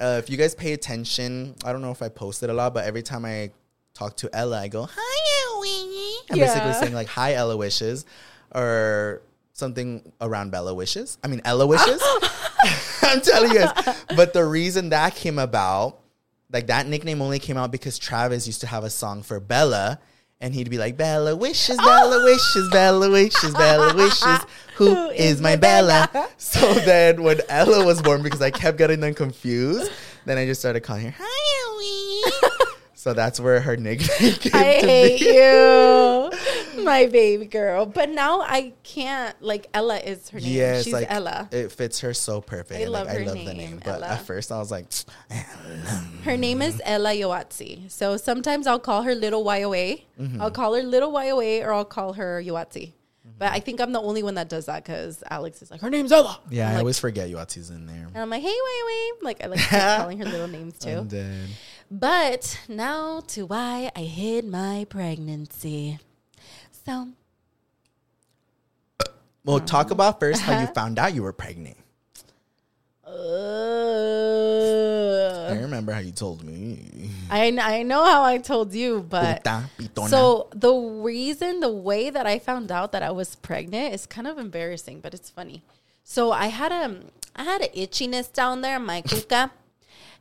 [0.00, 2.84] uh, if you guys pay attention, I don't know if I posted a lot, but
[2.84, 3.52] every time I
[3.94, 6.24] talk to Ella, I go, Hi, Ella.
[6.32, 8.04] I'm basically saying like, Hi, Ella wishes,
[8.52, 11.16] or something around Bella wishes.
[11.22, 12.02] I mean, Ella wishes.
[13.02, 14.04] I'm telling you guys.
[14.16, 16.00] But the reason that came about,
[16.50, 20.00] like that nickname only came out because Travis used to have a song for Bella.
[20.40, 22.24] And he'd be like, Bella wishes, Bella oh.
[22.24, 24.38] wishes, Bella wishes, Bella wishes.
[24.76, 26.08] Who is my Bella?
[26.38, 29.90] So then when Ella was born, because I kept getting them confused,
[30.24, 32.32] then I just started calling her, Hi, Ellie.
[32.94, 35.26] so that's where her nickname came I to hate be.
[35.26, 36.30] you,
[36.84, 37.86] my baby girl.
[37.86, 39.40] But now I can't.
[39.42, 40.52] Like Ella is her name.
[40.52, 41.48] Yes, She's like Ella.
[41.52, 42.80] it fits her so perfect.
[42.80, 43.80] I love like, I her love the name, name.
[43.84, 44.06] But Ella.
[44.08, 44.86] at first I was like,
[46.24, 47.90] Her name is Ella Yoatzi.
[47.90, 50.02] So sometimes I'll call her Little YOA.
[50.20, 50.40] Mm-hmm.
[50.42, 52.92] I'll call her Little YOA or I'll call her Yoatzi.
[53.38, 55.90] But I think I'm the only one that does that because Alex is like, her
[55.90, 56.40] name's Ella.
[56.50, 58.08] yeah, I'm I like, always forget Yoatzi's in there.
[58.12, 59.22] And I'm like, hey, YOA.
[59.22, 61.06] Like, I like calling her little names too.
[61.90, 65.98] But now to why I hid my pregnancy.
[66.88, 67.08] So
[69.44, 70.72] Well, talk about first how you Uh-huh.
[70.72, 71.76] found out you were pregnant.
[73.04, 73.10] I
[75.50, 77.10] Uh, remember how you told me.
[77.30, 80.08] I, I know how I told you, but Puta pitona.
[80.08, 84.26] so the reason, the way that I found out that I was pregnant is kind
[84.26, 85.62] of embarrassing, but it's funny.
[86.04, 87.00] So I had a,
[87.36, 89.50] I had an itchiness down there, in my cuca,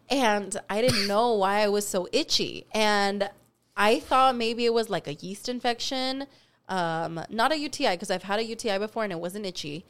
[0.09, 3.29] and I didn't know why I was so itchy, and
[3.77, 6.25] I thought maybe it was like a yeast infection,
[6.69, 9.85] um, not a UTI because I've had a UTI before and it wasn't itchy.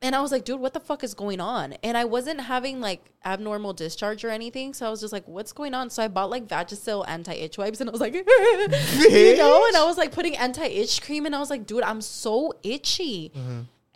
[0.00, 1.72] And I was like, dude, what the fuck is going on?
[1.82, 4.72] And I wasn't having like abnormal discharge or anything.
[4.72, 5.90] So I was just like, what's going on?
[5.90, 9.76] So I bought like Vagisil anti itch wipes and I was like, you know, and
[9.76, 13.32] I was like putting anti itch cream and I was like, dude, I'm so itchy.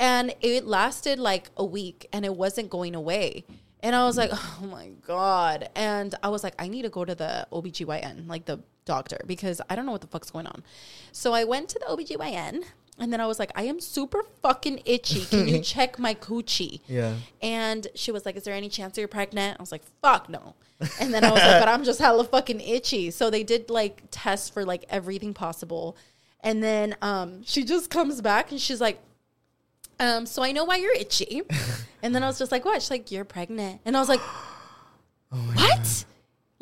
[0.01, 3.45] And it lasted like a week and it wasn't going away.
[3.81, 5.69] And I was like, oh my God.
[5.77, 9.61] And I was like, I need to go to the OBGYN, like the doctor, because
[9.69, 10.63] I don't know what the fuck's going on.
[11.13, 12.65] So I went to the OBGYN
[12.99, 15.25] and then I was like, I am super fucking itchy.
[15.25, 16.81] Can you check my coochie?
[16.87, 17.15] Yeah.
[17.41, 19.59] And she was like, Is there any chance you're pregnant?
[19.59, 20.55] I was like, Fuck no.
[21.01, 23.11] And then I was like, But I'm just hella fucking itchy.
[23.11, 25.97] So they did like tests for like everything possible.
[26.41, 29.01] And then um, she just comes back and she's like,
[30.01, 31.43] um, so I know why you're itchy.
[32.03, 32.83] and then I was just like, what?
[32.83, 33.81] She's like, you're pregnant.
[33.85, 34.21] And I was like,
[35.31, 36.05] what?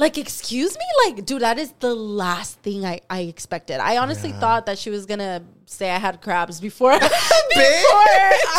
[0.00, 0.84] Like, excuse me?
[1.04, 3.80] Like, dude, that is the last thing I, I expected.
[3.80, 7.10] I honestly thought that she was gonna say I had crabs before, before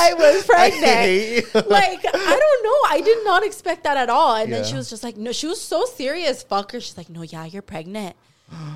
[0.06, 1.10] I was pregnant.
[1.12, 1.42] you.
[1.68, 2.80] like, I don't know.
[2.96, 4.36] I did not expect that at all.
[4.36, 6.80] And then she was just like, no, she was so serious, fucker.
[6.82, 8.16] She's like, no, yeah, you're pregnant.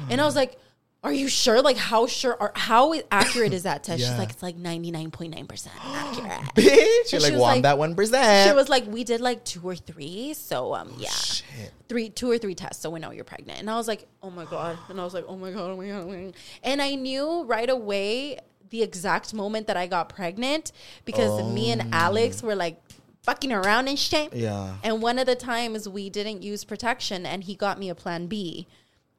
[0.09, 0.57] and I was like,
[1.05, 1.61] are you sure?
[1.61, 4.01] Like, how sure or how accurate is that test?
[4.01, 6.31] She's like, it's like 99.9% accurate.
[6.55, 8.49] Bitch, you're like, I'm that one percent.
[8.49, 10.33] She was like, we did like two or three.
[10.33, 11.71] So, um, yeah, Shit.
[11.87, 12.81] three, two or three tests.
[12.81, 13.59] So we know you're pregnant.
[13.59, 14.79] And I was like, oh my God.
[14.89, 16.03] And I was like, oh my God, oh my God.
[16.03, 16.33] Oh my God.
[16.63, 18.39] And I knew right away
[18.71, 20.71] the exact moment that I got pregnant
[21.05, 22.81] because me and Alex were like
[23.21, 24.33] fucking around and shit.
[24.33, 24.75] Yeah.
[24.83, 28.27] And one of the times we didn't use protection and he got me a plan
[28.27, 28.67] B.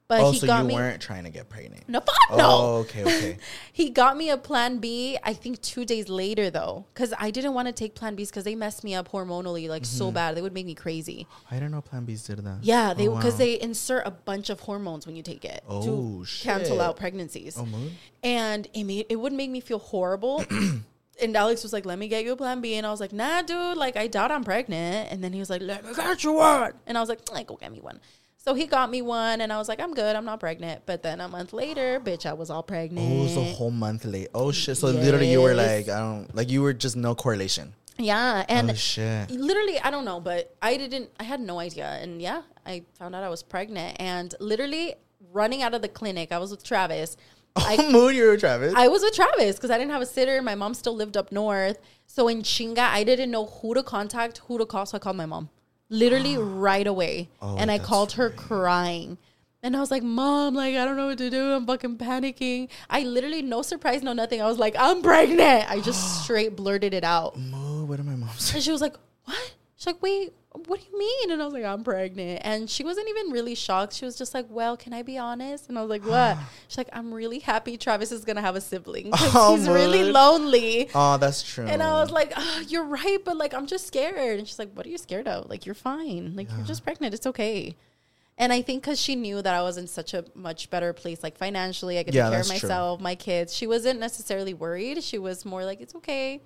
[0.08, 0.74] But oh, he so got you me.
[0.74, 1.88] weren't trying to get pregnant.
[1.88, 2.36] No, fuck no.
[2.38, 3.38] Oh, okay, okay.
[3.72, 5.18] He got me a Plan B.
[5.22, 8.44] I think two days later though, because I didn't want to take Plan Bs because
[8.44, 10.14] they messed me up hormonally like so mm-hmm.
[10.14, 10.36] bad.
[10.36, 11.26] They would make me crazy.
[11.50, 12.58] I didn't know Plan Bs did that.
[12.62, 13.38] Yeah, they Oh, because wow.
[13.38, 15.82] they insert a bunch of hormones when you take it Oh,
[16.22, 17.56] to cancel out pregnancies.
[17.58, 17.92] Oh, mood?
[18.22, 20.44] And it made it would make me feel horrible.
[21.20, 23.12] and Alex was like, "Let me get you a Plan B," and I was like,
[23.12, 23.76] "Nah, dude.
[23.76, 26.72] Like, I doubt I'm pregnant." And then he was like, "Let me get you one,"
[26.86, 28.00] and I was like, "Like, go get me one."
[28.46, 30.14] So he got me one, and I was like, "I'm good.
[30.14, 33.04] I'm not pregnant." But then a month later, bitch, I was all pregnant.
[33.10, 34.28] Oh, it was a whole month late.
[34.34, 34.76] Oh shit!
[34.76, 37.74] So literally, you were like, I don't like you were just no correlation.
[37.98, 39.30] Yeah, and oh shit!
[39.30, 43.14] literally i don't know but i didn't i had no idea and yeah i found
[43.14, 44.94] out i was pregnant and literally
[45.32, 47.16] running out of the clinic i was with travis
[47.56, 48.74] I, Oh, mood, you were Travis.
[48.76, 50.42] I was with Travis because I didn't have a sitter.
[50.42, 51.78] My mom still lived up north.
[52.06, 54.84] So in Chinga, I didn't know who to contact, who to call.
[54.84, 55.48] So I called my mom
[55.88, 57.28] literally right away.
[57.42, 59.18] Oh, and I called her crying.
[59.62, 61.52] And I was like, Mom, like, I don't know what to do.
[61.52, 62.68] I'm fucking panicking.
[62.88, 64.40] I literally, no surprise, no nothing.
[64.40, 65.68] I was like, I'm pregnant.
[65.68, 67.36] I just straight blurted it out.
[67.36, 67.88] mood.
[67.88, 68.56] What did my mom say?
[68.58, 68.94] And she was like,
[69.24, 69.54] What?
[69.76, 70.32] She's like, Wait,
[70.66, 71.30] what do you mean?
[71.32, 72.40] And I was like, I'm pregnant.
[72.44, 73.92] And she wasn't even really shocked.
[73.94, 75.68] She was just like, Well, can I be honest?
[75.68, 76.38] And I was like, What?
[76.68, 79.10] She's like, I'm really happy Travis is going to have a sibling.
[79.14, 80.88] Oh, he's really lonely.
[80.94, 81.66] Oh, that's true.
[81.66, 84.38] And I was like, oh, You're right, but like, I'm just scared.
[84.38, 85.48] And she's like, What are you scared of?
[85.50, 86.34] Like, you're fine.
[86.36, 87.14] Like, you're just pregnant.
[87.14, 87.76] It's okay.
[88.38, 91.22] And I think because she knew that I was in such a much better place,
[91.22, 92.68] like financially, I could Yeah, take care of that's true.
[92.68, 93.54] myself, my kids.
[93.56, 95.02] She wasn't necessarily worried.
[95.02, 96.42] She was more like, It's okay.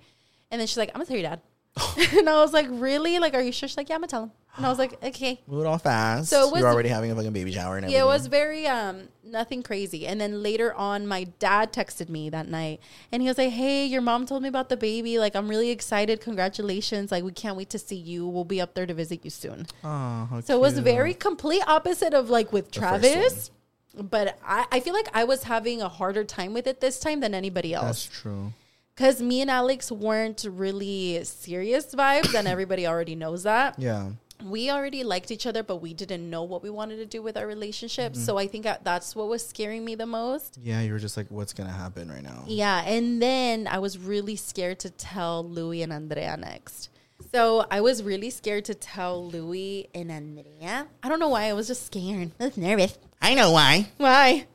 [0.49, 1.41] And then she's like, I'm gonna tell your dad.
[2.17, 3.19] and I was like, Really?
[3.19, 3.67] Like, are you sure?
[3.69, 4.31] She's like, Yeah, I'm gonna tell him.
[4.57, 5.39] And I was like, Okay.
[5.47, 6.29] moved on fast.
[6.29, 7.97] So it was- you're already having a fucking baby shower and everything.
[7.97, 10.05] Yeah, it was very um nothing crazy.
[10.05, 12.81] And then later on, my dad texted me that night,
[13.13, 15.17] and he was like, "Hey, your mom told me about the baby.
[15.19, 16.19] Like, I'm really excited.
[16.19, 17.11] Congratulations!
[17.13, 18.27] Like, we can't wait to see you.
[18.27, 22.13] We'll be up there to visit you soon." Oh, So it was very complete opposite
[22.13, 23.51] of like with Travis.
[23.93, 27.19] But I, I feel like I was having a harder time with it this time
[27.19, 27.85] than anybody else.
[27.85, 28.53] That's true.
[28.95, 34.11] Because me and Alex weren't really serious vibes, and everybody already knows that Yeah.
[34.43, 37.37] we already liked each other, but we didn't know what we wanted to do with
[37.37, 38.13] our relationship.
[38.13, 38.23] Mm-hmm.
[38.23, 40.57] So I think that's what was scaring me the most.
[40.61, 42.43] Yeah, you were just like, what's gonna happen right now?
[42.47, 42.83] Yeah.
[42.85, 46.89] And then I was really scared to tell Louie and Andrea next.
[47.31, 50.87] So I was really scared to tell Louie and Andrea.
[51.03, 51.43] I don't know why.
[51.45, 52.31] I was just scared.
[52.39, 52.97] I was nervous.
[53.21, 53.87] I know why.
[53.97, 54.47] Why?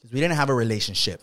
[0.00, 1.20] Because we didn't have a relationship.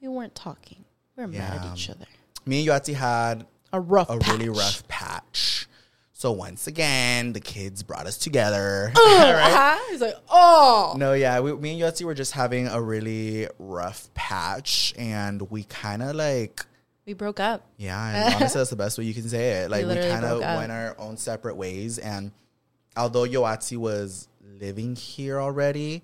[0.00, 0.83] We weren't talking.
[1.16, 2.06] We were mad at each other.
[2.46, 4.32] Me and Yoatzi had A rough a patch.
[4.32, 5.66] really rough patch.
[6.12, 8.92] So once again, the kids brought us together.
[9.04, 9.78] Uh-huh.
[9.90, 10.94] He's like, oh.
[10.96, 15.64] No, yeah, we, me and Yoatzi were just having a really rough patch, and we
[15.64, 16.64] kind of like,
[17.06, 17.66] We broke up.
[17.76, 19.70] yeah, and honestly, that's the best way you can say it.
[19.70, 22.32] Like, we, literally kind of went our own separate ways, and
[22.96, 24.28] although Yoatzi was
[24.60, 26.02] living here already,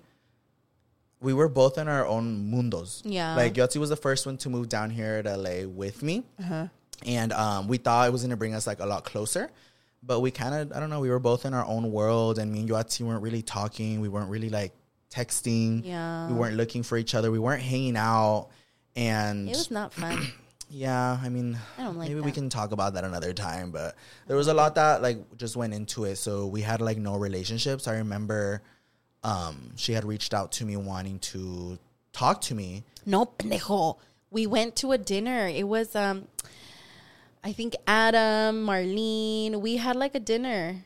[1.21, 3.01] we were both in our own mundos.
[3.05, 3.35] Yeah.
[3.35, 6.67] like Yoatzi was the first one to move down here to LA with me, Uh-huh.
[7.05, 9.49] and um, we thought it was gonna bring us like a lot closer.
[10.03, 12.51] But we kind of, I don't know, we were both in our own world, and
[12.51, 14.01] me and Yoatzi weren't really talking.
[14.01, 14.73] We weren't really like
[15.11, 15.85] texting.
[15.85, 16.27] Yeah.
[16.27, 17.29] We weren't looking for each other.
[17.31, 18.49] We weren't hanging out.
[18.95, 20.25] And It was not fun.
[20.69, 23.69] yeah, I mean, I don't like maybe we can talk about that another time.
[23.71, 23.95] But
[24.27, 26.15] there was a lot that like just went into it.
[26.15, 27.87] So we had like no relationships.
[27.87, 28.63] I remember
[29.23, 31.77] um, she had reached out to me wanting to
[32.13, 32.83] talk to me.
[33.05, 33.97] No, pendejo.
[34.29, 35.47] We went to a dinner.
[35.47, 36.27] It was, um,
[37.43, 39.59] I think Adam, Marlene.
[39.59, 40.85] We had like a dinner.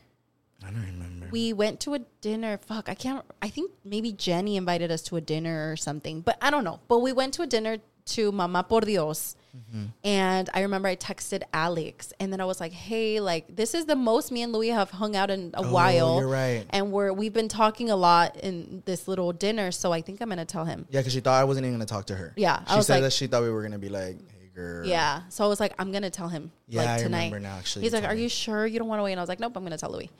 [0.62, 1.28] I don't remember.
[1.30, 2.58] We went to a dinner.
[2.58, 3.24] Fuck, I can't.
[3.40, 6.80] I think maybe Jenny invited us to a dinner or something, but I don't know.
[6.88, 9.36] But we went to a dinner to Mama por Dios.
[9.56, 9.84] Mm-hmm.
[10.04, 13.86] And I remember I texted Alex, and then I was like, "Hey, like this is
[13.86, 16.08] the most me and Louie have hung out in a oh, while.
[16.08, 16.66] Oh, you're right.
[16.70, 20.28] And we're we've been talking a lot in this little dinner, so I think I'm
[20.28, 20.86] gonna tell him.
[20.90, 22.34] Yeah, because she thought I wasn't even gonna talk to her.
[22.36, 24.86] Yeah, I she said like- that she thought we were gonna be like, "Hey, girl."
[24.86, 25.22] Yeah.
[25.30, 27.26] So I was like, I'm gonna tell him Yeah, like tonight.
[27.26, 28.24] remember now, actually, He's like, Are me.
[28.24, 29.12] you sure you don't want to wait?
[29.12, 30.10] And I was like, Nope, I'm gonna tell Louie.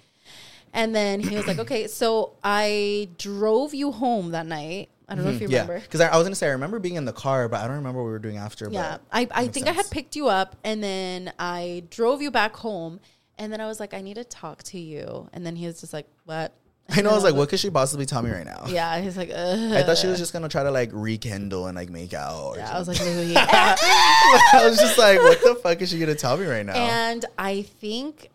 [0.73, 4.89] And then he was like, Okay, so I drove you home that night.
[5.09, 5.53] I don't know if you Mm-hmm.
[5.55, 5.81] Yeah, remember.
[5.81, 7.77] because I, I was gonna say I remember being in the car, but I don't
[7.77, 8.69] remember what we were doing after.
[8.71, 8.99] Yeah.
[8.99, 12.57] but I, I think I had picked you up and then I drove you back
[12.57, 13.01] home.
[13.39, 15.29] And then I was like, I need to talk to you.
[15.35, 16.53] And then he was just like, What?
[16.89, 17.11] I know.
[17.11, 18.65] I was like, what could she possibly tell me right now?
[18.69, 19.73] Yeah, he's like, Ugh.
[19.75, 22.43] I thought she was just gonna try to like rekindle and like make out.
[22.43, 23.37] Or Yeah, I was like, something.
[23.37, 26.75] I was just like, what the fuck is she gonna tell me right now?
[26.75, 28.31] And I think,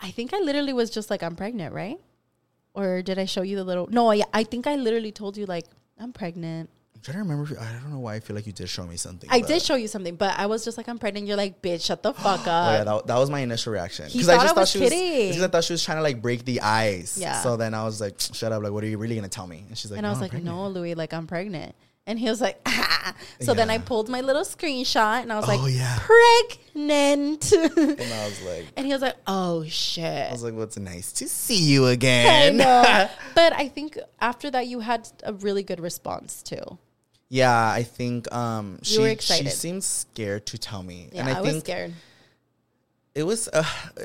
[0.00, 1.98] I think I literally was just like, I'm pregnant, right?
[2.72, 3.88] Or did I show you the little?
[3.88, 5.66] No, yeah, I think I literally told you like,
[6.00, 6.70] I'm pregnant.
[6.94, 7.52] I'm trying to remember.
[7.52, 9.28] If, I don't know why I feel like you did show me something.
[9.30, 11.26] I did show you something, but I was just like, I'm pregnant.
[11.26, 12.46] You're like, bitch, shut the fuck up.
[12.70, 14.06] Oh yeah, that, that was my initial reaction.
[14.06, 15.28] Because I just I was she was kidding.
[15.28, 17.16] because I thought she was trying to like break the ice.
[17.16, 17.40] Yeah.
[17.40, 18.62] So then I was like, shut up.
[18.62, 19.64] Like, what are you really gonna tell me?
[19.68, 21.74] And she's like, and I was I'm like, pregnant." no, Louie, like I'm pregnant.
[22.06, 23.14] And he was like, ah.
[23.40, 25.98] So then I pulled my little screenshot and I was Oh, like, yeah.
[26.00, 27.52] pregnant.
[27.52, 30.28] And I was like, and he was like, oh shit.
[30.28, 32.56] I was like, what's nice to see you I again.
[32.58, 33.08] know.
[33.34, 36.78] but I think after that, you had a really good response too.
[37.28, 41.40] yeah, I think um, she she seemed scared to tell me, Yeah, and I, I,
[41.42, 41.92] was think scared.
[43.12, 43.64] It was uh,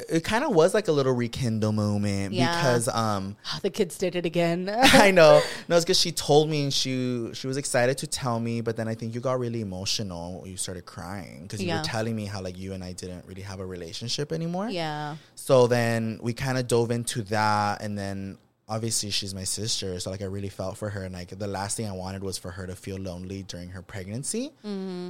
[0.09, 2.55] it kind of was like a little rekindle moment Yeah.
[2.55, 3.35] because um.
[3.61, 4.67] the kids did it again.
[4.73, 5.41] I know.
[5.67, 8.75] No, it's because she told me and she she was excited to tell me, but
[8.77, 10.43] then I think you got really emotional.
[10.47, 11.77] You started crying because you Yeah.
[11.79, 14.69] were telling me how like you and I didn't really have a relationship anymore.
[14.69, 15.17] yeah.
[15.35, 18.37] So then we kind of dove into that, and then
[18.67, 21.77] obviously she's my sister, so like I really felt for her, and like the last
[21.77, 24.51] thing I wanted was for her to feel lonely during her pregnancy.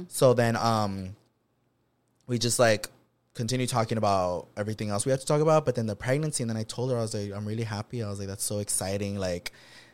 [0.08, 1.16] So then um,
[2.26, 2.88] we just like
[3.36, 6.50] continue talking about everything else we have to talk about, but then the pregnancy, and
[6.50, 8.02] then I told her I was like, I'm really happy.
[8.02, 9.16] I was like, that's so exciting.
[9.18, 9.52] Like,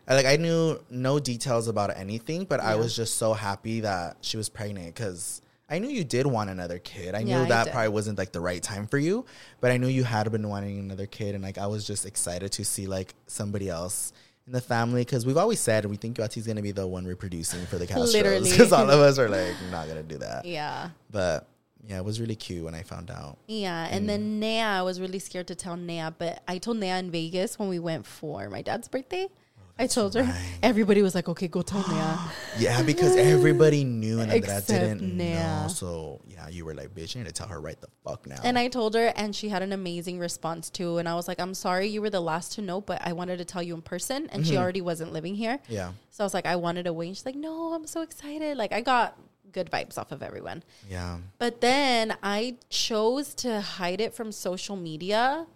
[0.08, 4.16] I, like I knew no details about anything, but I was just so happy that
[4.22, 5.42] she was pregnant because.
[5.70, 7.14] I knew you did want another kid.
[7.14, 7.72] I Yeah, knew that did.
[7.72, 9.24] probably wasn't like the right time for you,
[9.62, 12.52] but I knew you had been wanting another kid, and like I was just excited
[12.52, 14.12] to see like somebody else
[14.46, 17.64] in the family because we've always said we think Yati's gonna be the one reproducing
[17.66, 18.50] for the Castros Literally.
[18.50, 20.44] because all of us are like not gonna do that.
[20.44, 20.90] Yeah.
[21.10, 21.48] But
[21.86, 23.38] yeah, it was really cute when I found out.
[23.48, 24.08] Yeah, and mm.
[24.08, 27.58] then Nea, I was really scared to tell Nea, but I told Nea in Vegas
[27.58, 29.26] when we went for my dad's birthday.
[29.28, 30.32] Oh, I told her.
[30.62, 32.18] Everybody was like, "Okay, go tell Nea."
[32.58, 35.34] Yeah, because everybody knew and Andrea Except didn't Nea.
[35.34, 35.68] know.
[35.68, 38.38] So yeah, you were like, bitch, you need to tell her right the fuck now.
[38.44, 40.98] And I told her, and she had an amazing response too.
[40.98, 43.38] And I was like, "I'm sorry, you were the last to know, but I wanted
[43.38, 44.62] to tell you in person." And she mm-hmm.
[44.62, 47.26] already wasn't living here, yeah, so I was like, "I wanted to wait." And she's
[47.26, 49.18] like, "No, I'm so excited!" Like I got
[49.52, 50.62] good vibes off of everyone.
[50.88, 55.46] yeah, But then I chose to hide it from social media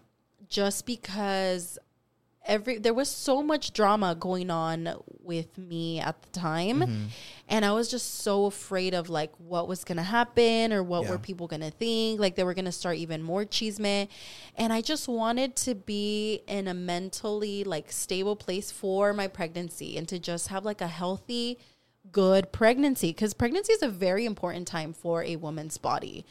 [0.48, 1.78] just because
[2.48, 4.88] every there was so much drama going on
[5.20, 6.80] with me at the time.
[6.80, 7.04] Mm-hmm.
[7.48, 11.02] And I was just so afraid of like what was going to happen or what
[11.02, 11.10] Yeah.
[11.10, 12.20] were people going to think.
[12.20, 14.06] Like they were going to start even more chisme
[14.56, 19.96] and I just wanted to be in a mentally like stable place for my pregnancy
[19.98, 21.58] and to just have like a healthy
[22.16, 26.24] good pregnancy because pregnancy is a very important time for a woman's body.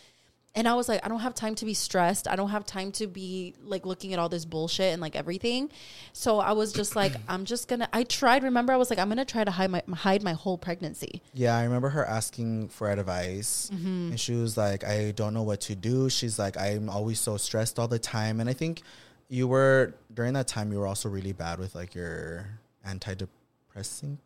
[0.57, 2.29] And I was like, I don't have time to be stressed.
[2.29, 5.69] I don't have time to be like looking at all this bullshit and like everything.
[6.13, 7.89] So I was just like, I'm just gonna.
[7.91, 8.41] I tried.
[8.43, 11.21] Remember, I was like, I'm gonna try to hide my hide my whole pregnancy.
[11.33, 11.57] yeah.
[11.57, 14.11] I remember her asking for advice, Mm-hmm.
[14.11, 17.35] and she was like, "I don't know what to do." She's like, "I'm always so
[17.37, 18.81] stressed all the time," and I think
[19.27, 20.71] you were during that time.
[20.71, 22.47] You were also really bad with like your
[22.87, 23.27] antidepressant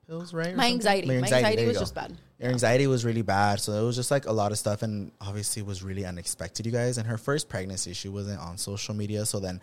[0.07, 0.55] pills, right?
[0.55, 1.07] My anxiety.
[1.07, 2.15] My anxiety there you was just bad.
[2.39, 3.59] Your anxiety was really bad.
[3.59, 4.81] So it was just like a lot of stuff.
[4.81, 6.97] And obviously, it was really unexpected, you guys.
[6.97, 9.25] And her first pregnancy, she wasn't on social media.
[9.25, 9.59] So then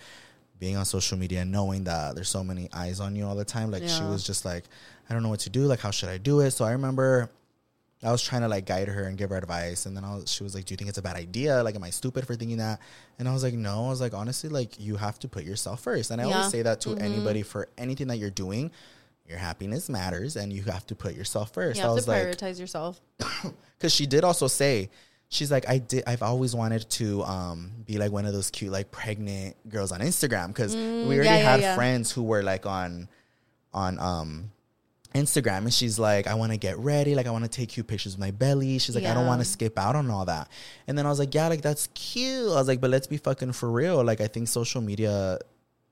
[0.58, 3.44] being on social media and knowing that there's so many eyes on you all the
[3.44, 4.64] time, like she was just like,
[5.08, 5.66] I don't know what to do.
[5.66, 6.50] Like, how should I do it?
[6.52, 7.30] So I remember.
[8.02, 10.30] I was trying to like guide her and give her advice, and then I was,
[10.30, 11.62] she was like, "Do you think it's a bad idea?
[11.62, 12.78] Like, am I stupid for thinking that?"
[13.18, 15.80] And I was like, "No." I was like, "Honestly, like you have to put yourself
[15.80, 16.10] first.
[16.10, 16.28] And I Yeah.
[16.28, 16.36] Mm-hmm.
[16.38, 18.70] always say that to anybody for anything that you're doing.
[19.28, 21.78] Your happiness matters, and you have to put yourself first.
[21.78, 23.00] You I have was to like, prioritize yourself.
[23.78, 24.88] because she did also say
[25.28, 28.70] she's like i did i've always wanted to um be like one of those cute
[28.70, 31.74] like pregnant girls on instagram because we already Mm, yeah, yeah, had yeah.
[31.74, 33.08] friends who were like on
[33.74, 34.52] on um
[35.16, 37.88] instagram and she's like i want to get ready like i want to take cute
[37.88, 40.48] pictures of my belly she's like i don't want to skip out on all that
[40.86, 43.16] and then i was like yeah like that's cute i was like but let's be
[43.16, 45.38] fucking for real like i think social media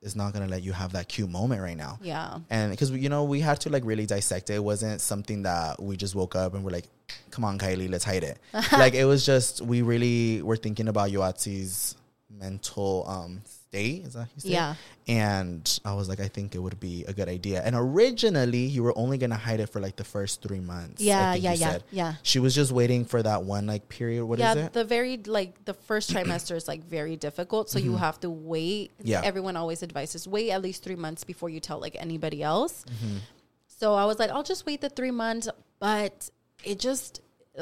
[0.05, 2.39] is not gonna let you have that cute moment right now Yeah.
[2.51, 4.55] and because you know we had to like really dissect it.
[4.55, 6.89] It wasn't something that we just woke up and we're like,
[7.31, 8.39] "Come on, Kylie, let's hide it."
[8.73, 11.97] like it was just we really were thinking about Yoatzi's
[12.31, 13.43] mental um
[13.75, 14.05] state.
[14.07, 14.53] Is that how you say it?
[14.53, 14.75] Yeah.
[15.07, 17.63] And I was like, I think it would be a good idea.
[17.63, 21.03] And originally, you were only gonna hide it for like the first three months.
[21.03, 21.85] Yeah, yeah, yeah, said.
[21.91, 22.15] yeah.
[22.23, 24.25] She was just waiting for that one like period.
[24.25, 27.97] What is yeah, the very like the first trimester is like very difficult, so you
[27.97, 28.93] have to wait.
[28.99, 29.09] Mm-hmm.
[29.09, 29.21] Yeah.
[29.25, 32.85] everyone always advises wait at least three months before you tell like anybody else.
[32.89, 33.19] Mm-hmm.
[33.67, 35.49] So I was like, I'll just wait the three months,
[35.81, 36.31] but
[36.65, 37.21] it just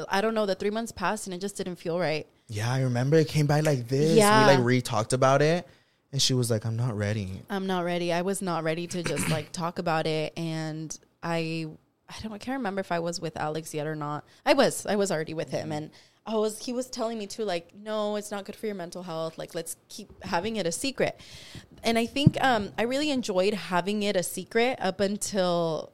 [0.09, 0.45] I don't know.
[0.45, 2.25] The three months passed and it just didn't feel right.
[2.47, 4.17] yeah, I remember it came by like this.
[4.17, 4.47] Yeah.
[4.47, 5.67] We like re talked about it,
[6.13, 8.13] and she was like, "I'm not ready." I'm not ready.
[8.13, 11.67] I was not ready to just like talk about it, and I
[12.07, 14.23] I don't I can't remember if I was with Alex yet or not.
[14.45, 14.85] I was.
[14.85, 15.89] I was already with him, and
[16.25, 16.63] I was.
[16.63, 19.39] He was telling me too, like, no, it's not good for your mental health.
[19.39, 21.19] Like, let's keep having it a secret.
[21.83, 25.91] And I think um, I really enjoyed having it a secret up until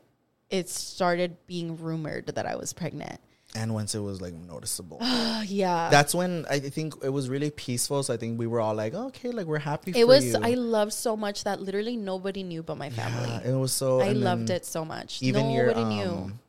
[0.49, 3.21] it started being rumored that I was pregnant.
[3.55, 4.99] And once it was like noticeable.
[5.45, 5.89] Yeah.
[5.89, 8.03] That's when I think it was really peaceful.
[8.03, 9.93] So I think we were all like, okay, like we're happy.
[9.95, 10.35] it was, you.
[10.41, 13.29] I loved so much that literally nobody knew but my family.
[13.29, 14.01] Yeah, it was so.
[14.01, 15.21] I loved it so much.
[15.21, 16.11] Even nobody your knew.
[16.11, 16.39] um,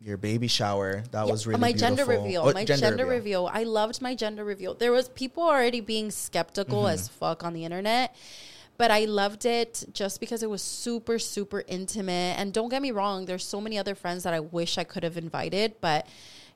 [0.00, 2.42] your baby shower that Yeah, was really my gender reveal.
[2.48, 3.50] Oh, my gender, reveal.
[3.52, 4.74] I loved my gender reveal.
[4.74, 6.94] There was people already being skeptical Mm-hmm.
[6.94, 8.16] as fuck on the internet,
[8.78, 12.38] but I loved it just because it was super super intimate.
[12.38, 15.02] And don't get me wrong, there's so many other friends that I wish I could
[15.04, 16.06] have invited, but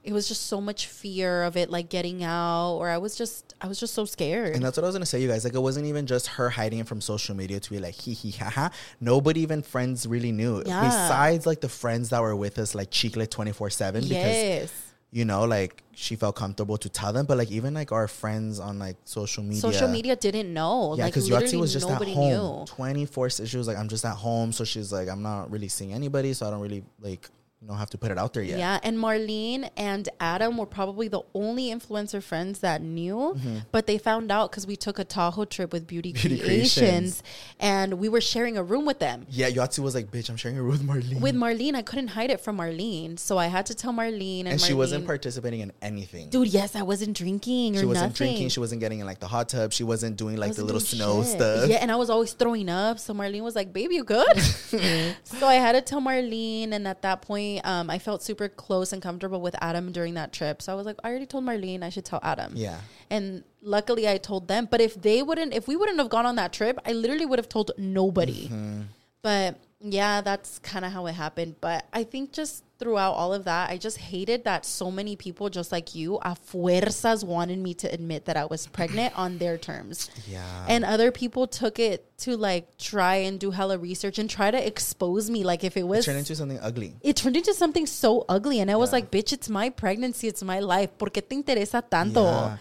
[0.05, 3.55] it was just so much fear of it like getting out or I was just
[3.61, 4.55] I was just so scared.
[4.57, 5.45] And that's what I was gonna say, you guys.
[5.45, 8.15] Like, it wasn't even just her hiding it from social media to be like, hee
[8.15, 8.71] hee ha ha.
[9.01, 10.63] Nobody, even friends, really knew.
[10.67, 10.83] Yeah.
[10.83, 14.93] Besides, like the friends that were with us, like Chicle twenty four seven, because yes.
[15.13, 17.27] you know, like she felt comfortable to tell them.
[17.27, 20.97] But like even like our friends on like social media, Social media didn't know.
[20.97, 22.65] Yeah, like because literally Yoatzi was just at home, knew.
[22.67, 23.31] twenty four.
[23.31, 26.33] She was like, I'm just at home, so she's like, I'm not really seeing anybody,
[26.33, 27.31] so I don't really like,
[27.63, 28.59] you know, have to put it out there yet.
[28.59, 33.37] Yeah, and Marlene and Adam were probably the only influencer friends that knew,
[33.71, 36.29] but they found out because we took a Tahoe trip with Beauty, Mm-hmm.
[36.29, 37.23] Beauty Creations, Creations.
[37.61, 39.27] and we were sharing a room with them.
[39.31, 41.21] Yeah, Yoatzi was like, bitch, I'm sharing a room with Marlene.
[41.21, 44.49] With Marlene, I couldn't hide it from Marlene, so I had to tell Marlene, and,
[44.49, 46.31] and she wasn't participating in anything.
[46.31, 48.27] Dude, yes, I wasn't drinking or she wasn't nothing.
[48.27, 48.49] drinking.
[48.49, 49.73] She wasn't getting in like the hot tub.
[49.73, 51.33] She wasn't doing like the wasn't little snow shit.
[51.37, 51.69] stuff.
[51.69, 52.99] Yeah, and I was always throwing up.
[52.99, 54.37] So Marlene was like, "Baby, you good?"
[55.23, 58.93] so I had to tell Marlene, and at that point, um, I felt super close
[58.93, 60.63] and comfortable with Adam during that trip.
[60.63, 61.83] So I was like, "I already told Marlene.
[61.83, 62.81] I should tell Adam." Yeah.
[63.11, 64.69] And luckily, I told them.
[64.71, 67.39] But if they wouldn't, if we wouldn't have gone on that trip, I literally would
[67.39, 68.47] have told nobody.
[68.47, 68.83] Mm-hmm.
[69.23, 71.57] But yeah, that's kind of how it happened.
[71.61, 75.51] But I think just throughout all of that, I just hated that so many people,
[75.51, 79.59] just like you, a fuerzas wanted me to admit that I was pregnant on their
[79.59, 80.11] terms.
[80.29, 80.67] Yeah.
[80.69, 84.67] And other people took it to like try and do hella research and try to
[84.67, 85.43] expose me.
[85.43, 86.01] Like if it was.
[86.01, 86.95] It turned into something ugly.
[87.03, 88.61] it turned into something so ugly.
[88.61, 90.29] And I was like, bitch, it's my pregnancy.
[90.29, 90.97] It's my life.
[90.97, 92.25] ¿Por qué te interesa tanto?
[92.25, 92.57] Yeah.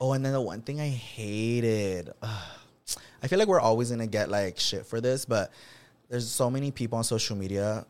[0.00, 2.10] Oh, and then the one thing I hated.
[2.22, 2.58] ugh,
[3.22, 5.52] I feel like we're always gonna get like shit for this, but
[6.10, 7.86] there's so many people on social media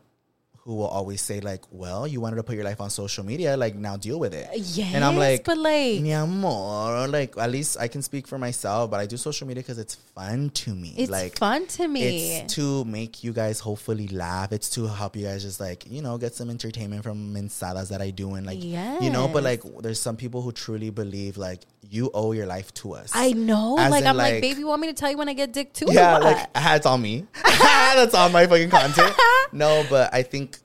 [0.63, 3.57] who will always say like, "Well, you wanted to put your life on social media,
[3.57, 7.49] like now deal with it." Yes, and I'm like, but, like- mi amor, like at
[7.51, 10.73] least I can speak for myself, but I do social media because it's fun to
[10.75, 10.93] me.
[10.97, 12.37] It's like fun to me.
[12.37, 14.51] It's to make you guys hopefully laugh.
[14.51, 18.01] It's to help you guys just like, you know, get some entertainment from mensadas that
[18.01, 21.61] I do and like you know, but like there's some people who truly believe like
[21.89, 23.11] you owe your life to us.
[23.13, 23.77] I know.
[23.77, 25.51] As like in, I'm like, baby, you want me to tell you when I get
[25.51, 25.87] dick too?
[25.89, 27.25] yeah, like it's all me.
[27.43, 29.13] That's all my fucking content.
[29.51, 30.57] no, but I think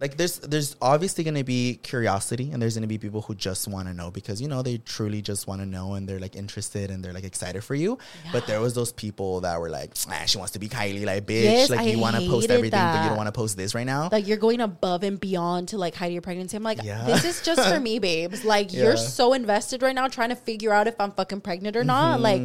[0.00, 3.86] like there's there's obviously gonna be curiosity and there's gonna be people who just want
[3.88, 6.90] to know because you know they truly just want to know and they're like interested
[6.90, 7.96] and they're like excited for you.
[8.32, 11.24] But there was those people that were like, ah, she wants to be Kylie, like
[11.26, 13.56] bitch, Yes, like I you want to post everything, but you don't want to post
[13.56, 14.08] this right now.
[14.10, 16.56] like you're going above and beyond to like hide your pregnancy.
[16.56, 17.04] I'm like, Yeah.
[17.04, 18.44] this is just for me, babes.
[18.44, 18.78] Like Yeah.
[18.80, 18.84] Mm-hmm.
[18.86, 22.20] you're so invested right now trying to figure out if I'm fucking pregnant or not.
[22.20, 22.42] Like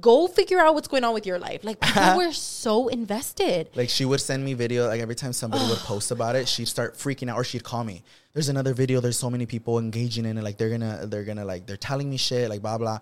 [0.00, 1.64] go figure out what's going on with your life.
[1.64, 3.70] Like people were so invested.
[3.74, 4.86] Like she would send me video.
[4.86, 7.84] Like every time somebody would post about it, she'd start freaking out, or she'd call
[7.84, 8.02] me.
[8.32, 9.00] There's another video.
[9.00, 10.44] There's so many people engaging in it.
[10.44, 12.98] Like they're gonna, they're gonna like, they're telling me shit, like blah blah.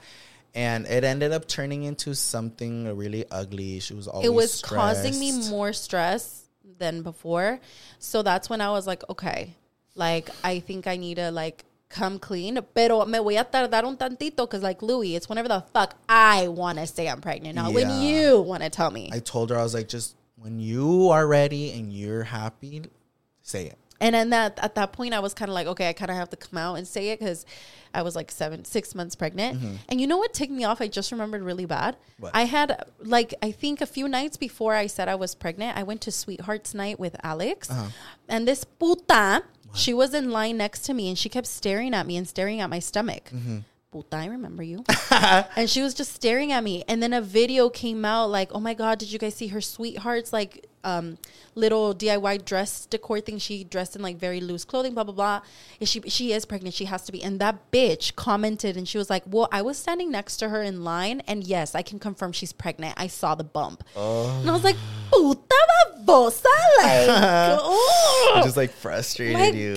[0.55, 3.79] And it ended up turning into something really ugly.
[3.81, 4.27] She was always.
[4.27, 6.49] it was causing me more stress
[6.79, 7.61] than before.
[7.99, 9.55] So that's when I was like, okay,
[9.95, 12.59] like I think I need to like come clean.
[12.75, 16.49] Pero me voy a tardar un tantito because like Louie, it's whenever the fuck I
[16.49, 19.11] want to say I'm pregnant, not when you want to tell me.
[19.13, 22.83] I told her I was like, just when you are ready and you're happy,
[23.43, 23.79] say it.
[24.01, 26.17] And then that at that point, I was kind of like, okay, I kind of
[26.17, 27.45] have to come out and say it because
[27.93, 29.61] I was like seven, six months pregnant.
[29.89, 30.81] And you know what ticked me off?
[30.81, 31.95] I just remembered really bad.
[31.97, 32.23] Mm-hmm.
[32.23, 32.35] What?
[32.35, 35.83] I had like I think a few nights before I said I was pregnant, I
[35.83, 37.89] went to Sweethearts Night with Alex, Uh-huh.
[38.29, 39.43] and this puta,
[39.75, 42.61] she was in line next to me, and she kept staring at me and staring
[42.61, 43.25] at my stomach.
[43.35, 43.59] Mm-hmm.
[43.93, 44.85] Puta, I remember you.
[45.11, 46.85] and she was just staring at me.
[46.87, 49.61] And then a video came out like, oh my God, did you guys see her
[49.61, 50.33] sweethearts?
[50.33, 51.19] Like, um,
[51.55, 53.39] little DIY dress decor thing.
[53.39, 55.41] She dressed in like very loose clothing, blah, blah, blah.
[55.79, 56.75] And she, she is pregnant.
[56.75, 57.23] She has to be.
[57.23, 60.63] And that bitch commented and she was like, well, I was standing next to her
[60.63, 61.21] in line.
[61.27, 62.95] And yes, I can confirm she's pregnant.
[62.97, 63.85] I saw the bump.
[63.97, 64.77] And I was like,
[65.11, 66.45] puta babosa.
[66.79, 67.09] Like,
[67.61, 68.41] oh.
[68.45, 69.75] Just like frustrated Like, you.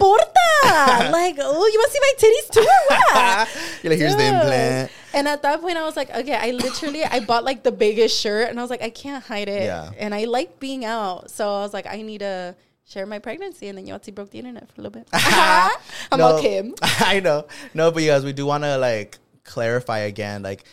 [0.00, 0.16] ¿Qué
[0.62, 1.10] te importa?
[1.12, 3.48] like, oh, you want to see my titties too or what?
[3.82, 4.34] You're like, here's the Dude.
[4.34, 4.90] implant.
[5.12, 8.18] And at that point, I was like, okay, I literally, I bought like the biggest
[8.20, 9.64] shirt, and I was like, I can't hide it.
[9.64, 9.90] Yeah.
[9.98, 12.54] And I like being out, so I was like, I need to
[12.84, 13.68] share my pregnancy.
[13.68, 15.08] And then Yoatzi broke the internet for a little bit.
[15.12, 16.74] I'm No, all Kim.
[16.82, 17.46] I know.
[17.74, 20.42] No, but you guys, we do want to like clarify again.
[20.42, 20.64] Like,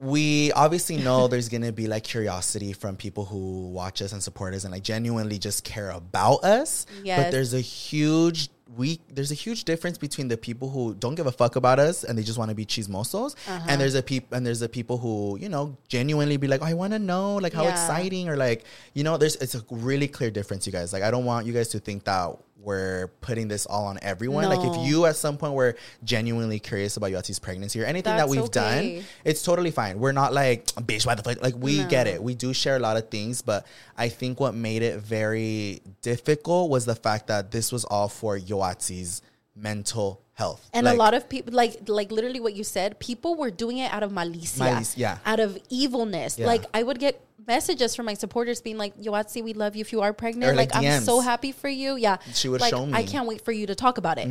[0.00, 4.54] we obviously know there's gonna be like curiosity from people who watch us and support
[4.54, 6.86] us and like genuinely just care about us.
[7.04, 11.26] But there's a huge we there's a huge difference between the people who don't give
[11.26, 13.66] a fuck about us and they just want to be chismosos, Uh-huh.
[13.68, 16.66] and there's a peop and there's the people who you know genuinely be like, oh,
[16.66, 17.72] I want to know like how Yeah.
[17.72, 18.64] exciting or like
[18.94, 20.92] you know there's it's a really clear difference, you guys.
[20.92, 24.48] Like I don't want you guys to think that we're putting this all on everyone.
[24.48, 28.28] Like if you at some point were genuinely curious about Yoatzi's pregnancy or anything that
[28.28, 28.96] we've okay.
[28.96, 29.98] done, it's totally fine.
[29.98, 31.06] We're not like bitch.
[31.06, 31.42] Why the fuck?
[31.42, 32.22] Like we get it.
[32.22, 33.66] We do share a lot of things, but
[33.96, 38.38] I think what made it very difficult was the fact that this was all for
[38.38, 39.22] Yoatzi's
[39.56, 43.50] mental health, And a lot of people, like like literally what you said, people were
[43.50, 45.18] doing it out of malicia, Malice, yeah.
[45.26, 46.38] out of evilness.
[46.38, 46.46] Yeah.
[46.46, 49.80] Like I would get messages from my supporters being like, "Yoatzi, we love you.
[49.80, 52.60] If you are pregnant, Or, like, like, I'm so happy for you." Yeah, She would
[52.60, 52.92] like, show I me.
[52.92, 53.06] Mm-hmm.
[53.10, 54.28] can't wait for you to talk about it.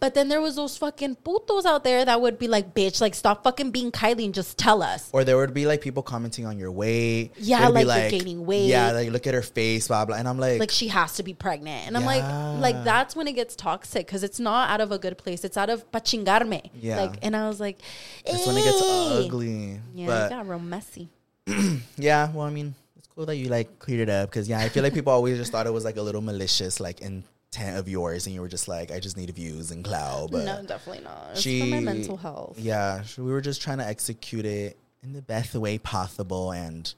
[0.00, 3.14] But then there was those fucking putos out there that would be like, "Bitch, like
[3.14, 6.46] stop fucking being Kylie and just tell us." or there would be like people commenting
[6.46, 7.32] on your weight.
[7.38, 8.66] Yeah, They'd like, you're gaining weight.
[8.68, 10.16] Yeah, like look at her face, blah blah.
[10.16, 11.86] And I'm like, like she has to be pregnant.
[11.86, 12.58] And I'm Yeah.
[12.58, 15.44] like, like that's when it gets toxic because it's not out of a good place.
[15.44, 16.70] It's out of pachingarme.
[16.80, 17.00] Yeah.
[17.02, 17.80] Like, and I was like,
[18.26, 19.80] that's when it gets ugly.
[19.94, 21.08] Yeah, but it got real messy.
[21.96, 24.68] Yeah, well, I mean, it's cool that you like cleared it up because yeah, I
[24.68, 27.88] feel like people always just thought it was like a little malicious like intent of
[27.88, 30.30] yours, and you were just like, I just need views and clout.
[30.30, 31.30] But no, definitely not.
[31.32, 32.58] It's she, for my mental health.
[32.58, 36.92] Yeah, so we were just trying to execute it in the best way possible, and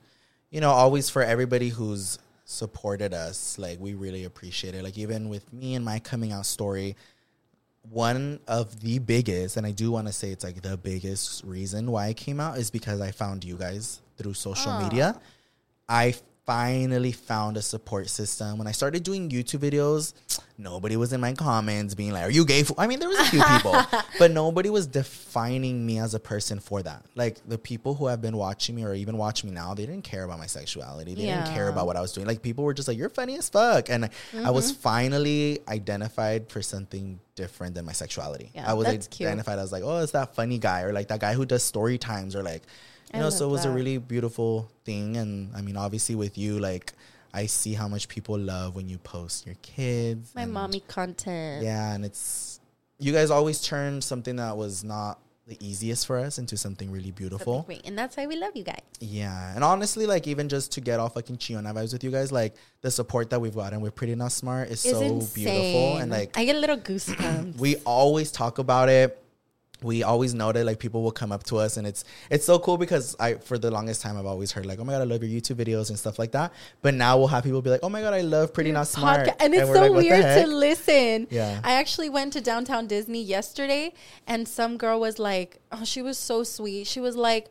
[0.50, 4.82] you know, always for everybody who's supported us, like we really appreciate it.
[4.82, 6.96] Like even with me and my coming out story,
[7.88, 11.90] one of the biggest, and I do want to say it's like the biggest reason
[11.90, 15.18] why I came out is because I found you guys through social media.
[15.88, 16.14] I
[16.46, 18.58] finally found a support system.
[18.58, 20.14] When I started doing YouTube videos,
[20.58, 22.64] nobody was in my comments being like, Are you gay?
[22.76, 23.76] I mean, there was a few people,
[24.18, 27.04] but nobody was defining me as a person for that.
[27.14, 30.02] Like the people who have been watching me or even watch me now, they didn't
[30.04, 31.14] care about my sexuality.
[31.14, 32.26] They didn't care about what I was doing.
[32.26, 33.88] Like people were just like, You're funny as fuck.
[33.88, 34.10] And
[34.44, 34.80] I was Mm-hmm.
[34.80, 38.50] finally identified for something different than my sexuality.
[38.54, 39.28] Yeah, I was that's cute.
[39.28, 41.96] identified as like, oh, it's that funny guy or like that guy who does story
[41.98, 42.62] times or like,
[43.12, 45.16] you I know, so it was a really beautiful thing.
[45.16, 46.92] And I mean, obviously with you, like,
[47.32, 50.34] I see how much people love when you post your kids.
[50.34, 51.64] My mommy content.
[51.64, 52.60] Yeah, and it's
[52.98, 57.10] you guys always turn something that was not the easiest for us into something really
[57.10, 57.62] beautiful.
[57.62, 57.84] Great.
[57.84, 58.82] And that's why we love you guys.
[59.00, 62.30] Yeah, and honestly, like even just to get all fucking Chiona vibes with you guys,
[62.30, 65.44] like the support that we've gotten with Pretty Not Smart is It's so insane.
[65.44, 67.58] beautiful, and like I get a little goosebumps.
[67.58, 69.20] we always talk about it.
[69.82, 72.58] We always know that like people will come up to us and it's it's so
[72.58, 75.04] cool because I for the longest time I've always heard like oh my god I
[75.04, 76.52] love your YouTube videos and stuff like that.
[76.82, 79.28] But now we'll have people be like oh my god I love Pretty Not Smart
[79.40, 81.26] and it's so like, weird to listen.
[81.30, 81.60] Yeah.
[81.64, 83.92] I actually went to downtown Disney yesterday
[84.26, 86.86] and some girl was like, oh, she was so sweet.
[86.86, 87.48] She was like,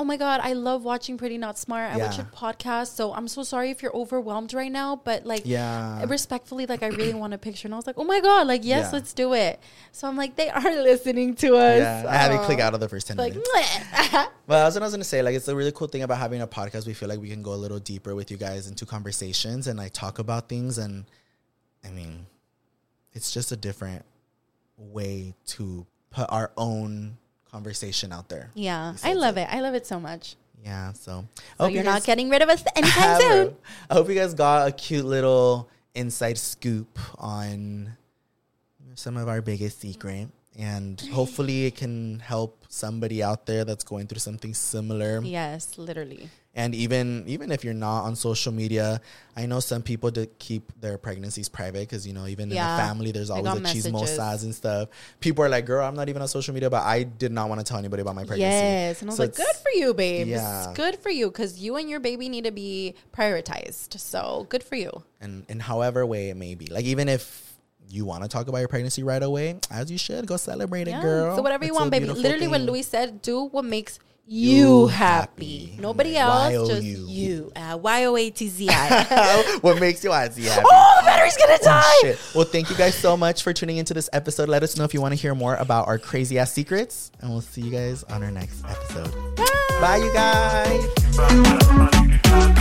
[0.00, 1.92] oh my God, I love watching Pretty Not Smart.
[1.92, 2.22] I watch Yeah.
[2.24, 2.94] your podcast.
[2.96, 4.96] So I'm so sorry if you're overwhelmed right now.
[4.96, 6.02] But like, Yeah.
[6.06, 7.66] respectfully, like, I really want a picture.
[7.68, 8.90] And I was like, oh my God, like, yes, Yeah.
[8.98, 9.60] let's do it.
[9.92, 11.80] So I'm like, they are listening to us.
[11.80, 13.50] Yeah, I had to click out of the first ten Like, minutes.
[14.46, 15.20] Well, that's what I was gonna say.
[15.22, 16.86] Like, it's a really cool thing about having a podcast.
[16.86, 19.78] We feel like we can go a little deeper with you guys into conversations and
[19.78, 20.78] like talk about things.
[20.78, 21.04] And
[21.84, 22.26] I mean,
[23.12, 24.04] it's just a different
[24.78, 27.18] way to put our own
[27.50, 28.50] conversation out there.
[28.54, 29.48] yeah, I love it.
[29.50, 30.36] I love it so much.
[30.64, 30.92] Yeah.
[30.92, 31.24] So,
[31.58, 33.56] So hope you you're not getting rid of us anytime soon.
[33.88, 37.96] I hope you guys got a cute little inside scoop on
[38.94, 40.28] some of our biggest secret.
[40.58, 45.22] And hopefully it can help somebody out there that's going through something similar.
[45.22, 46.28] Yes, literally.
[46.60, 49.00] And even even if you're not on social media,
[49.34, 52.76] I know some people that keep their pregnancies private because you know even Yeah, in
[52.76, 54.88] the family there's always got a chismosas and stuff.
[55.20, 57.60] People are like, "Girl, I'm not even on social media," but I did not want
[57.60, 58.52] to tell anybody about my pregnancy.
[58.52, 60.26] Yes, and I was So like, "Good for you, babe.
[60.26, 60.68] Yeah.
[60.68, 63.98] It's good for you because you and your baby need to be prioritized.
[63.98, 64.90] So good for you.
[65.22, 66.66] and in however way it may be.
[66.66, 67.50] Like even if
[67.88, 71.00] you want to talk about your pregnancy right away, as you should, go celebrate it,
[71.00, 71.36] girl.
[71.36, 72.06] So whatever you It's a want, baby.
[72.06, 72.66] Literally, what thing.
[72.66, 73.98] Louie said, do what makes
[74.32, 75.74] You you happy.
[75.80, 77.50] Nobody else, just you.
[77.56, 79.56] Uh, Y o a t z i.
[79.60, 80.44] what makes you happy?
[80.44, 80.64] happy?
[80.70, 81.82] Oh, the battery's gonna die.
[81.84, 82.20] Oh, shit.
[82.32, 84.48] Well, thank you guys so much for tuning into this episode.
[84.48, 87.28] Let us know if you want to hear more about our crazy ass secrets, and
[87.28, 89.12] we'll see you guys on our next episode.
[89.80, 90.12] Bye, you
[92.38, 92.56] guys.